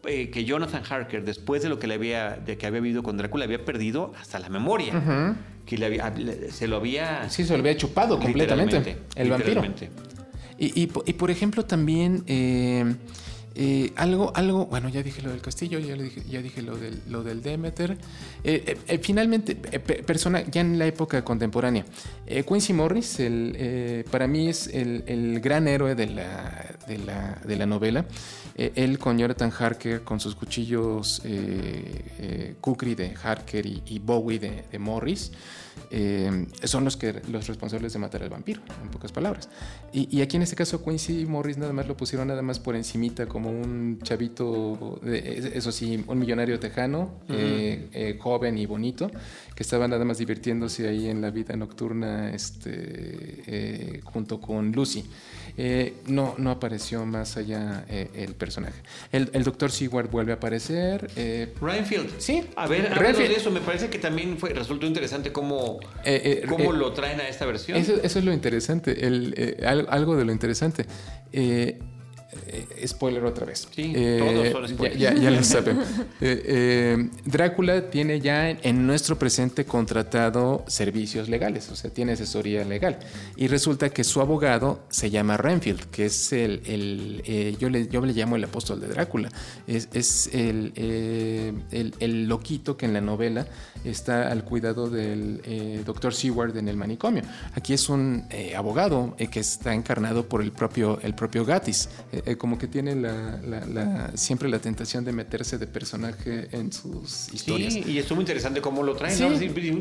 eh, 0.06 0.28
que 0.30 0.44
Jonathan 0.44 0.82
Harker, 0.86 1.24
después 1.24 1.62
de 1.62 1.70
lo 1.70 1.78
que 1.78 1.86
le 1.86 1.94
había, 1.94 2.36
de 2.36 2.58
que 2.58 2.66
había 2.66 2.80
vivido 2.80 3.02
con 3.02 3.16
Drácula, 3.16 3.44
había 3.44 3.64
perdido 3.64 4.12
hasta 4.20 4.38
la 4.38 4.48
memoria. 4.48 5.34
Que 5.64 5.78
le 5.78 5.86
había, 5.86 6.12
se 6.50 6.68
lo 6.68 6.76
había. 6.76 7.30
Sí, 7.30 7.44
se 7.44 7.54
lo 7.54 7.60
había 7.60 7.76
chupado 7.76 8.18
completamente. 8.18 8.98
El 9.14 9.30
vampiro. 9.30 9.62
Y, 10.58 10.82
y, 10.82 10.86
por 10.86 11.30
ejemplo, 11.30 11.64
también. 11.64 12.22
Eh, 12.26 12.94
eh, 13.56 13.92
algo, 13.96 14.32
algo, 14.34 14.66
bueno, 14.66 14.88
ya 14.88 15.02
dije 15.02 15.22
lo 15.22 15.30
del 15.30 15.40
castillo, 15.40 15.78
ya, 15.78 15.94
dije, 15.94 16.22
ya 16.28 16.42
dije 16.42 16.60
lo 16.62 16.76
del, 16.76 17.00
lo 17.08 17.22
del 17.22 17.40
Demeter. 17.40 17.96
Eh, 18.42 18.76
eh, 18.88 18.98
finalmente, 18.98 19.54
persona, 19.54 20.42
ya 20.42 20.60
en 20.60 20.78
la 20.78 20.86
época 20.86 21.24
contemporánea, 21.24 21.84
Quincy 22.48 22.72
Morris, 22.72 23.20
el, 23.20 24.04
para 24.10 24.26
mí 24.26 24.48
es 24.48 24.66
el, 24.66 25.40
gran 25.40 25.68
héroe 25.68 25.94
de 25.94 26.06
la, 26.06 26.76
de 26.88 26.98
la, 26.98 27.40
de 27.44 27.56
la 27.56 27.66
novela. 27.66 28.06
él 28.56 28.98
con 28.98 29.18
Jonathan 29.18 29.52
Harker, 29.56 30.02
con 30.02 30.18
sus 30.18 30.34
cuchillos 30.34 31.22
Kukri 32.60 32.94
de 32.96 33.14
Harker 33.22 33.66
y, 33.66 33.98
Bowie 34.00 34.38
de 34.38 34.78
Morris. 34.78 35.30
Eh, 35.96 36.46
son 36.64 36.84
los, 36.84 36.96
que, 36.96 37.22
los 37.30 37.46
responsables 37.46 37.92
de 37.92 38.00
matar 38.00 38.20
al 38.24 38.28
vampiro, 38.28 38.60
en 38.82 38.90
pocas 38.90 39.12
palabras. 39.12 39.48
Y, 39.92 40.20
aquí 40.22 40.34
en 40.34 40.42
este 40.42 40.56
caso 40.56 40.82
Quincy 40.82 41.24
Morris 41.24 41.56
nada 41.56 41.72
más 41.72 41.86
lo 41.86 41.96
pusieron 41.96 42.26
nada 42.26 42.42
más 42.42 42.58
por 42.58 42.74
encimita 42.74 43.26
como 43.26 43.48
un 43.48 44.00
chavito, 44.02 44.98
eso 45.04 45.70
sí, 45.70 46.02
un 46.08 46.18
millonario 46.18 46.58
tejano, 46.58 47.20
eh, 47.28 47.90
eh, 47.92 48.18
joven 48.20 48.58
y 48.58 48.66
bonito, 48.66 49.08
que 49.54 49.62
estaba 49.62 49.86
nada 49.86 50.04
más 50.04 50.18
divirtiéndose 50.18 50.88
ahí 50.88 51.06
en 51.08 51.20
la 51.20 51.30
vida 51.30 51.54
nocturna 51.54 52.34
este, 52.34 54.00
junto 54.02 54.40
con 54.40 54.72
Lucy. 54.72 55.04
No, 56.06 56.34
no 56.38 56.50
apareció 56.50 57.04
más 57.06 57.36
allá 57.36 57.84
el 57.88 58.34
personaje. 58.34 58.80
El, 59.12 59.44
doctor 59.44 59.70
Seward 59.70 60.10
vuelve 60.10 60.32
a 60.32 60.36
aparecer. 60.36 61.10
Ryanfield. 61.60 62.18
Sí. 62.18 62.44
A 62.56 62.66
ver, 62.66 62.90
de 62.90 63.34
eso, 63.34 63.50
me 63.50 63.60
parece 63.60 63.88
que 63.88 63.98
también 63.98 64.38
fue, 64.38 64.50
resultó 64.50 64.86
interesante 64.86 65.32
cómo 65.32 65.80
eh, 66.04 66.42
eh, 66.42 66.46
¿Cómo 66.48 66.72
eh, 66.72 66.76
lo 66.76 66.92
traen 66.92 67.20
a 67.20 67.28
esta 67.28 67.46
versión? 67.46 67.78
Eso, 67.78 68.00
es 68.02 68.24
lo 68.24 68.32
interesante, 68.32 69.06
el, 69.06 69.56
algo 69.88 70.16
de 70.16 70.24
lo 70.24 70.32
interesante. 70.32 70.86
Eh, 71.32 71.78
spoiler 72.86 73.24
otra 73.24 73.46
vez. 73.46 73.68
Sí, 73.74 73.92
eh, 73.94 74.18
todos 74.18 74.48
son 74.50 74.68
spoilers. 74.68 75.00
Ya, 75.00 75.14
ya, 75.14 75.30
lo 75.30 75.42
saben. 75.44 75.78
Eh, 76.20 77.08
Drácula 77.24 77.90
tiene 77.90 78.20
ya 78.20 78.50
en 78.50 78.86
nuestro 78.86 79.18
presente 79.18 79.64
contratado 79.64 80.64
servicios 80.66 81.28
legales, 81.28 81.70
o 81.70 81.76
sea, 81.76 81.90
tiene 81.90 82.12
asesoría 82.12 82.64
legal. 82.64 82.98
Y 83.36 83.48
resulta 83.48 83.90
que 83.90 84.04
su 84.04 84.20
abogado 84.20 84.84
se 84.88 85.10
llama 85.10 85.36
Renfield, 85.36 85.90
que 85.90 86.06
es 86.06 86.32
el, 86.32 86.62
el 86.66 87.56
yo, 87.58 87.68
le, 87.68 87.88
yo 87.88 88.04
le 88.04 88.12
llamo 88.12 88.36
el 88.36 88.44
apóstol 88.44 88.80
de 88.80 88.88
Drácula. 88.88 89.30
Es, 89.66 89.88
es 89.92 90.30
el, 90.32 90.72
el, 90.76 91.94
el, 91.98 92.24
loquito 92.28 92.76
que 92.76 92.86
en 92.86 92.94
la 92.94 93.00
novela 93.00 93.46
está 93.84 94.30
al 94.30 94.44
cuidado 94.44 94.88
del 94.88 95.82
doctor 95.84 96.14
Seward 96.14 96.56
en 96.56 96.68
el 96.68 96.76
manicomio. 96.76 97.22
Aquí 97.54 97.72
es 97.74 97.88
un 97.88 98.24
abogado 98.56 99.16
que 99.16 99.40
está 99.40 99.74
encarnado 99.74 100.28
por 100.28 100.42
el 100.42 100.52
propio, 100.52 100.98
el 101.02 101.14
propio 101.14 101.44
Gatis 101.44 101.88
como 102.38 102.58
que 102.58 102.66
tiene 102.66 102.94
la, 102.94 104.10
siempre 104.14 104.48
la 104.48 104.58
tentación 104.58 105.04
de 105.04 105.12
meterse 105.12 105.58
de 105.58 105.66
personaje 105.66 106.48
en 106.52 106.72
sus 106.72 107.32
historias. 107.32 107.72
Sí, 107.72 107.84
y 107.86 107.98
estuvo 107.98 108.20
interesante 108.20 108.60
cómo 108.60 108.82
lo 108.82 108.94
traen. 108.94 109.18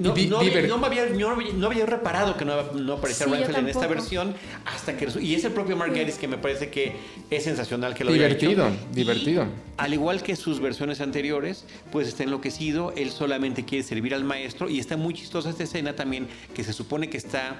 ¿no? 0.02 0.14
No, 0.14 0.78
me 0.78 0.88
había, 0.88 1.06
no, 1.10 1.68
había, 1.68 1.86
reparado 1.86 2.36
que 2.38 2.46
no, 2.46 2.72
no 2.74 2.94
aparecía 2.94 3.28
sí, 3.28 3.34
en 3.56 3.68
esta 3.68 3.88
versión 3.88 4.36
hasta 4.66 4.98
que... 4.98 5.08
Y 5.22 5.36
es 5.36 5.44
el 5.44 5.52
propio 5.54 5.78
Mark 5.78 5.94
Gatiss 5.94 6.16
que 6.16 6.28
me 6.28 6.38
parece 6.38 6.70
que 6.70 6.94
es 7.30 7.44
sensacional 7.44 7.94
que 7.94 8.04
lo 8.04 8.12
divertido, 8.12 8.66
haya 8.66 8.76
hecho. 8.76 8.88
Divertido, 8.94 9.46
Al 9.78 9.94
igual 9.94 10.22
que 10.22 10.36
sus 10.36 10.60
versiones 10.60 11.02
anteriores, 11.02 11.66
pues 11.91 12.08
está 12.08 12.24
enloquecido, 12.24 12.94
él 12.96 13.12
solamente 13.12 13.64
quiere 13.66 13.84
servir 13.84 14.14
al 14.14 14.24
maestro 14.24 14.70
y 14.70 14.80
está 14.80 14.98
muy 14.98 15.14
chistosa 15.14 15.50
esta 15.50 15.64
escena 15.64 15.96
también 15.96 16.28
que 16.54 16.64
se 16.64 16.74
supone 16.74 17.10
que 17.10 17.18
está 17.18 17.58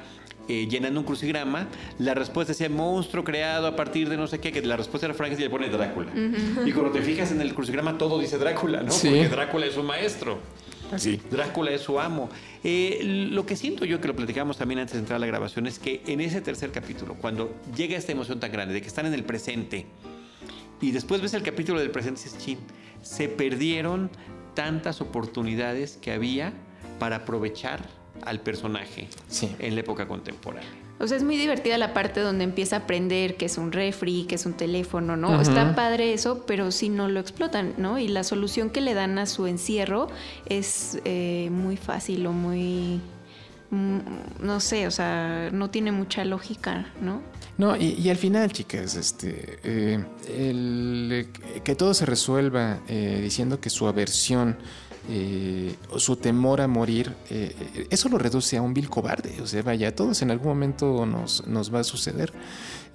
eh, 0.48 0.68
llenando 0.70 1.00
un 1.00 1.06
crucigrama, 1.06 1.68
la 2.00 2.14
respuesta 2.14 2.52
decía 2.52 2.70
monstruo 2.70 3.24
creado 3.24 3.68
a 3.68 3.76
partir 3.76 4.10
de 4.10 4.18
no 4.18 4.28
sé 4.28 4.40
qué, 4.40 4.52
que 4.52 4.62
la 4.62 4.76
respuesta 4.78 5.08
era 5.08 5.14
Frankenstein 5.14 5.50
y 5.50 5.54
le 5.54 5.58
pone 5.58 5.70
Drácula. 5.70 6.12
Y 6.66 6.72
cuando 6.72 6.92
te 6.92 7.02
fijas 7.02 7.32
en 7.32 7.42
el 7.42 7.54
crucigrama 7.54 7.98
todo 7.98 8.20
dice 8.20 8.38
Drácula, 8.38 8.82
¿no? 8.82 8.92
Porque 8.92 9.30
Drácula 9.30 9.66
es 9.66 9.74
su 9.74 9.84
maestro. 9.84 10.40
Así. 10.92 11.20
Drácula 11.32 11.72
es 11.72 11.82
su 11.82 12.00
amo. 12.00 12.30
Eh, 12.64 13.28
lo 13.32 13.46
que 13.46 13.56
siento 13.56 13.86
yo, 13.86 14.00
que 14.00 14.08
lo 14.08 14.16
platicamos 14.16 14.58
también 14.58 14.80
antes 14.80 14.94
de 14.94 15.00
entrar 15.00 15.16
a 15.18 15.20
la 15.20 15.26
grabación, 15.26 15.66
es 15.66 15.80
que 15.80 16.04
en 16.06 16.22
ese 16.22 16.42
tercer 16.42 16.72
capítulo, 16.72 17.16
cuando 17.16 17.56
llega 17.76 17.98
esta 17.98 18.12
emoción 18.12 18.40
tan 18.40 18.52
grande 18.52 18.74
de 18.74 18.82
que 18.82 18.88
están 18.88 19.06
en 19.06 19.14
el 19.14 19.24
presente, 19.24 19.88
y 20.82 20.92
después 20.92 21.22
ves 21.22 21.34
el 21.34 21.44
capítulo 21.44 21.80
del 21.80 21.90
presente 21.90 22.22
y 22.22 22.24
dices, 22.26 22.38
chin, 22.38 22.60
se 23.02 23.30
perdieron 23.30 24.12
tantas 24.54 25.02
oportunidades 25.02 25.98
que 26.02 26.12
había 26.12 26.54
para 27.00 27.18
aprovechar 27.18 27.82
al 28.22 28.40
personaje 28.40 29.08
en 29.60 29.76
la 29.76 29.82
época 29.82 30.08
contemporánea. 30.08 30.70
O 31.00 31.08
sea, 31.08 31.18
es 31.18 31.24
muy 31.24 31.38
divertida 31.38 31.78
la 31.78 31.94
parte 31.94 32.22
donde 32.22 32.44
empieza 32.44 32.78
a 32.78 32.80
aprender 32.80 33.36
que 33.36 33.46
es 33.46 33.58
un 33.58 33.72
refri, 33.72 34.26
que 34.26 34.36
es 34.36 34.46
un 34.46 34.54
teléfono, 34.54 35.18
¿no? 35.18 35.42
Está 35.42 35.76
padre 35.76 36.14
eso, 36.14 36.46
pero 36.46 36.72
si 36.72 36.90
no 36.90 37.10
lo 37.10 37.20
explotan, 37.20 37.74
¿no? 37.78 38.00
Y 38.00 38.08
la 38.08 38.24
solución 38.24 38.70
que 38.70 38.80
le 38.80 38.94
dan 38.94 39.18
a 39.18 39.26
su 39.26 39.48
encierro 39.48 40.08
es 40.46 41.00
eh, 41.04 41.50
muy 41.52 41.78
fácil 41.78 42.26
o 42.28 42.32
muy 42.32 43.02
mm, 43.72 43.98
no 44.40 44.60
sé, 44.60 44.88
o 44.88 44.92
sea, 44.92 45.50
no 45.52 45.70
tiene 45.70 45.92
mucha 45.92 46.24
lógica, 46.24 46.94
¿no? 47.02 47.22
No, 47.58 47.76
y, 47.76 48.10
al 48.10 48.18
final, 48.18 48.52
chicas, 48.52 48.96
este, 48.96 49.60
eh, 49.64 50.04
el, 50.28 51.28
que 51.64 51.76
todo 51.76 51.94
se 51.94 52.06
resuelva 52.06 52.80
eh, 52.88 53.20
diciendo 53.22 53.60
que 53.60 53.70
su 53.70 53.86
aversión 53.88 54.58
eh, 55.10 55.76
su 55.98 56.16
temor 56.16 56.62
a 56.62 56.68
morir, 56.68 57.14
eh, 57.30 57.88
eso 57.90 58.08
lo 58.08 58.18
reduce 58.18 58.58
a 58.58 58.62
un 58.62 58.74
vil 58.74 58.90
cobarde. 58.90 59.42
O 59.42 59.48
sea, 59.48 59.62
vaya, 59.62 59.90
a 59.90 59.92
todos 59.92 60.22
en 60.22 60.32
algún 60.32 60.48
momento 60.48 61.06
nos, 61.06 61.46
nos 61.48 61.74
va 61.74 61.80
a 61.80 61.84
suceder. 61.84 62.32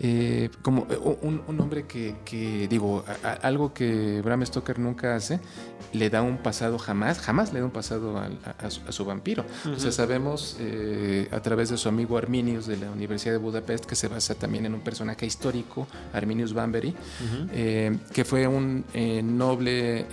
Eh, 0.00 0.50
como 0.62 0.86
eh, 0.88 0.96
un, 1.22 1.42
hombre 1.60 1.86
que, 1.86 2.68
digo, 2.70 3.04
algo 3.42 3.74
que 3.74 4.22
Bram 4.22 4.46
Stoker 4.46 4.78
nunca 4.78 5.16
hace, 5.16 5.40
le 5.92 6.08
da 6.08 6.22
un 6.22 6.38
pasado 6.38 6.78
jamás, 6.78 7.18
jamás 7.18 7.52
le 7.52 7.58
da 7.58 7.66
un 7.66 7.72
pasado 7.72 8.16
a, 8.16 8.70
su, 8.70 9.04
vampiro. 9.04 9.44
O 9.74 9.78
sea, 9.78 9.90
sabemos 9.90 10.56
a 11.30 11.40
través 11.40 11.70
de 11.70 11.76
su 11.76 11.88
amigo 11.88 12.16
Arminius 12.16 12.66
de 12.66 12.76
la 12.76 12.90
Universidad 12.90 13.32
de 13.32 13.38
Budapest, 13.38 13.86
que 13.86 13.96
se 13.96 14.06
basa 14.06 14.34
también 14.34 14.66
en 14.66 14.74
un 14.74 14.80
personaje 14.80 15.26
histórico, 15.26 15.88
Arminius 16.12 16.52
Bambery, 16.52 16.94
que 18.12 18.24
fue 18.24 18.46
un 18.46 18.84
noble 19.36 20.06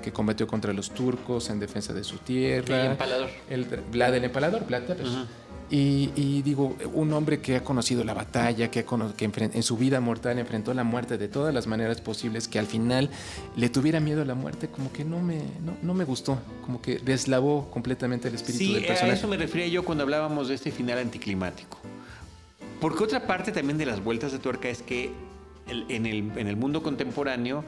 que 0.00 0.12
combatió 0.12 0.46
contra 0.46 0.72
los 0.72 0.90
turcos 0.92 1.33
en 1.50 1.60
defensa 1.60 1.92
de 1.92 2.04
su 2.04 2.18
tierra. 2.18 2.80
El 2.80 2.90
empalador. 2.92 3.30
El, 3.50 3.66
la 3.92 4.10
del 4.10 4.24
empalador, 4.24 4.64
plata. 4.64 4.94
Pues, 4.94 5.10
y, 5.70 6.42
digo, 6.42 6.76
un 6.92 7.12
hombre 7.14 7.40
que 7.40 7.56
ha 7.56 7.64
conocido 7.64 8.04
la 8.04 8.14
batalla, 8.14 8.70
que, 8.70 8.84
que 9.16 9.24
en 9.24 9.62
su 9.62 9.76
vida 9.76 9.98
mortal 10.00 10.38
enfrentó 10.38 10.72
la 10.72 10.84
muerte 10.84 11.18
de 11.18 11.26
todas 11.26 11.52
las 11.52 11.66
maneras 11.66 12.00
posibles, 12.00 12.46
que 12.46 12.58
al 12.58 12.66
final 12.66 13.10
le 13.56 13.68
tuviera 13.70 13.98
miedo 13.98 14.22
a 14.22 14.24
la 14.24 14.34
muerte, 14.34 14.68
como 14.68 14.92
que 14.92 15.04
no 15.04 15.20
me, 15.20 15.42
no, 15.82 15.94
me 15.94 16.04
gustó, 16.04 16.38
como 16.64 16.80
que 16.80 16.98
deslavó 16.98 17.70
completamente 17.70 18.28
el 18.28 18.34
espíritu 18.34 18.74
del 18.74 18.84
personaje. 18.84 19.04
Sí, 19.06 19.10
a 19.10 19.14
eso 19.14 19.26
me 19.26 19.36
refería 19.36 19.66
yo 19.66 19.84
cuando 19.84 20.04
hablábamos 20.04 20.48
de 20.48 20.54
este 20.54 20.70
final 20.70 20.98
anticlimático. 20.98 21.78
Porque 22.80 23.02
otra 23.02 23.26
parte 23.26 23.50
también 23.50 23.78
de 23.78 23.86
las 23.86 24.04
vueltas 24.04 24.32
de 24.32 24.38
tuerca 24.38 24.68
es 24.68 24.82
que 24.82 25.12
en 25.66 26.06
el, 26.06 26.32
en 26.36 26.46
el 26.46 26.56
mundo 26.56 26.82
contemporáneo 26.82 27.64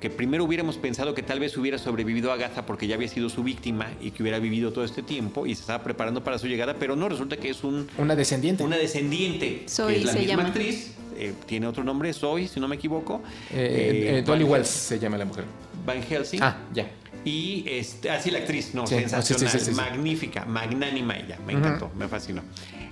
que 0.00 0.10
primero 0.10 0.44
hubiéramos 0.44 0.76
pensado 0.76 1.14
que 1.14 1.22
tal 1.22 1.40
vez 1.40 1.56
hubiera 1.56 1.78
sobrevivido 1.78 2.30
a 2.30 2.34
Agatha 2.34 2.66
porque 2.66 2.86
ya 2.86 2.94
había 2.94 3.08
sido 3.08 3.28
su 3.28 3.42
víctima 3.42 3.90
y 4.00 4.12
que 4.12 4.22
hubiera 4.22 4.38
vivido 4.38 4.72
todo 4.72 4.84
este 4.84 5.02
tiempo 5.02 5.46
y 5.46 5.54
se 5.54 5.62
estaba 5.62 5.82
preparando 5.82 6.22
para 6.22 6.38
su 6.38 6.46
llegada, 6.46 6.74
pero 6.78 6.94
no, 6.94 7.08
resulta 7.08 7.36
que 7.36 7.50
es 7.50 7.64
un... 7.64 7.88
Una 7.98 8.14
descendiente. 8.14 8.62
Una 8.62 8.76
descendiente. 8.76 9.64
Soy, 9.66 9.96
es 9.96 10.04
la 10.04 10.12
se 10.12 10.18
misma 10.20 10.34
llama. 10.36 10.48
actriz, 10.48 10.92
eh, 11.16 11.34
tiene 11.46 11.66
otro 11.66 11.82
nombre, 11.82 12.12
Soy, 12.12 12.46
si 12.46 12.60
no 12.60 12.68
me 12.68 12.76
equivoco. 12.76 13.22
Eh, 13.50 14.18
eh, 14.18 14.22
Dolly 14.22 14.44
Wells 14.44 14.68
se 14.68 14.98
llama 14.98 15.18
la 15.18 15.24
mujer. 15.24 15.44
Van 15.84 16.02
Helsing. 16.02 16.42
Ah, 16.42 16.58
ya. 16.72 16.88
Y 17.24 17.64
este, 17.66 18.10
así 18.10 18.30
la 18.30 18.38
actriz, 18.38 18.74
no, 18.74 18.86
sensacional, 18.86 19.74
magnífica, 19.74 20.44
magnánima 20.44 21.16
ella, 21.16 21.38
me 21.44 21.54
encantó, 21.54 21.90
me 21.98 22.06
fascinó. 22.06 22.42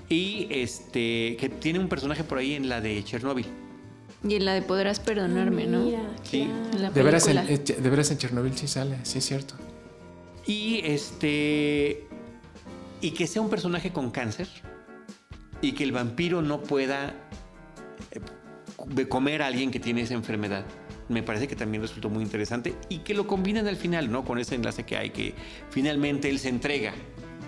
Y 0.08 0.48
este, 0.50 1.36
que 1.38 1.48
tiene 1.60 1.78
un 1.78 1.88
personaje 1.88 2.24
por 2.24 2.38
ahí 2.38 2.54
en 2.54 2.68
la 2.68 2.80
de 2.80 3.02
Chernobyl. 3.04 3.46
Y 4.28 4.34
en 4.34 4.44
la 4.44 4.54
de 4.54 4.62
podrás 4.62 5.00
perdonarme, 5.00 5.66
¿no? 5.66 5.84
Sí. 6.24 6.48
de, 6.94 7.02
veras 7.02 7.28
en, 7.28 7.36
de 7.46 7.90
veras 7.90 8.10
en 8.10 8.18
Chernobyl 8.18 8.56
sí 8.56 8.66
sale, 8.66 8.98
sí 9.04 9.18
es 9.18 9.24
cierto. 9.24 9.54
Y 10.46 10.80
este. 10.84 12.06
Y 13.00 13.10
que 13.12 13.26
sea 13.26 13.42
un 13.42 13.50
personaje 13.50 13.92
con 13.92 14.10
cáncer. 14.10 14.48
Y 15.60 15.72
que 15.72 15.84
el 15.84 15.92
vampiro 15.92 16.42
no 16.42 16.62
pueda 16.62 17.14
eh, 18.10 19.06
comer 19.08 19.42
a 19.42 19.46
alguien 19.46 19.70
que 19.70 19.80
tiene 19.80 20.02
esa 20.02 20.14
enfermedad. 20.14 20.64
Me 21.08 21.22
parece 21.22 21.46
que 21.46 21.56
también 21.56 21.82
resultó 21.82 22.10
muy 22.10 22.22
interesante. 22.22 22.74
Y 22.88 22.98
que 22.98 23.14
lo 23.14 23.26
combinan 23.26 23.66
al 23.68 23.76
final, 23.76 24.10
¿no? 24.10 24.24
Con 24.24 24.38
ese 24.38 24.54
enlace 24.54 24.84
que 24.84 24.96
hay, 24.96 25.10
que 25.10 25.34
finalmente 25.70 26.28
él 26.28 26.38
se 26.38 26.48
entrega 26.48 26.94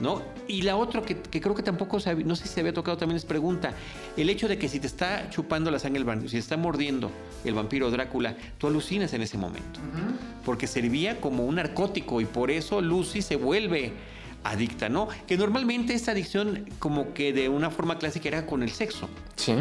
¿no? 0.01 0.23
Y 0.47 0.63
la 0.63 0.77
otra 0.77 1.03
que, 1.03 1.17
creo 1.17 1.55
que 1.55 1.63
tampoco, 1.63 2.01
se, 2.01 2.15
no 2.15 2.37
sé 2.37 2.47
si 2.47 2.55
se 2.55 2.61
había 2.61 2.73
tocado 2.73 2.97
también 2.97 3.17
es 3.17 3.25
pregunta, 3.25 3.75
el 4.17 4.31
hecho 4.31 4.49
de 4.49 4.59
que 4.59 4.69
si 4.69 4.81
te 4.81 4.87
está 4.87 5.29
chupando 5.31 5.71
la 5.71 5.79
sangre 5.79 5.99
el 5.99 6.05
vampiro, 6.05 6.29
si 6.29 6.37
te 6.37 6.41
está 6.41 6.57
mordiendo 6.57 7.11
el 7.45 7.55
vampiro 7.55 7.91
Drácula, 7.91 8.37
tú 8.59 8.67
alucinas 8.67 9.13
en 9.13 9.23
ese 9.23 9.39
momento, 9.39 9.81
porque 10.45 10.67
servía 10.67 11.21
como 11.21 11.45
un 11.45 11.57
narcótico 11.57 12.21
y 12.21 12.25
por 12.25 12.51
eso 12.51 12.81
Lucy 12.81 13.23
se 13.23 13.37
vuelve 13.37 13.93
adicta, 14.45 14.89
¿no? 14.89 15.09
Que 15.27 15.37
normalmente 15.37 15.95
esta 15.95 16.13
adicción 16.13 16.67
como 16.79 17.13
que 17.13 17.33
de 17.33 17.49
una 17.49 17.71
forma 17.71 17.99
clásica 17.99 18.29
era 18.29 18.47
con 18.47 18.63
el 18.63 18.71
sexo. 18.71 19.09
Sí. 19.37 19.55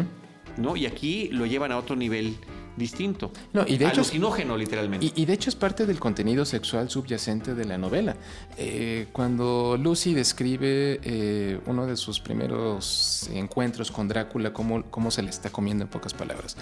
¿No? 0.56 0.76
Y 0.76 0.86
aquí 0.86 1.28
lo 1.28 1.46
llevan 1.46 1.72
a 1.72 1.78
otro 1.78 1.94
nivel 1.94 2.36
distinto. 2.78 3.32
No, 3.52 3.64
y 3.66 3.76
de 3.76 3.86
Alucinógeno, 3.86 4.56
literalmente. 4.56 5.12
Y, 5.14 5.24
de 5.24 5.32
hecho 5.32 5.50
es 5.50 5.56
parte 5.56 5.86
del 5.86 5.98
contenido 5.98 6.44
sexual 6.44 6.88
subyacente 6.88 7.54
de 7.54 7.64
la 7.64 7.76
novela. 7.78 8.16
Eh, 8.56 9.08
cuando 9.12 9.76
Lucy 9.76 10.14
describe 10.14 11.00
eh, 11.02 11.60
uno 11.66 11.86
de 11.86 11.96
sus 11.96 12.20
primeros 12.20 13.28
encuentros 13.32 13.90
con 13.90 14.08
Drácula, 14.08 14.52
cómo, 14.52 14.84
cómo 14.90 15.10
se 15.10 15.22
le 15.22 15.30
está 15.30 15.50
comiendo 15.50 15.84
en 15.84 15.90
pocas 15.90 16.14
palabras, 16.14 16.56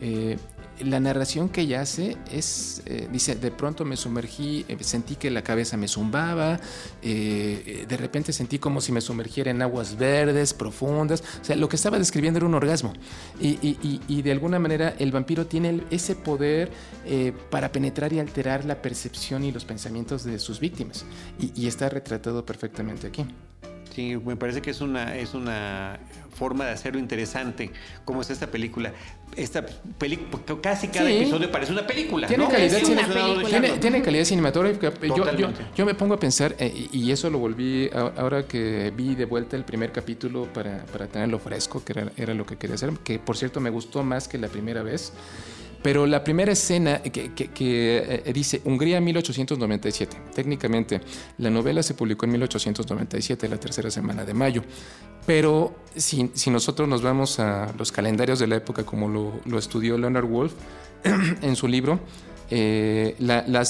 eh, 0.00 0.38
la 0.80 1.00
narración 1.00 1.48
que 1.48 1.62
ella 1.62 1.80
hace 1.80 2.16
es, 2.30 2.82
dice, 3.10 3.36
de 3.36 3.50
pronto 3.50 3.84
me 3.84 3.96
sumergí, 3.96 4.64
sentí 4.80 5.16
que 5.16 5.30
la 5.30 5.42
cabeza 5.42 5.76
me 5.76 5.88
zumbaba, 5.88 6.60
de 7.02 7.96
repente 7.98 8.32
sentí 8.32 8.58
como 8.58 8.80
si 8.80 8.92
me 8.92 9.00
sumergiera 9.00 9.50
en 9.50 9.62
aguas 9.62 9.96
verdes, 9.96 10.54
profundas, 10.54 11.22
o 11.40 11.44
sea, 11.44 11.56
lo 11.56 11.68
que 11.68 11.76
estaba 11.76 11.98
describiendo 11.98 12.38
era 12.38 12.46
un 12.46 12.54
orgasmo. 12.54 12.92
Y, 13.40 13.58
y, 13.62 14.00
y 14.08 14.22
de 14.22 14.32
alguna 14.32 14.58
manera 14.58 14.94
el 14.98 15.12
vampiro 15.12 15.46
tiene 15.46 15.82
ese 15.90 16.14
poder 16.14 16.70
eh, 17.04 17.32
para 17.50 17.70
penetrar 17.70 18.12
y 18.12 18.18
alterar 18.18 18.64
la 18.64 18.82
percepción 18.82 19.44
y 19.44 19.52
los 19.52 19.64
pensamientos 19.64 20.24
de 20.24 20.38
sus 20.38 20.60
víctimas. 20.60 21.04
Y, 21.38 21.66
está 21.66 21.88
retratado 21.88 22.44
perfectamente 22.44 23.06
aquí. 23.06 23.24
Sí, 23.96 24.14
me 24.26 24.36
parece 24.36 24.60
que 24.60 24.72
es 24.72 24.82
una, 24.82 25.16
es 25.16 25.32
una 25.32 25.98
forma 26.34 26.66
de 26.66 26.72
hacerlo 26.72 26.98
interesante, 26.98 27.70
como 28.04 28.20
es 28.20 28.28
esta 28.28 28.46
película. 28.46 28.92
Esta 29.34 29.64
película, 29.64 30.42
casi 30.60 30.88
cada 30.88 31.10
episodio 31.10 31.50
parece 31.50 31.72
una 31.72 31.86
película. 31.86 32.26
Tiene, 32.26 32.46
calidad, 32.46 32.78
Tiene, 33.80 34.02
calidad 34.02 34.24
cinematográfica. 34.26 34.92
Yo, 35.00 35.48
yo, 35.74 35.86
me 35.86 35.94
pongo 35.94 36.12
a 36.12 36.18
pensar, 36.18 36.54
eh, 36.58 36.88
y 36.92 37.10
eso 37.10 37.30
lo 37.30 37.38
volví 37.38 37.88
ahora 38.18 38.46
que 38.46 38.92
vi 38.94 39.14
de 39.14 39.24
vuelta 39.24 39.56
el 39.56 39.64
primer 39.64 39.92
capítulo 39.92 40.44
para, 40.52 40.84
para 40.84 41.06
tenerlo 41.06 41.38
fresco, 41.38 41.82
que 41.82 41.92
era, 41.92 42.12
era, 42.18 42.34
lo 42.34 42.44
que 42.44 42.56
quería 42.56 42.74
hacer, 42.74 42.90
que 43.02 43.18
por 43.18 43.38
cierto 43.38 43.60
me 43.60 43.70
gustó 43.70 44.04
más 44.04 44.28
que 44.28 44.36
la 44.36 44.48
primera 44.48 44.82
vez. 44.82 45.14
Pero 45.86 46.04
la 46.04 46.24
primera 46.24 46.50
escena 46.50 47.00
que, 47.00 47.30
eh, 47.60 48.32
dice 48.34 48.60
Hungría 48.64 49.00
1897, 49.00 50.16
técnicamente 50.34 51.00
la 51.38 51.48
novela 51.48 51.80
se 51.80 51.94
publicó 51.94 52.26
en 52.26 52.32
1897, 52.32 53.48
la 53.48 53.56
tercera 53.56 53.88
semana 53.88 54.24
de 54.24 54.34
mayo, 54.34 54.64
pero 55.26 55.76
si, 55.94 56.28
nosotros 56.50 56.88
nos 56.88 57.02
vamos 57.02 57.38
a 57.38 57.72
los 57.78 57.92
calendarios 57.92 58.40
de 58.40 58.48
la 58.48 58.56
época 58.56 58.82
como 58.82 59.06
lo, 59.44 59.58
estudió 59.60 59.96
Leonard 59.96 60.26
Wolf 60.26 60.54
en 61.40 61.54
su 61.54 61.68
libro, 61.68 62.00
eh, 62.50 63.16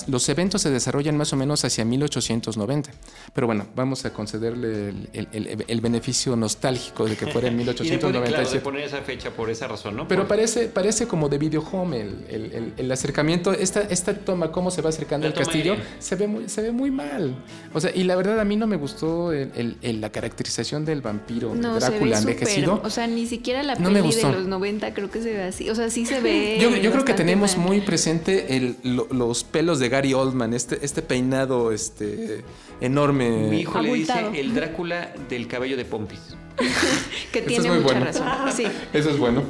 los 0.07 0.29
eventos 0.29 0.63
se 0.63 0.71
desarrollan 0.71 1.17
más 1.17 1.33
o 1.33 1.37
menos 1.37 1.65
hacia 1.65 1.85
1890. 1.85 2.91
Pero 3.33 3.47
bueno, 3.47 3.67
vamos 3.75 4.05
a 4.05 4.13
concederle 4.13 4.93
el, 5.13 5.81
beneficio 5.81 6.37
nostálgico 6.37 7.07
de 7.07 7.17
que 7.17 7.27
fuera 7.27 7.49
en 7.49 7.57
1897. 7.57 8.57
y 8.57 8.61
poner 8.61 8.85
esa 8.85 9.03
fecha 9.03 9.31
por 9.31 9.51
esa 9.51 9.69
razón, 9.69 9.97
¿no? 9.97 10.09
Pero 10.09 10.27
parece, 10.27 10.67
parece 10.69 11.07
como 11.07 11.29
de 11.29 11.39
video 11.39 11.61
home 11.61 12.01
el, 12.29 12.93
acercamiento. 12.93 13.53
Esta, 13.53 13.83
esta 13.83 14.15
toma, 14.15 14.51
cómo 14.51 14.71
se 14.71 14.83
va 14.83 14.91
acercando 14.91 15.27
al 15.27 15.35
castillo, 15.35 15.77
se 15.99 16.17
ve, 16.17 16.27
muy, 16.27 16.49
se 16.49 16.63
ve 16.63 16.73
muy 16.73 16.91
mal. 16.91 17.37
O 17.73 17.81
sea, 17.81 17.91
y 17.95 18.05
la 18.05 18.17
verdad 18.17 18.41
a 18.41 18.45
mí 18.45 18.57
no 18.57 18.67
me 18.67 18.77
gustó 18.77 19.33
la 19.33 20.11
caracterización 20.11 20.85
del 20.85 21.03
vampiro 21.03 21.55
no, 21.55 21.79
Drácula 21.79 22.19
envejecido. 22.19 22.81
o 22.83 22.91
sea, 22.91 23.07
ni 23.07 23.27
siquiera 23.27 23.63
la 23.63 23.77
peli 23.77 24.13
de 24.13 24.23
los 24.33 24.47
90 24.47 24.95
creo 24.95 25.11
que 25.11 25.23
se 25.23 25.33
ve 25.33 25.43
así. 25.45 25.71
O 25.71 25.75
sea, 25.75 25.91
sí 25.91 26.07
se 26.07 26.21
ve. 26.21 26.59
Yo, 26.61 26.75
yo 26.77 26.91
creo 26.93 27.05
que 27.05 27.15
tenemos 27.15 27.57
muy 27.57 27.81
presente 27.81 28.57
el 28.57 28.66
los 28.85 29.45
pelos 29.45 29.79
de 29.79 29.89
Gary 29.89 30.15
Oldman, 30.15 30.55
este, 30.55 30.85
este 30.85 31.03
peinado 31.03 31.73
este, 31.73 32.45
enorme. 32.81 33.49
Mi 33.49 33.61
hijo 33.61 33.81
le 33.81 33.95
dice 33.95 34.31
el 34.35 34.55
Drácula 34.55 35.13
del 35.29 35.47
cabello 35.49 35.77
de 35.77 35.85
Pompis. 35.85 36.37
que 37.33 37.43
tiene 37.43 37.71
mucha 37.71 38.01
razón. 38.01 38.27
Sí. 38.55 38.65
Eso 38.93 39.11
es 39.11 39.19
bueno. 39.19 39.43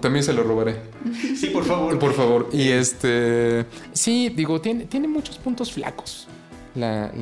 También 0.00 0.24
se 0.24 0.32
lo 0.32 0.42
robaré. 0.42 0.76
Sí, 1.36 1.46
por 1.46 1.64
favor. 1.64 1.98
Por 1.98 2.12
favor. 2.12 2.48
Y 2.52 2.68
este. 2.68 3.66
Sí, 3.92 4.30
digo, 4.30 4.60
tiene, 4.60 4.86
tiene 4.86 5.06
muchos 5.06 5.38
puntos 5.38 5.72
flacos 5.72 6.26
la, 6.74 7.12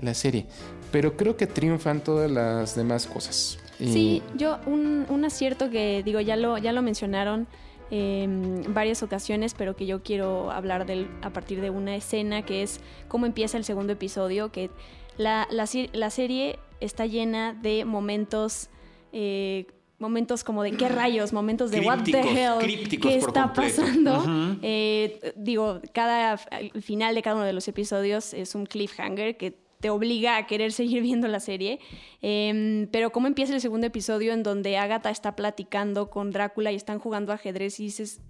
la, 0.00 0.14
serie. 0.14 0.46
Pero 0.92 1.16
creo 1.16 1.36
que 1.36 1.46
triunfan 1.46 2.00
todas 2.00 2.30
las 2.30 2.76
demás 2.76 3.06
cosas. 3.06 3.58
Sí, 3.78 4.22
yo 4.36 4.58
un, 4.66 5.04
un 5.08 5.24
acierto 5.24 5.68
que 5.68 6.02
digo, 6.02 6.20
ya 6.20 6.36
lo, 6.36 6.56
ya 6.56 6.72
lo 6.72 6.80
mencionaron 6.80 7.46
en 7.90 8.74
varias 8.74 9.02
ocasiones, 9.02 9.54
pero 9.54 9.76
que 9.76 9.86
yo 9.86 10.02
quiero 10.02 10.50
hablar 10.50 10.86
del, 10.86 11.08
a 11.22 11.30
partir 11.30 11.60
de 11.60 11.70
una 11.70 11.94
escena 11.96 12.42
que 12.42 12.62
es 12.62 12.80
cómo 13.08 13.26
empieza 13.26 13.56
el 13.56 13.64
segundo 13.64 13.92
episodio, 13.92 14.50
que 14.50 14.70
la, 15.16 15.48
la, 15.50 16.10
serie 16.10 16.58
está 16.80 17.06
llena 17.06 17.54
de 17.54 17.84
momentos... 17.84 18.68
Eh, 19.12 19.66
momentos 19.98 20.44
como 20.44 20.62
de 20.62 20.72
qué 20.72 20.90
rayos, 20.90 21.32
momentos 21.32 21.70
de 21.70 21.80
what 21.80 22.04
the 22.04 22.20
hell, 22.20 22.98
qué 23.00 23.16
está 23.16 23.54
pasando. 23.54 24.22
Eh, 24.60 25.32
digo, 25.36 25.80
cada 25.94 26.38
el 26.50 26.82
final 26.82 27.14
de 27.14 27.22
cada 27.22 27.36
uno 27.36 27.46
de 27.46 27.54
los 27.54 27.66
episodios 27.66 28.34
es 28.34 28.54
un 28.54 28.66
cliffhanger 28.66 29.38
que 29.38 29.54
te 29.80 29.90
obliga 29.90 30.36
a 30.36 30.46
querer 30.46 30.72
seguir 30.72 31.02
viendo 31.02 31.28
la 31.28 31.40
serie. 31.40 31.80
Em, 32.22 32.86
pero 32.88 33.10
cómo 33.10 33.26
empieza 33.26 33.54
el 33.54 33.60
segundo 33.60 33.86
episodio 33.86 34.32
en 34.32 34.42
donde 34.42 34.76
Agatha 34.76 35.10
está 35.10 35.36
platicando 35.36 36.10
con 36.10 36.30
Drácula 36.30 36.72
y 36.72 36.76
están 36.76 36.98
jugando 36.98 37.32
ajedrez 37.32 37.78
y 37.80 37.84
dices, 37.84 38.20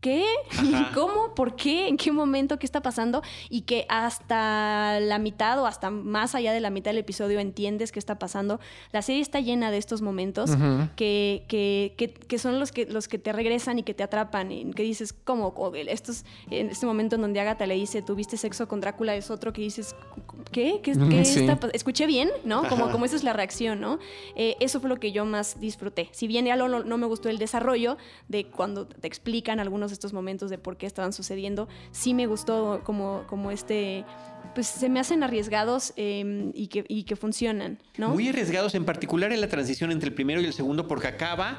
¿qué? 0.00 0.24
¿Cómo? 0.94 1.34
¿Por 1.34 1.56
qué? 1.56 1.88
¿En 1.88 1.96
qué 1.96 2.12
momento? 2.12 2.58
¿Qué 2.58 2.66
está 2.66 2.82
pasando? 2.82 3.22
Y 3.48 3.62
que 3.62 3.86
hasta 3.88 5.00
la 5.00 5.18
mitad 5.18 5.60
o 5.60 5.66
hasta 5.66 5.90
más 5.90 6.34
allá 6.34 6.52
de 6.52 6.60
la 6.60 6.70
mitad 6.70 6.90
del 6.90 6.98
episodio 6.98 7.40
entiendes 7.40 7.92
qué 7.92 7.98
está 7.98 8.18
pasando. 8.18 8.60
La 8.92 9.02
serie 9.02 9.22
está 9.22 9.40
llena 9.40 9.70
de 9.70 9.78
estos 9.78 10.02
momentos 10.02 10.50
que, 10.96 11.44
que, 11.48 11.94
que, 11.96 12.38
son 12.38 12.60
los 12.60 12.72
que, 12.72 12.86
los 12.86 13.08
que 13.08 13.18
te 13.18 13.32
regresan 13.32 13.78
y 13.78 13.82
que 13.82 13.94
te 13.94 14.02
atrapan. 14.02 14.52
Y 14.52 14.70
que 14.72 14.82
dices, 14.82 15.12
¿cómo? 15.12 15.54
Estos, 15.74 16.24
en 16.50 16.70
este 16.70 16.86
momento 16.86 17.16
en 17.16 17.22
donde 17.22 17.40
Agatha 17.40 17.66
le 17.66 17.74
dice, 17.74 18.02
tuviste 18.02 18.36
sexo 18.36 18.68
con 18.68 18.80
Drácula, 18.80 19.14
es 19.14 19.30
otro 19.30 19.52
que 19.52 19.62
dices, 19.62 19.94
¿qué? 20.52 20.80
¿Qué, 20.82 20.92
está 20.92 21.58
¿Escuché 21.72 22.06
bien? 22.06 22.30
¿No? 22.44 22.68
Como, 22.68 22.90
como 22.90 23.04
esa 23.04 23.16
es 23.16 23.24
la 23.24 23.32
reacción, 23.32 23.80
¿no? 23.80 23.98
Eh, 24.34 24.56
eso 24.60 24.80
fue 24.80 24.88
lo 24.88 24.96
que 24.96 25.12
yo 25.12 25.24
más 25.24 25.60
disfruté. 25.60 26.08
Si 26.12 26.26
bien 26.26 26.46
ya 26.46 26.56
no, 26.56 26.68
no 26.68 26.98
me 26.98 27.06
gustó 27.06 27.28
el 27.28 27.38
desarrollo 27.38 27.96
de 28.28 28.46
cuando 28.46 28.86
te 28.86 29.06
explican 29.06 29.60
algunos 29.60 29.85
estos 29.92 30.12
momentos 30.12 30.50
de 30.50 30.58
por 30.58 30.76
qué 30.76 30.86
estaban 30.86 31.12
sucediendo, 31.12 31.68
sí 31.90 32.14
me 32.14 32.26
gustó 32.26 32.80
como, 32.84 33.24
como 33.28 33.50
este 33.50 34.04
pues 34.54 34.68
se 34.68 34.88
me 34.88 35.00
hacen 35.00 35.22
arriesgados 35.22 35.92
em, 35.96 36.50
y, 36.54 36.68
que, 36.68 36.84
y 36.88 37.02
que 37.02 37.16
funcionan, 37.16 37.78
¿no? 37.98 38.10
Muy 38.10 38.28
arriesgados, 38.28 38.74
en 38.74 38.84
particular 38.84 39.32
en 39.32 39.40
la 39.40 39.48
transición 39.48 39.92
entre 39.92 40.08
el 40.08 40.14
primero 40.14 40.40
y 40.40 40.46
el 40.46 40.54
segundo, 40.54 40.88
porque 40.88 41.08
acaba 41.08 41.58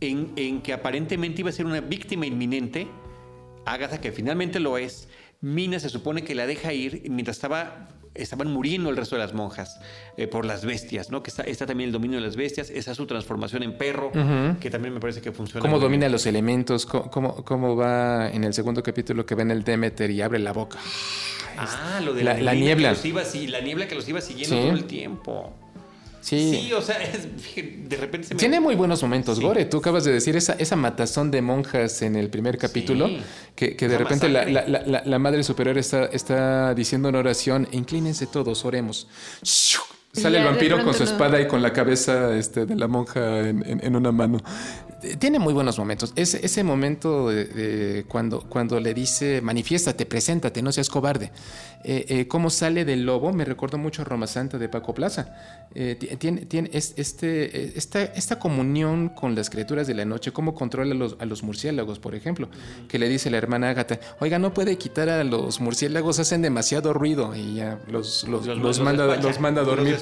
en, 0.00 0.60
que 0.62 0.72
aparentemente 0.72 1.40
iba 1.40 1.50
a 1.50 1.52
ser 1.52 1.66
una 1.66 1.80
víctima 1.80 2.26
inminente, 2.26 2.86
Agatha, 3.64 4.00
que 4.00 4.12
finalmente 4.12 4.60
lo 4.60 4.78
es, 4.78 5.08
Mina 5.40 5.78
se 5.80 5.88
supone 5.88 6.22
que 6.22 6.34
la 6.34 6.46
deja 6.46 6.72
ir 6.72 7.02
mientras 7.10 7.36
estaba 7.36 7.88
estaban 8.18 8.52
muriendo 8.52 8.90
el 8.90 8.96
resto 8.96 9.16
de 9.16 9.22
las 9.22 9.34
monjas 9.34 9.80
eh, 10.16 10.26
por 10.26 10.44
las 10.44 10.64
bestias, 10.64 11.10
¿no? 11.10 11.22
Que 11.22 11.30
está, 11.30 11.42
está, 11.42 11.66
también 11.66 11.88
el 11.88 11.92
dominio 11.92 12.18
de 12.18 12.26
las 12.26 12.36
bestias, 12.36 12.70
esa 12.70 12.90
es 12.90 12.96
su 12.96 13.06
transformación 13.06 13.62
en 13.62 13.76
perro, 13.76 14.10
que 14.60 14.70
también 14.70 14.94
me 14.94 15.00
parece 15.00 15.20
que 15.20 15.32
funciona. 15.32 15.62
¿Cómo 15.62 15.78
domina 15.78 16.08
los 16.08 16.26
elementos? 16.26 16.86
¿Cómo, 16.86 17.44
¿Cómo, 17.44 17.76
va 17.76 18.30
en 18.30 18.44
el 18.44 18.54
segundo 18.54 18.82
capítulo 18.82 19.24
que 19.26 19.34
ven 19.34 19.50
el 19.50 19.64
Demeter 19.64 20.10
y 20.10 20.22
abre 20.22 20.38
la 20.38 20.52
boca? 20.52 20.78
Ah, 21.58 22.00
lo 22.04 22.12
de 22.12 22.22
la, 22.22 22.34
niebla. 22.54 22.94
la 22.94 23.60
niebla 23.60 23.88
que 23.88 23.94
los 23.94 24.08
iba 24.08 24.20
siguiendo 24.20 24.56
todo 24.56 24.72
el 24.72 24.84
tiempo. 24.84 25.54
Sí. 26.26 26.72
o 26.72 26.82
sea, 26.82 26.98
de 26.98 27.96
repente 27.96 28.26
se 28.26 28.34
me... 28.34 28.40
Tiene 28.40 28.58
muy 28.58 28.74
buenos 28.74 29.00
momentos, 29.00 29.38
Gore. 29.38 29.64
Tú 29.66 29.78
acabas 29.78 30.02
de 30.02 30.12
decir 30.12 30.34
esa, 30.34 30.54
esa 30.54 30.74
matazón 30.74 31.30
de 31.30 31.40
monjas 31.40 32.02
en 32.02 32.16
el 32.16 32.30
primer 32.30 32.58
capítulo, 32.58 33.08
que, 33.54 33.76
que 33.76 33.86
de 33.86 33.96
repente 33.96 34.28
la, 34.28 34.44
la, 34.44 35.02
la, 35.04 35.18
Madre 35.20 35.44
Superior 35.44 35.78
está, 35.78 36.06
está 36.06 36.74
diciendo 36.74 37.10
una 37.10 37.20
oración, 37.20 37.68
inclínense 37.70 38.26
todos, 38.26 38.64
oremos. 38.64 39.06
Sale 40.12 40.38
el 40.38 40.44
vampiro 40.44 40.82
con 40.82 40.94
su 40.94 41.02
espada 41.02 41.40
y 41.40 41.46
con 41.46 41.60
la 41.60 41.72
cabeza 41.72 42.34
este, 42.36 42.64
de 42.64 42.74
la 42.74 42.88
monja 42.88 43.40
en, 43.40 43.80
en, 43.82 43.96
una 43.96 44.12
mano 44.12 44.40
tiene 45.18 45.38
muy 45.38 45.52
buenos 45.52 45.78
momentos. 45.78 46.12
Ese, 46.16 46.44
ese 46.44 46.64
momento 46.64 47.28
de, 47.30 48.04
cuando, 48.08 48.40
cuando 48.40 48.80
le 48.80 48.94
dice, 48.94 49.40
manifiéstate, 49.40 50.06
preséntate, 50.06 50.62
no 50.62 50.72
seas 50.72 50.88
cobarde. 50.88 51.32
Eh, 51.84 52.04
eh, 52.08 52.28
cómo 52.28 52.50
sale 52.50 52.84
del 52.84 53.04
lobo, 53.04 53.32
me 53.32 53.44
recuerdo 53.44 53.78
mucho 53.78 54.02
a 54.02 54.04
Roma 54.04 54.26
Santa 54.26 54.58
de 54.58 54.68
Paco 54.68 54.94
Plaza. 54.94 55.36
Eh, 55.74 55.96
tiene 56.18 56.46
tiene 56.46 56.70
este, 56.72 57.78
esta, 57.78 58.02
esta 58.02 58.38
comunión 58.38 59.10
con 59.10 59.34
las 59.34 59.50
criaturas 59.50 59.86
de 59.86 59.94
la 59.94 60.04
noche, 60.04 60.32
cómo 60.32 60.54
controla 60.54 60.94
a 60.94 60.96
los, 60.96 61.16
a 61.20 61.26
los 61.26 61.42
murciélagos, 61.42 61.98
por 61.98 62.14
ejemplo, 62.14 62.48
que 62.88 62.98
le 62.98 63.08
dice 63.08 63.30
la 63.30 63.36
hermana 63.36 63.70
Ágata, 63.70 64.00
oiga, 64.20 64.38
no 64.38 64.54
puede 64.54 64.78
quitar 64.78 65.08
a 65.08 65.22
los 65.22 65.60
murciélagos, 65.60 66.18
hacen 66.18 66.42
demasiado 66.42 66.92
ruido 66.92 67.34
y 67.36 67.56
ya 67.56 67.78
los, 67.88 68.26
los, 68.26 68.46
los, 68.46 68.80
manda, 68.80 69.16
los 69.16 69.40
manda 69.40 69.60
a 69.60 69.64
dormir. 69.64 69.98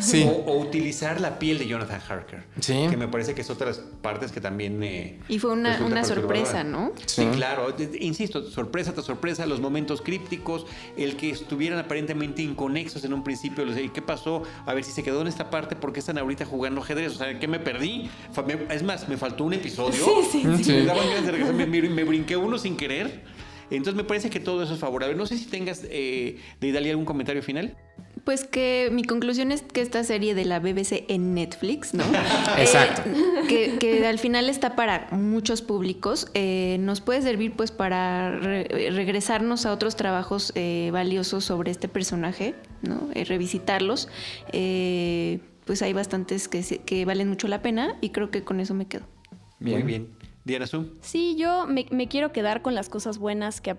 Sí. 0.00 0.28
O, 0.46 0.58
utilizar 0.58 1.20
la 1.20 1.38
piel 1.38 1.58
de 1.58 1.66
Jonathan 1.66 2.00
Harker, 2.08 2.44
sí. 2.60 2.86
que 2.90 2.96
me 2.96 3.08
parece 3.08 3.34
que 3.34 3.42
es 3.42 3.50
otras 3.50 3.80
partes 4.02 4.32
que 4.32 4.40
también... 4.40 4.82
Eh, 4.82 5.18
y 5.28 5.38
fue 5.38 5.52
una, 5.52 5.84
una 5.84 6.04
sorpresa, 6.04 6.64
¿no? 6.64 6.92
Sí. 7.06 7.26
claro. 7.34 7.74
Insisto, 8.00 8.48
sorpresa 8.50 8.92
tras 8.92 9.06
sorpresa, 9.06 9.46
los 9.46 9.60
momentos 9.60 10.02
crípticos, 10.02 10.66
el 10.96 11.16
que 11.16 11.30
estuvieran 11.30 11.78
aparentemente 11.78 12.42
inconexos 12.42 13.04
en 13.04 13.12
un 13.12 13.24
principio. 13.24 13.64
¿Qué 13.92 14.02
pasó? 14.02 14.42
A 14.66 14.74
ver 14.74 14.84
si 14.84 14.92
se 14.92 15.02
quedó 15.02 15.20
en 15.20 15.28
esta 15.28 15.50
parte, 15.50 15.76
¿por 15.76 15.92
qué 15.92 16.00
están 16.00 16.18
ahorita 16.18 16.44
jugando 16.44 16.80
ajedrez? 16.80 17.12
O 17.12 17.18
sea, 17.18 17.38
¿qué 17.38 17.48
me 17.48 17.58
perdí? 17.58 18.10
Es 18.70 18.82
más, 18.82 19.08
me 19.08 19.16
faltó 19.16 19.44
un 19.44 19.54
episodio. 19.54 20.04
Sí, 20.30 20.42
sí, 20.42 20.64
sí. 20.64 20.86
Me, 21.54 21.66
me, 21.66 22.04
brinqué 22.04 22.36
uno 22.36 22.58
sin 22.58 22.76
querer. 22.76 23.24
Entonces 23.70 23.94
me 23.94 24.04
parece 24.04 24.30
que 24.30 24.40
todo 24.40 24.62
eso 24.62 24.74
es 24.74 24.80
favorable. 24.80 25.16
No 25.16 25.26
sé 25.26 25.36
si 25.38 25.46
tengas 25.46 25.82
eh, 25.84 26.38
de 26.60 26.68
Italia 26.68 26.92
algún 26.92 27.04
comentario 27.04 27.42
final. 27.42 27.76
Pues 28.24 28.44
que 28.44 28.88
mi 28.92 29.04
conclusión 29.04 29.52
es 29.52 29.62
que 29.62 29.80
esta 29.80 30.02
serie 30.02 30.34
de 30.34 30.44
la 30.44 30.58
BBC 30.58 31.04
en 31.08 31.34
Netflix, 31.34 31.94
¿no? 31.94 32.04
Exacto. 32.58 33.02
Eh, 33.48 33.76
que, 33.78 34.06
al 34.06 34.18
final 34.18 34.48
está 34.48 34.74
para 34.74 35.08
muchos 35.12 35.62
públicos, 35.62 36.28
eh, 36.34 36.76
nos 36.80 37.00
puede 37.00 37.22
servir 37.22 37.52
pues 37.52 37.70
para 37.70 38.38
regresarnos 38.38 39.66
a 39.66 39.72
otros 39.72 39.96
trabajos 39.96 40.52
eh, 40.54 40.90
valiosos 40.92 41.44
sobre 41.44 41.70
este 41.70 41.88
personaje, 41.88 42.54
¿no? 42.82 43.08
revisitarlos. 43.14 44.08
pues 44.50 45.82
hay 45.82 45.92
bastantes 45.92 46.48
que, 46.48 46.62
que 46.62 47.04
valen 47.04 47.28
mucho 47.28 47.48
la 47.48 47.62
pena 47.62 47.96
y 48.00 48.10
creo 48.10 48.30
que 48.30 48.42
con 48.42 48.60
eso 48.60 48.74
me 48.74 48.86
quedo. 48.86 49.06
Muy 49.60 49.82
bien. 49.82 50.08
Diana 50.46 50.68
Zoom. 50.68 50.86
Sí, 51.00 51.34
yo 51.36 51.66
me, 51.66 52.06
quiero 52.06 52.30
quedar 52.30 52.62
con 52.62 52.76
las 52.76 52.88
cosas 52.88 53.18
buenas 53.18 53.60
que, 53.60 53.74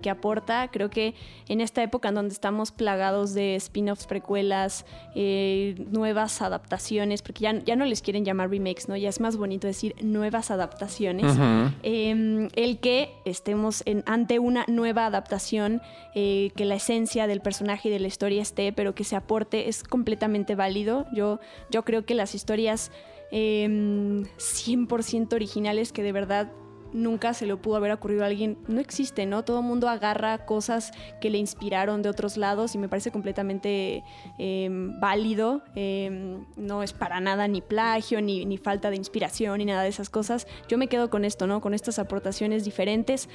que, 0.00 0.10
aporta. 0.10 0.68
Creo 0.72 0.88
que 0.88 1.14
en 1.46 1.60
esta 1.60 1.82
época 1.82 2.08
en 2.08 2.14
donde 2.14 2.32
estamos 2.32 2.72
plagados 2.72 3.34
de 3.34 3.54
spin-offs, 3.56 4.06
precuelas, 4.06 4.86
eh, 5.14 5.74
nuevas 5.90 6.40
adaptaciones, 6.40 7.20
porque 7.20 7.40
ya, 7.40 7.58
ya 7.64 7.76
no 7.76 7.84
les 7.84 8.00
quieren 8.00 8.24
llamar 8.24 8.48
remakes, 8.48 8.88
¿no? 8.88 8.96
Ya 8.96 9.10
es 9.10 9.20
más 9.20 9.36
bonito 9.36 9.66
decir 9.66 9.94
nuevas 10.02 10.50
adaptaciones. 10.50 11.36
Em, 11.82 12.48
el 12.54 12.78
que 12.78 13.10
estemos 13.26 13.82
en, 13.84 14.02
ante 14.06 14.38
una 14.38 14.64
nueva 14.68 15.04
adaptación, 15.04 15.82
eh, 16.14 16.50
que 16.56 16.64
la 16.64 16.76
esencia 16.76 17.26
del 17.26 17.42
personaje 17.42 17.90
y 17.90 17.92
de 17.92 18.00
la 18.00 18.08
historia 18.08 18.40
esté, 18.40 18.72
pero 18.72 18.94
que 18.94 19.04
se 19.04 19.16
aporte, 19.16 19.68
es 19.68 19.82
completamente 19.82 20.54
válido. 20.54 21.04
Yo, 21.12 21.40
yo 21.68 21.84
creo 21.84 22.06
que 22.06 22.14
las 22.14 22.34
historias 22.34 22.90
100% 23.30 25.12
em, 25.12 25.28
originales 25.32 25.92
que 25.92 26.02
de 26.02 26.12
verdad 26.12 26.52
nunca 26.92 27.34
se 27.34 27.46
le 27.46 27.56
pudo 27.56 27.76
haber 27.76 27.92
ocurrido 27.92 28.24
a 28.24 28.26
alguien, 28.26 28.58
no 28.68 28.80
existe, 28.80 29.26
¿no? 29.26 29.44
Todo 29.44 29.60
el 29.60 29.64
mundo 29.64 29.88
agarra 29.88 30.44
cosas 30.44 30.92
que 31.20 31.30
le 31.30 31.38
inspiraron 31.38 32.02
de 32.02 32.08
otros 32.08 32.36
lados 32.36 32.74
y 32.74 32.78
me 32.78 32.88
parece 32.88 33.10
completamente 33.10 34.02
em, 34.38 34.98
válido. 35.00 35.62
Em, 35.74 36.44
no 36.56 36.82
es 36.82 36.92
para 36.92 37.20
nada 37.20 37.48
ni 37.48 37.60
plagio, 37.60 38.20
ni, 38.20 38.44
ni, 38.44 38.58
falta 38.58 38.90
de 38.90 38.96
inspiración, 38.96 39.58
ni 39.58 39.64
nada 39.64 39.82
de 39.82 39.88
esas 39.88 40.10
cosas. 40.10 40.46
Yo 40.68 40.78
me 40.78 40.88
quedo 40.88 41.10
con 41.10 41.24
esto, 41.24 41.46
¿no? 41.46 41.60
Con 41.60 41.74
estas 41.74 41.98
aportaciones 41.98 42.64
diferentes 42.64 43.28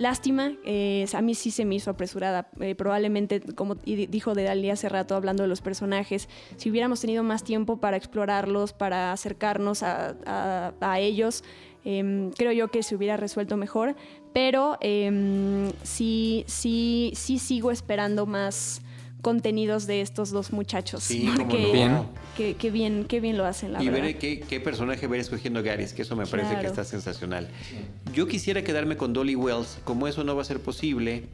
lástima, 0.00 0.54
eh, 0.64 1.06
a 1.12 1.20
mí 1.20 1.34
sí 1.34 1.50
se 1.50 1.64
me 1.66 1.74
hizo 1.74 1.90
apresurada. 1.90 2.48
Eh, 2.58 2.74
probablemente, 2.74 3.40
como 3.40 3.74
dijo 3.74 4.34
de 4.34 4.44
Dalí 4.44 4.70
hace 4.70 4.88
rato 4.88 5.14
hablando 5.14 5.42
de 5.42 5.48
los 5.48 5.60
personajes, 5.60 6.28
si 6.56 6.70
hubiéramos 6.70 7.02
tenido 7.02 7.22
más 7.22 7.44
tiempo 7.44 7.76
para 7.76 7.98
explorarlos, 7.98 8.72
para 8.72 9.12
acercarnos 9.12 9.82
a, 9.82 10.72
ellos, 10.98 11.44
em, 11.84 12.30
creo 12.30 12.52
yo 12.52 12.68
que 12.68 12.82
se 12.82 12.96
hubiera 12.96 13.18
resuelto 13.18 13.58
mejor. 13.58 13.94
Pero 14.32 14.78
em, 14.80 15.70
sí, 15.82 16.44
sí, 16.46 17.12
sí 17.14 17.38
sigo 17.38 17.70
esperando 17.70 18.24
más 18.24 18.80
contenidos 19.20 19.86
de 19.86 20.00
estos 20.00 20.30
dos 20.30 20.52
muchachos. 20.52 21.04
Sí, 21.04 21.30
porque 21.36 21.72
bien. 21.72 22.02
Qué, 22.36 22.70
bien, 22.70 23.04
qué 23.06 23.20
bien 23.20 23.36
lo 23.36 23.44
hacen, 23.44 23.72
la 23.72 23.82
y 23.82 23.86
verdad. 23.86 24.02
veré 24.02 24.18
qué, 24.18 24.40
qué, 24.40 24.60
personaje 24.60 25.06
ver 25.06 25.20
escogiendo 25.20 25.62
Garis, 25.62 25.92
que 25.92 26.02
eso 26.02 26.16
me 26.16 26.26
parece 26.26 26.58
que 26.58 26.66
está 26.66 26.84
sensacional. 26.84 27.48
Yo 28.14 28.26
quisiera 28.26 28.62
quedarme 28.62 28.96
con 28.96 29.12
Dolly 29.12 29.36
Wells, 29.36 29.78
como 29.84 30.08
eso 30.08 30.24
no 30.24 30.34
va 30.34 30.42
a 30.42 30.44
ser 30.44 30.60
posible. 30.60 31.24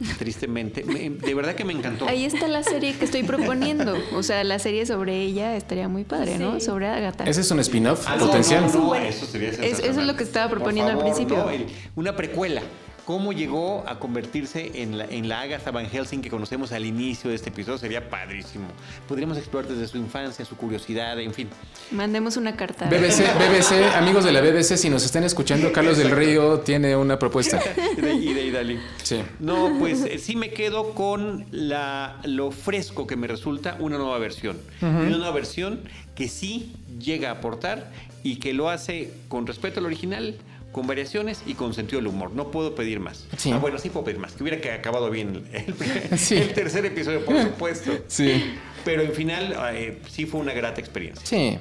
Tristemente, 0.18 0.82
de 0.82 1.34
verdad 1.34 1.54
que 1.54 1.64
me 1.64 1.72
encantó. 1.72 2.08
Ahí 2.08 2.24
está 2.24 2.48
la 2.48 2.62
serie 2.62 2.94
que 2.94 3.04
estoy 3.04 3.22
proponiendo. 3.22 3.94
O 4.14 4.22
sea, 4.22 4.42
la 4.42 4.58
serie 4.58 4.86
sobre 4.86 5.20
ella 5.20 5.56
estaría 5.56 5.88
muy 5.88 6.04
padre, 6.04 6.38
¿no? 6.38 6.60
Sobre 6.60 6.88
Agatha. 6.88 7.24
Ese 7.24 7.42
es 7.42 7.50
un 7.50 7.60
spin-off 7.60 8.06
ah, 8.08 8.16
potencial. 8.18 8.64
eso 8.64 9.26
sería 9.26 9.50
Eso 9.50 9.82
es 9.82 9.96
lo 9.96 10.16
que 10.16 10.24
estaba 10.24 10.50
proponiendo 10.50 10.92
al 10.92 10.98
principio. 10.98 11.46
una 11.94 12.16
precuela 12.16 12.62
cómo 13.04 13.32
llegó 13.32 13.84
a 13.86 13.98
convertirse 13.98 14.82
en 14.82 14.98
la, 14.98 15.04
en 15.04 15.28
la 15.28 15.40
Agatha 15.40 15.70
Van 15.70 15.88
Helsing 15.88 16.20
que 16.22 16.30
conocemos 16.30 16.72
al 16.72 16.84
inicio 16.84 17.30
de 17.30 17.36
este 17.36 17.50
episodio. 17.50 17.78
Sería 17.78 18.08
padrísimo. 18.08 18.66
Podríamos 19.08 19.36
explorar 19.38 19.70
desde 19.70 19.88
su 19.88 19.98
infancia, 19.98 20.44
su 20.44 20.56
curiosidad, 20.56 21.18
en 21.20 21.32
fin. 21.34 21.48
Mandemos 21.90 22.36
una 22.36 22.56
carta. 22.56 22.86
BBC, 22.86 23.22
BBC, 23.38 23.94
amigos 23.96 24.24
de 24.24 24.32
la 24.32 24.40
BBC, 24.40 24.76
si 24.76 24.88
nos 24.88 25.04
están 25.04 25.24
escuchando, 25.24 25.72
Carlos 25.72 25.98
del 25.98 26.10
Río 26.10 26.60
tiene 26.60 26.96
una 26.96 27.18
propuesta. 27.18 27.60
y 27.96 28.00
de 28.34 28.46
Idali. 28.46 28.78
Sí. 29.02 29.22
No, 29.40 29.76
pues 29.78 30.04
eh, 30.04 30.18
sí 30.18 30.36
me 30.36 30.50
quedo 30.50 30.94
con 30.94 31.46
la, 31.50 32.20
lo 32.24 32.50
fresco 32.50 33.06
que 33.06 33.16
me 33.16 33.26
resulta 33.26 33.76
una 33.78 33.98
nueva 33.98 34.18
versión. 34.18 34.58
Una 34.80 35.08
nueva 35.08 35.30
versión 35.32 35.80
que 36.14 36.28
sí 36.28 36.74
llega 36.98 37.30
a 37.30 37.32
aportar 37.32 37.90
y 38.22 38.36
que 38.36 38.52
lo 38.52 38.68
hace 38.70 39.12
con 39.28 39.46
respeto 39.46 39.80
al 39.80 39.86
original 39.86 40.36
con 40.72 40.86
variaciones 40.86 41.42
y 41.46 41.54
con 41.54 41.74
sentido 41.74 42.00
del 42.00 42.08
humor. 42.08 42.32
No 42.32 42.50
puedo 42.50 42.74
pedir 42.74 42.98
más. 42.98 43.26
Ah, 43.52 43.58
bueno, 43.58 43.78
sí 43.78 43.90
puedo 43.90 44.04
pedir 44.04 44.18
más. 44.18 44.32
Que 44.32 44.42
hubiera 44.42 44.74
acabado 44.74 45.10
bien 45.10 45.44
el, 45.52 46.52
tercer 46.54 46.86
episodio, 46.86 47.24
por 47.24 47.40
supuesto. 47.42 47.92
Sí. 48.08 48.54
Pero 48.84 49.02
en 49.02 49.12
final 49.12 49.54
eh, 49.74 50.00
sí 50.10 50.26
fue 50.26 50.40
una 50.40 50.52
grata 50.52 50.80
experiencia. 50.80 51.24
Sí. 51.24 51.58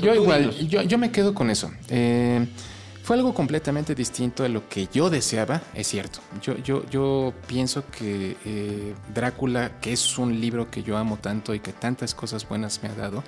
yo, 0.00 0.14
igual, 0.14 0.50
yo, 0.68 0.82
yo, 0.82 0.96
me 0.96 1.10
quedo 1.10 1.34
con 1.34 1.50
eso. 1.50 1.70
Eh, 1.90 2.46
fue 3.06 3.14
algo 3.14 3.32
completamente 3.34 3.94
distinto 3.94 4.42
a 4.42 4.48
lo 4.48 4.68
que 4.68 4.88
yo 4.92 5.10
deseaba, 5.10 5.62
es 5.74 5.86
cierto. 5.86 6.18
Yo, 6.42 6.56
yo, 6.56 6.84
yo 6.90 7.32
pienso 7.46 7.84
que 7.86 8.36
eh, 8.44 8.94
Drácula, 9.14 9.78
que 9.80 9.92
es 9.92 10.18
un 10.18 10.40
libro 10.40 10.72
que 10.72 10.82
yo 10.82 10.96
amo 10.96 11.16
tanto 11.16 11.54
y 11.54 11.60
que 11.60 11.72
tantas 11.72 12.16
cosas 12.16 12.48
buenas 12.48 12.82
me 12.82 12.88
ha 12.88 12.94
dado, 12.94 13.22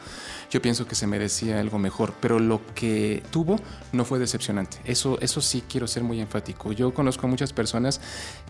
yo 0.50 0.60
pienso 0.60 0.88
que 0.88 0.96
se 0.96 1.06
merecía 1.06 1.60
algo 1.60 1.78
mejor. 1.78 2.12
Pero 2.20 2.40
lo 2.40 2.60
que 2.74 3.22
tuvo 3.30 3.54
no 3.92 4.04
fue 4.04 4.18
decepcionante. 4.18 4.78
Eso, 4.84 5.16
eso 5.20 5.40
sí 5.40 5.62
quiero 5.68 5.86
ser 5.86 6.02
muy 6.02 6.20
enfático. 6.20 6.72
Yo 6.72 6.92
conozco 6.92 7.28
a 7.28 7.30
muchas 7.30 7.52
personas 7.52 8.00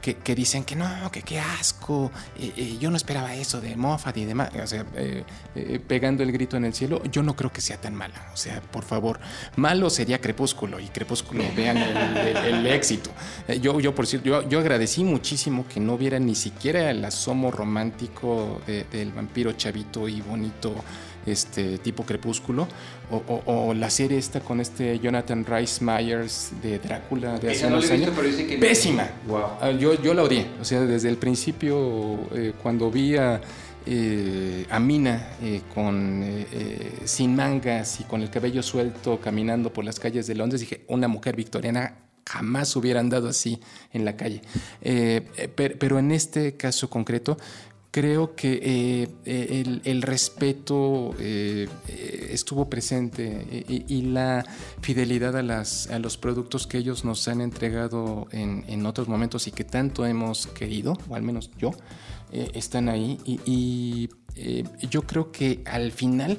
que, 0.01 0.17
que 0.17 0.35
dicen 0.35 0.65
que 0.65 0.77
no, 0.77 1.13
que 1.13 1.21
qué 1.21 1.41
asco, 1.41 2.11
eh, 2.39 2.55
eh, 2.57 2.79
yo 2.81 2.91
no 2.91 2.97
esperaba 2.97 3.35
eso 3.35 3.61
de 3.61 3.77
Moffat 3.77 4.17
y 4.17 4.25
demás. 4.25 4.51
O 4.65 4.67
sea, 4.67 4.87
pegando 5.87 6.23
el 6.23 6.33
grito 6.33 6.57
en 6.57 6.65
el 6.65 6.73
cielo, 6.73 7.03
yo 7.13 7.23
no 7.23 7.37
creo 7.37 7.53
que 7.53 7.61
sea 7.61 7.79
tan 7.79 7.95
mala. 7.95 8.31
O 8.33 8.37
sea, 8.39 8.63
por 8.63 8.85
favor, 8.85 9.21
malo 9.57 9.91
sería 9.91 10.23
Crepúsculo 10.23 10.81
y 10.81 10.87
Crepúsculo 10.87 11.18
vean 11.57 11.77
el, 11.77 12.67
éxito. 12.67 13.11
Eh, 13.47 13.61
yo, 13.61 13.81
yo, 13.81 13.95
por 13.95 14.07
cierto, 14.07 14.29
yo, 14.29 14.49
yo, 14.49 14.59
agradecí 14.59 15.05
muchísimo 15.05 15.67
que 15.73 15.81
no 15.81 15.97
viera 15.97 16.19
ni 16.19 16.35
siquiera 16.35 16.91
el 16.91 17.05
asomo 17.05 17.51
romántico 17.51 18.61
del 18.67 19.13
vampiro 19.13 19.53
chavito 19.53 20.09
y 20.09 20.21
bonito 20.21 20.75
este 21.31 21.79
tipo 21.79 22.05
Crepúsculo, 22.05 22.67
o, 23.11 23.75
la 23.75 23.91
serie 23.91 24.19
esta 24.19 24.41
con 24.41 24.61
este 24.61 24.99
Jonathan 24.99 25.45
Rice 25.45 25.83
Myers 25.85 26.51
de 26.63 26.79
Drácula 26.79 27.39
de 27.39 27.51
hace 27.51 27.67
unos 27.67 27.91
años. 27.91 28.11
Pésima. 28.61 29.09
Ah, 29.61 29.71
yo, 29.71 30.01
yo 30.03 30.15
la 30.15 30.23
odié. 30.23 30.47
O 30.61 30.65
sea, 30.65 30.81
desde 30.81 31.09
el 31.09 31.17
principio, 31.17 32.19
eh, 32.35 32.53
cuando 32.63 32.91
vi 32.91 33.17
a 33.17 33.41
eh, 33.91 34.67
a 34.69 34.79
Mina 34.81 35.31
eh, 35.43 35.63
con, 35.75 36.23
eh, 36.23 37.01
sin 37.05 37.35
mangas 37.35 38.01
y 38.01 38.05
con 38.05 38.21
el 38.21 38.29
cabello 38.29 38.63
suelto 38.63 39.19
caminando 39.19 39.73
por 39.73 39.83
las 39.83 39.99
calles 39.99 40.27
de 40.27 40.35
Londres, 40.35 40.61
dije, 40.61 40.85
una 40.89 41.09
mujer 41.09 41.37
victoriana 41.37 41.95
jamás 42.27 42.77
hubiera 42.77 43.01
andado 43.01 43.29
así 43.29 43.59
en 43.91 44.05
la 44.05 44.15
calle. 44.15 44.43
pero 45.57 45.99
en 45.99 46.11
este 46.11 46.59
caso 46.59 46.91
concreto, 46.91 47.39
creo 47.91 48.35
que 48.35 49.09
el, 49.25 50.03
respeto 50.03 51.15
estuvo 51.19 52.69
presente 52.69 53.65
y, 53.69 54.03
la 54.03 54.45
fidelidad 54.81 55.37
a, 55.37 55.43
las, 55.43 55.89
a 55.91 55.99
los 55.99 56.17
productos 56.17 56.67
que 56.67 56.79
ellos 56.79 57.05
nos 57.05 57.27
han 57.29 57.41
entregado 57.41 58.29
en, 58.31 58.65
en 58.69 58.87
otros 58.87 59.09
momentos 59.09 59.47
y 59.49 59.53
que 59.53 59.65
tanto 59.65 60.07
hemos 60.07 60.47
querido, 60.47 60.99
o 61.09 61.15
al 61.15 61.23
menos 61.23 61.51
yo, 61.59 61.73
eh, 62.31 62.51
están 62.55 62.91
ahí 62.91 63.19
y, 63.25 64.11
eh, 64.37 64.65
yo 64.91 65.03
creo 65.03 65.33
que 65.33 65.63
al 65.65 65.93
final 65.93 66.39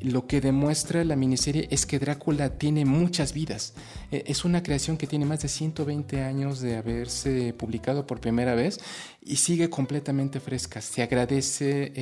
lo 0.00 0.26
que 0.26 0.40
demuestra 0.40 1.04
la 1.04 1.14
miniserie 1.14 1.68
es 1.70 1.84
que 1.84 1.98
Drácula 1.98 2.58
tiene 2.58 2.86
muchas 2.86 3.34
vidas. 3.34 3.74
Eh, 4.10 4.24
es 4.26 4.44
una 4.44 4.62
creación 4.62 4.96
que 4.96 5.06
tiene 5.06 5.24
más 5.24 5.42
de 5.42 5.48
120 5.48 6.22
años 6.22 6.60
de 6.60 6.76
haberse 6.76 7.52
publicado 7.52 8.06
por 8.06 8.20
primera 8.20 8.54
vez 8.54 8.78
y 9.20 9.36
sigue 9.36 9.68
completamente 9.70 10.40
fresca. 10.40 10.80
Se 10.80 11.02
agradece 11.02 11.92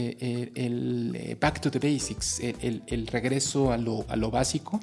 el, 0.54 1.36
back 1.40 1.60
to 1.60 1.70
the 1.70 1.78
basics, 1.78 2.40
el, 2.40 3.06
regreso 3.06 3.72
a 3.72 3.78
lo, 3.78 4.04
a 4.08 4.16
lo 4.16 4.30
básico 4.30 4.80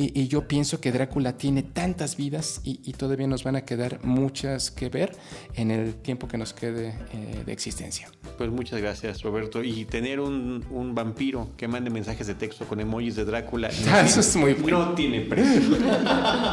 y, 0.00 0.28
yo 0.28 0.46
pienso 0.46 0.80
que 0.80 0.92
Drácula 0.92 1.36
tiene 1.36 1.64
tantas 1.64 2.16
vidas 2.16 2.60
y, 2.62 2.92
todavía 2.92 3.26
nos 3.26 3.42
van 3.42 3.56
a 3.56 3.62
quedar 3.62 3.98
muchas 4.04 4.70
que 4.70 4.88
ver 4.88 5.10
en 5.56 5.72
el 5.72 5.96
tiempo 5.96 6.28
que 6.28 6.38
nos 6.38 6.52
quede 6.52 6.94
eh, 7.12 7.42
de 7.44 7.52
existencia. 7.52 8.08
Pues 8.36 8.48
muchas 8.48 8.80
gracias, 8.80 9.22
Roberto. 9.22 9.64
Y 9.64 9.86
tener 9.86 10.20
un, 10.20 10.94
vampiro 10.94 11.50
que 11.56 11.66
mande 11.66 11.90
mensajes 11.90 12.28
de 12.28 12.34
texto 12.34 12.64
con 12.64 12.78
emojis 12.78 13.16
de 13.16 13.24
Drácula. 13.24 13.70
No, 13.86 13.98
Eso 14.06 14.20
es 14.20 14.36
muy 14.36 14.54
No 14.54 14.94
tiene 14.94 15.22
precio. 15.22 15.62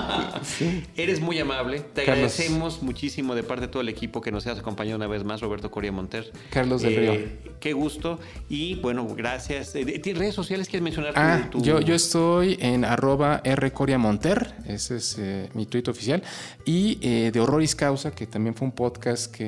Eres 0.95 1.21
muy 1.21 1.39
amable. 1.39 1.79
Te 1.79 2.01
agradecemos 2.01 2.81
muchísimo 2.81 3.35
de 3.35 3.43
parte 3.43 3.67
de 3.67 3.67
todo 3.67 3.81
el 3.81 3.89
equipo 3.89 4.21
que 4.21 4.31
nos 4.31 4.45
has 4.47 4.59
acompañado 4.59 4.97
una 4.97 5.07
vez 5.07 5.23
más, 5.23 5.41
Roberto 5.41 5.71
Coria 5.71 5.91
Monter. 5.91 6.31
Carlos 6.49 6.81
del 6.81 6.95
Río. 6.95 7.13
Eh, 7.13 7.39
qué 7.59 7.73
gusto. 7.73 8.19
Y 8.49 8.75
bueno, 8.75 9.07
gracias. 9.15 9.75
Eh, 9.75 10.01
¿Redes 10.15 10.35
sociales 10.35 10.67
quieres 10.67 10.83
mencionar? 10.83 11.13
Ah, 11.15 11.49
yo, 11.55 11.81
yo 11.81 11.95
estoy 11.95 12.57
en 12.61 12.85
arroba 12.85 13.41
R. 13.43 13.71
Coria 13.71 13.97
Monter, 13.97 14.53
ese 14.67 14.97
es 14.97 15.17
eh, 15.19 15.49
mi 15.53 15.65
tuit 15.65 15.87
oficial, 15.87 16.21
y 16.65 16.99
eh, 17.01 17.31
de 17.33 17.39
Horroris 17.39 17.75
Causa, 17.75 18.11
que 18.11 18.27
también 18.27 18.55
fue 18.55 18.67
un 18.67 18.73
podcast 18.73 19.33
que 19.33 19.43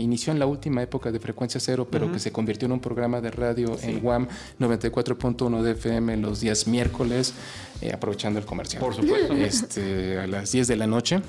inició 0.00 0.32
en 0.32 0.38
la 0.38 0.46
última 0.46 0.82
época 0.82 1.10
de 1.10 1.18
Frecuencia 1.18 1.60
Cero, 1.60 1.88
pero 1.90 2.12
que 2.12 2.18
se 2.18 2.32
convirtió 2.32 2.66
en 2.66 2.72
un 2.72 2.80
programa 2.80 3.20
de 3.20 3.30
radio 3.30 3.76
en 3.82 4.04
WAM 4.04 4.28
94.1 4.60 5.62
de 5.62 5.72
FM 5.72 6.16
los 6.18 6.40
días 6.40 6.66
miércoles, 6.66 7.34
eh, 7.80 7.92
aprovechando 7.92 8.38
el 8.38 8.44
comercial. 8.44 8.80
Por 8.80 8.94
supuesto. 8.94 9.34
Este, 9.46 10.18
a 10.18 10.26
las 10.26 10.50
10 10.52 10.66
de 10.66 10.76
la 10.76 10.86
noche. 10.86 11.20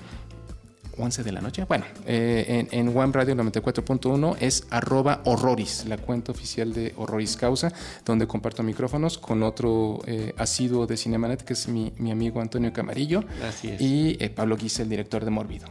11 0.97 1.23
de 1.23 1.31
la 1.31 1.41
noche. 1.41 1.65
Bueno, 1.65 1.85
eh, 2.05 2.67
en, 2.71 2.87
en 2.89 2.97
One 2.97 3.11
Radio 3.13 3.35
94.1 3.35 4.37
es 4.39 4.65
arroba 4.69 5.21
horroris, 5.25 5.85
la 5.85 5.97
cuenta 5.97 6.31
oficial 6.31 6.73
de 6.73 6.93
Horroris 6.97 7.37
Causa, 7.37 7.71
donde 8.05 8.27
comparto 8.27 8.63
micrófonos 8.63 9.17
con 9.17 9.43
otro 9.43 9.99
eh, 10.05 10.33
asiduo 10.37 10.87
de 10.87 10.97
Cinemanet, 10.97 11.43
que 11.43 11.53
es 11.53 11.67
mi, 11.67 11.93
amigo 12.11 12.41
Antonio 12.41 12.73
Camarillo. 12.73 13.23
Así 13.47 13.69
es. 13.69 13.81
Y 13.81 14.17
eh, 14.19 14.29
Pablo 14.29 14.57
Guisa, 14.57 14.83
el 14.83 14.89
director 14.89 15.23
de 15.23 15.31
Mórbido. 15.31 15.67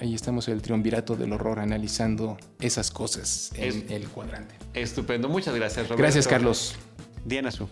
Ahí, 0.00 0.14
estamos 0.14 0.48
el 0.48 0.60
triunvirato 0.62 1.16
del 1.16 1.32
horror 1.32 1.58
analizando 1.60 2.36
esas 2.60 2.90
cosas 2.90 3.50
en 3.54 3.86
el 3.90 4.08
cuadrante. 4.08 4.54
Estupendo. 4.74 5.28
Muchas 5.28 5.54
gracias, 5.54 5.86
Roberto. 5.86 6.02
Gracias, 6.02 6.28
Carlos. 6.28 6.74
Diana 7.24 7.50
Su. 7.50 7.68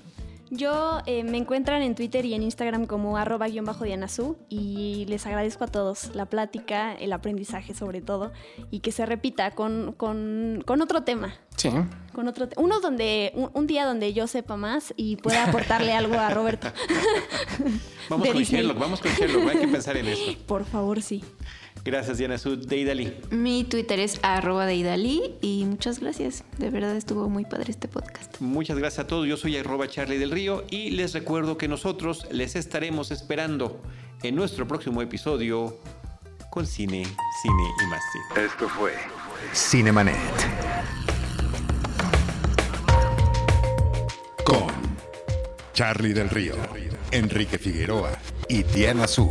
Yo 0.50 1.00
eh, 1.06 1.24
me 1.24 1.36
encuentran 1.36 1.82
en 1.82 1.94
Twitter 1.94 2.24
y 2.24 2.34
en 2.34 2.42
Instagram 2.42 2.86
como 2.86 3.16
arroba-dianazú 3.16 4.36
y 4.48 5.04
les 5.08 5.26
agradezco 5.26 5.64
a 5.64 5.66
todos 5.66 6.14
la 6.14 6.26
plática, 6.26 6.94
el 6.94 7.12
aprendizaje 7.12 7.74
sobre 7.74 8.00
todo 8.00 8.32
y 8.70 8.80
que 8.80 8.92
se 8.92 9.04
repita 9.04 9.50
con, 9.50 9.92
con, 9.92 10.62
otro 10.80 11.02
tema. 11.02 11.34
Sí. 11.56 11.70
Con 12.12 12.28
otro 12.28 12.48
uno 12.56 12.80
donde 12.80 13.32
un, 13.52 13.66
día 13.66 13.84
donde 13.84 14.12
yo 14.12 14.26
sepa 14.26 14.56
más 14.56 14.94
y 14.96 15.16
pueda 15.16 15.44
aportarle 15.44 15.92
algo 15.92 16.14
a 16.14 16.30
Roberto. 16.30 16.72
vamos 18.08 18.28
con 18.28 18.42
Sherlock, 18.42 18.78
vamos 18.78 19.00
con 19.00 19.12
Sherlock, 19.12 19.50
hay 19.50 19.58
que 19.58 19.68
pensar 19.68 19.96
en 19.96 20.06
eso. 20.08 20.34
Por 20.46 20.64
favor, 20.64 21.02
sí. 21.02 21.22
Gracias, 21.84 22.18
Diana 22.18 22.38
Sud. 22.38 22.66
Deidali. 22.66 23.14
Mi 23.30 23.64
Twitter 23.64 23.98
es 24.00 24.18
arroba 24.22 24.66
Deidali 24.66 25.36
y 25.40 25.64
muchas 25.64 26.00
gracias. 26.00 26.44
De 26.58 26.70
verdad 26.70 26.96
estuvo 26.96 27.28
muy 27.28 27.44
padre 27.44 27.70
este 27.70 27.88
podcast. 27.88 28.40
Muchas 28.40 28.78
gracias 28.78 29.04
a 29.04 29.06
todos. 29.06 29.26
Yo 29.26 29.36
soy 29.36 29.56
arroba 29.56 29.88
Charlie 29.88 30.18
del 30.18 30.30
Río 30.30 30.64
y 30.70 30.90
les 30.90 31.14
recuerdo 31.14 31.56
que 31.56 31.68
nosotros 31.68 32.26
les 32.30 32.56
estaremos 32.56 33.10
esperando 33.10 33.80
en 34.22 34.34
nuestro 34.34 34.66
próximo 34.66 35.02
episodio 35.02 35.78
con 36.50 36.66
cine, 36.66 37.04
cine 37.42 37.70
y 37.82 37.86
más 37.86 38.02
cine. 38.12 38.46
Esto 38.46 38.68
fue 38.68 38.92
Cinemanet. 39.54 40.16
Con 44.44 44.72
Charlie 45.72 46.12
del 46.12 46.28
Río, 46.30 46.54
Enrique 47.10 47.58
Figueroa 47.58 48.10
y 48.48 48.62
Diana 48.62 49.06
Su. 49.06 49.30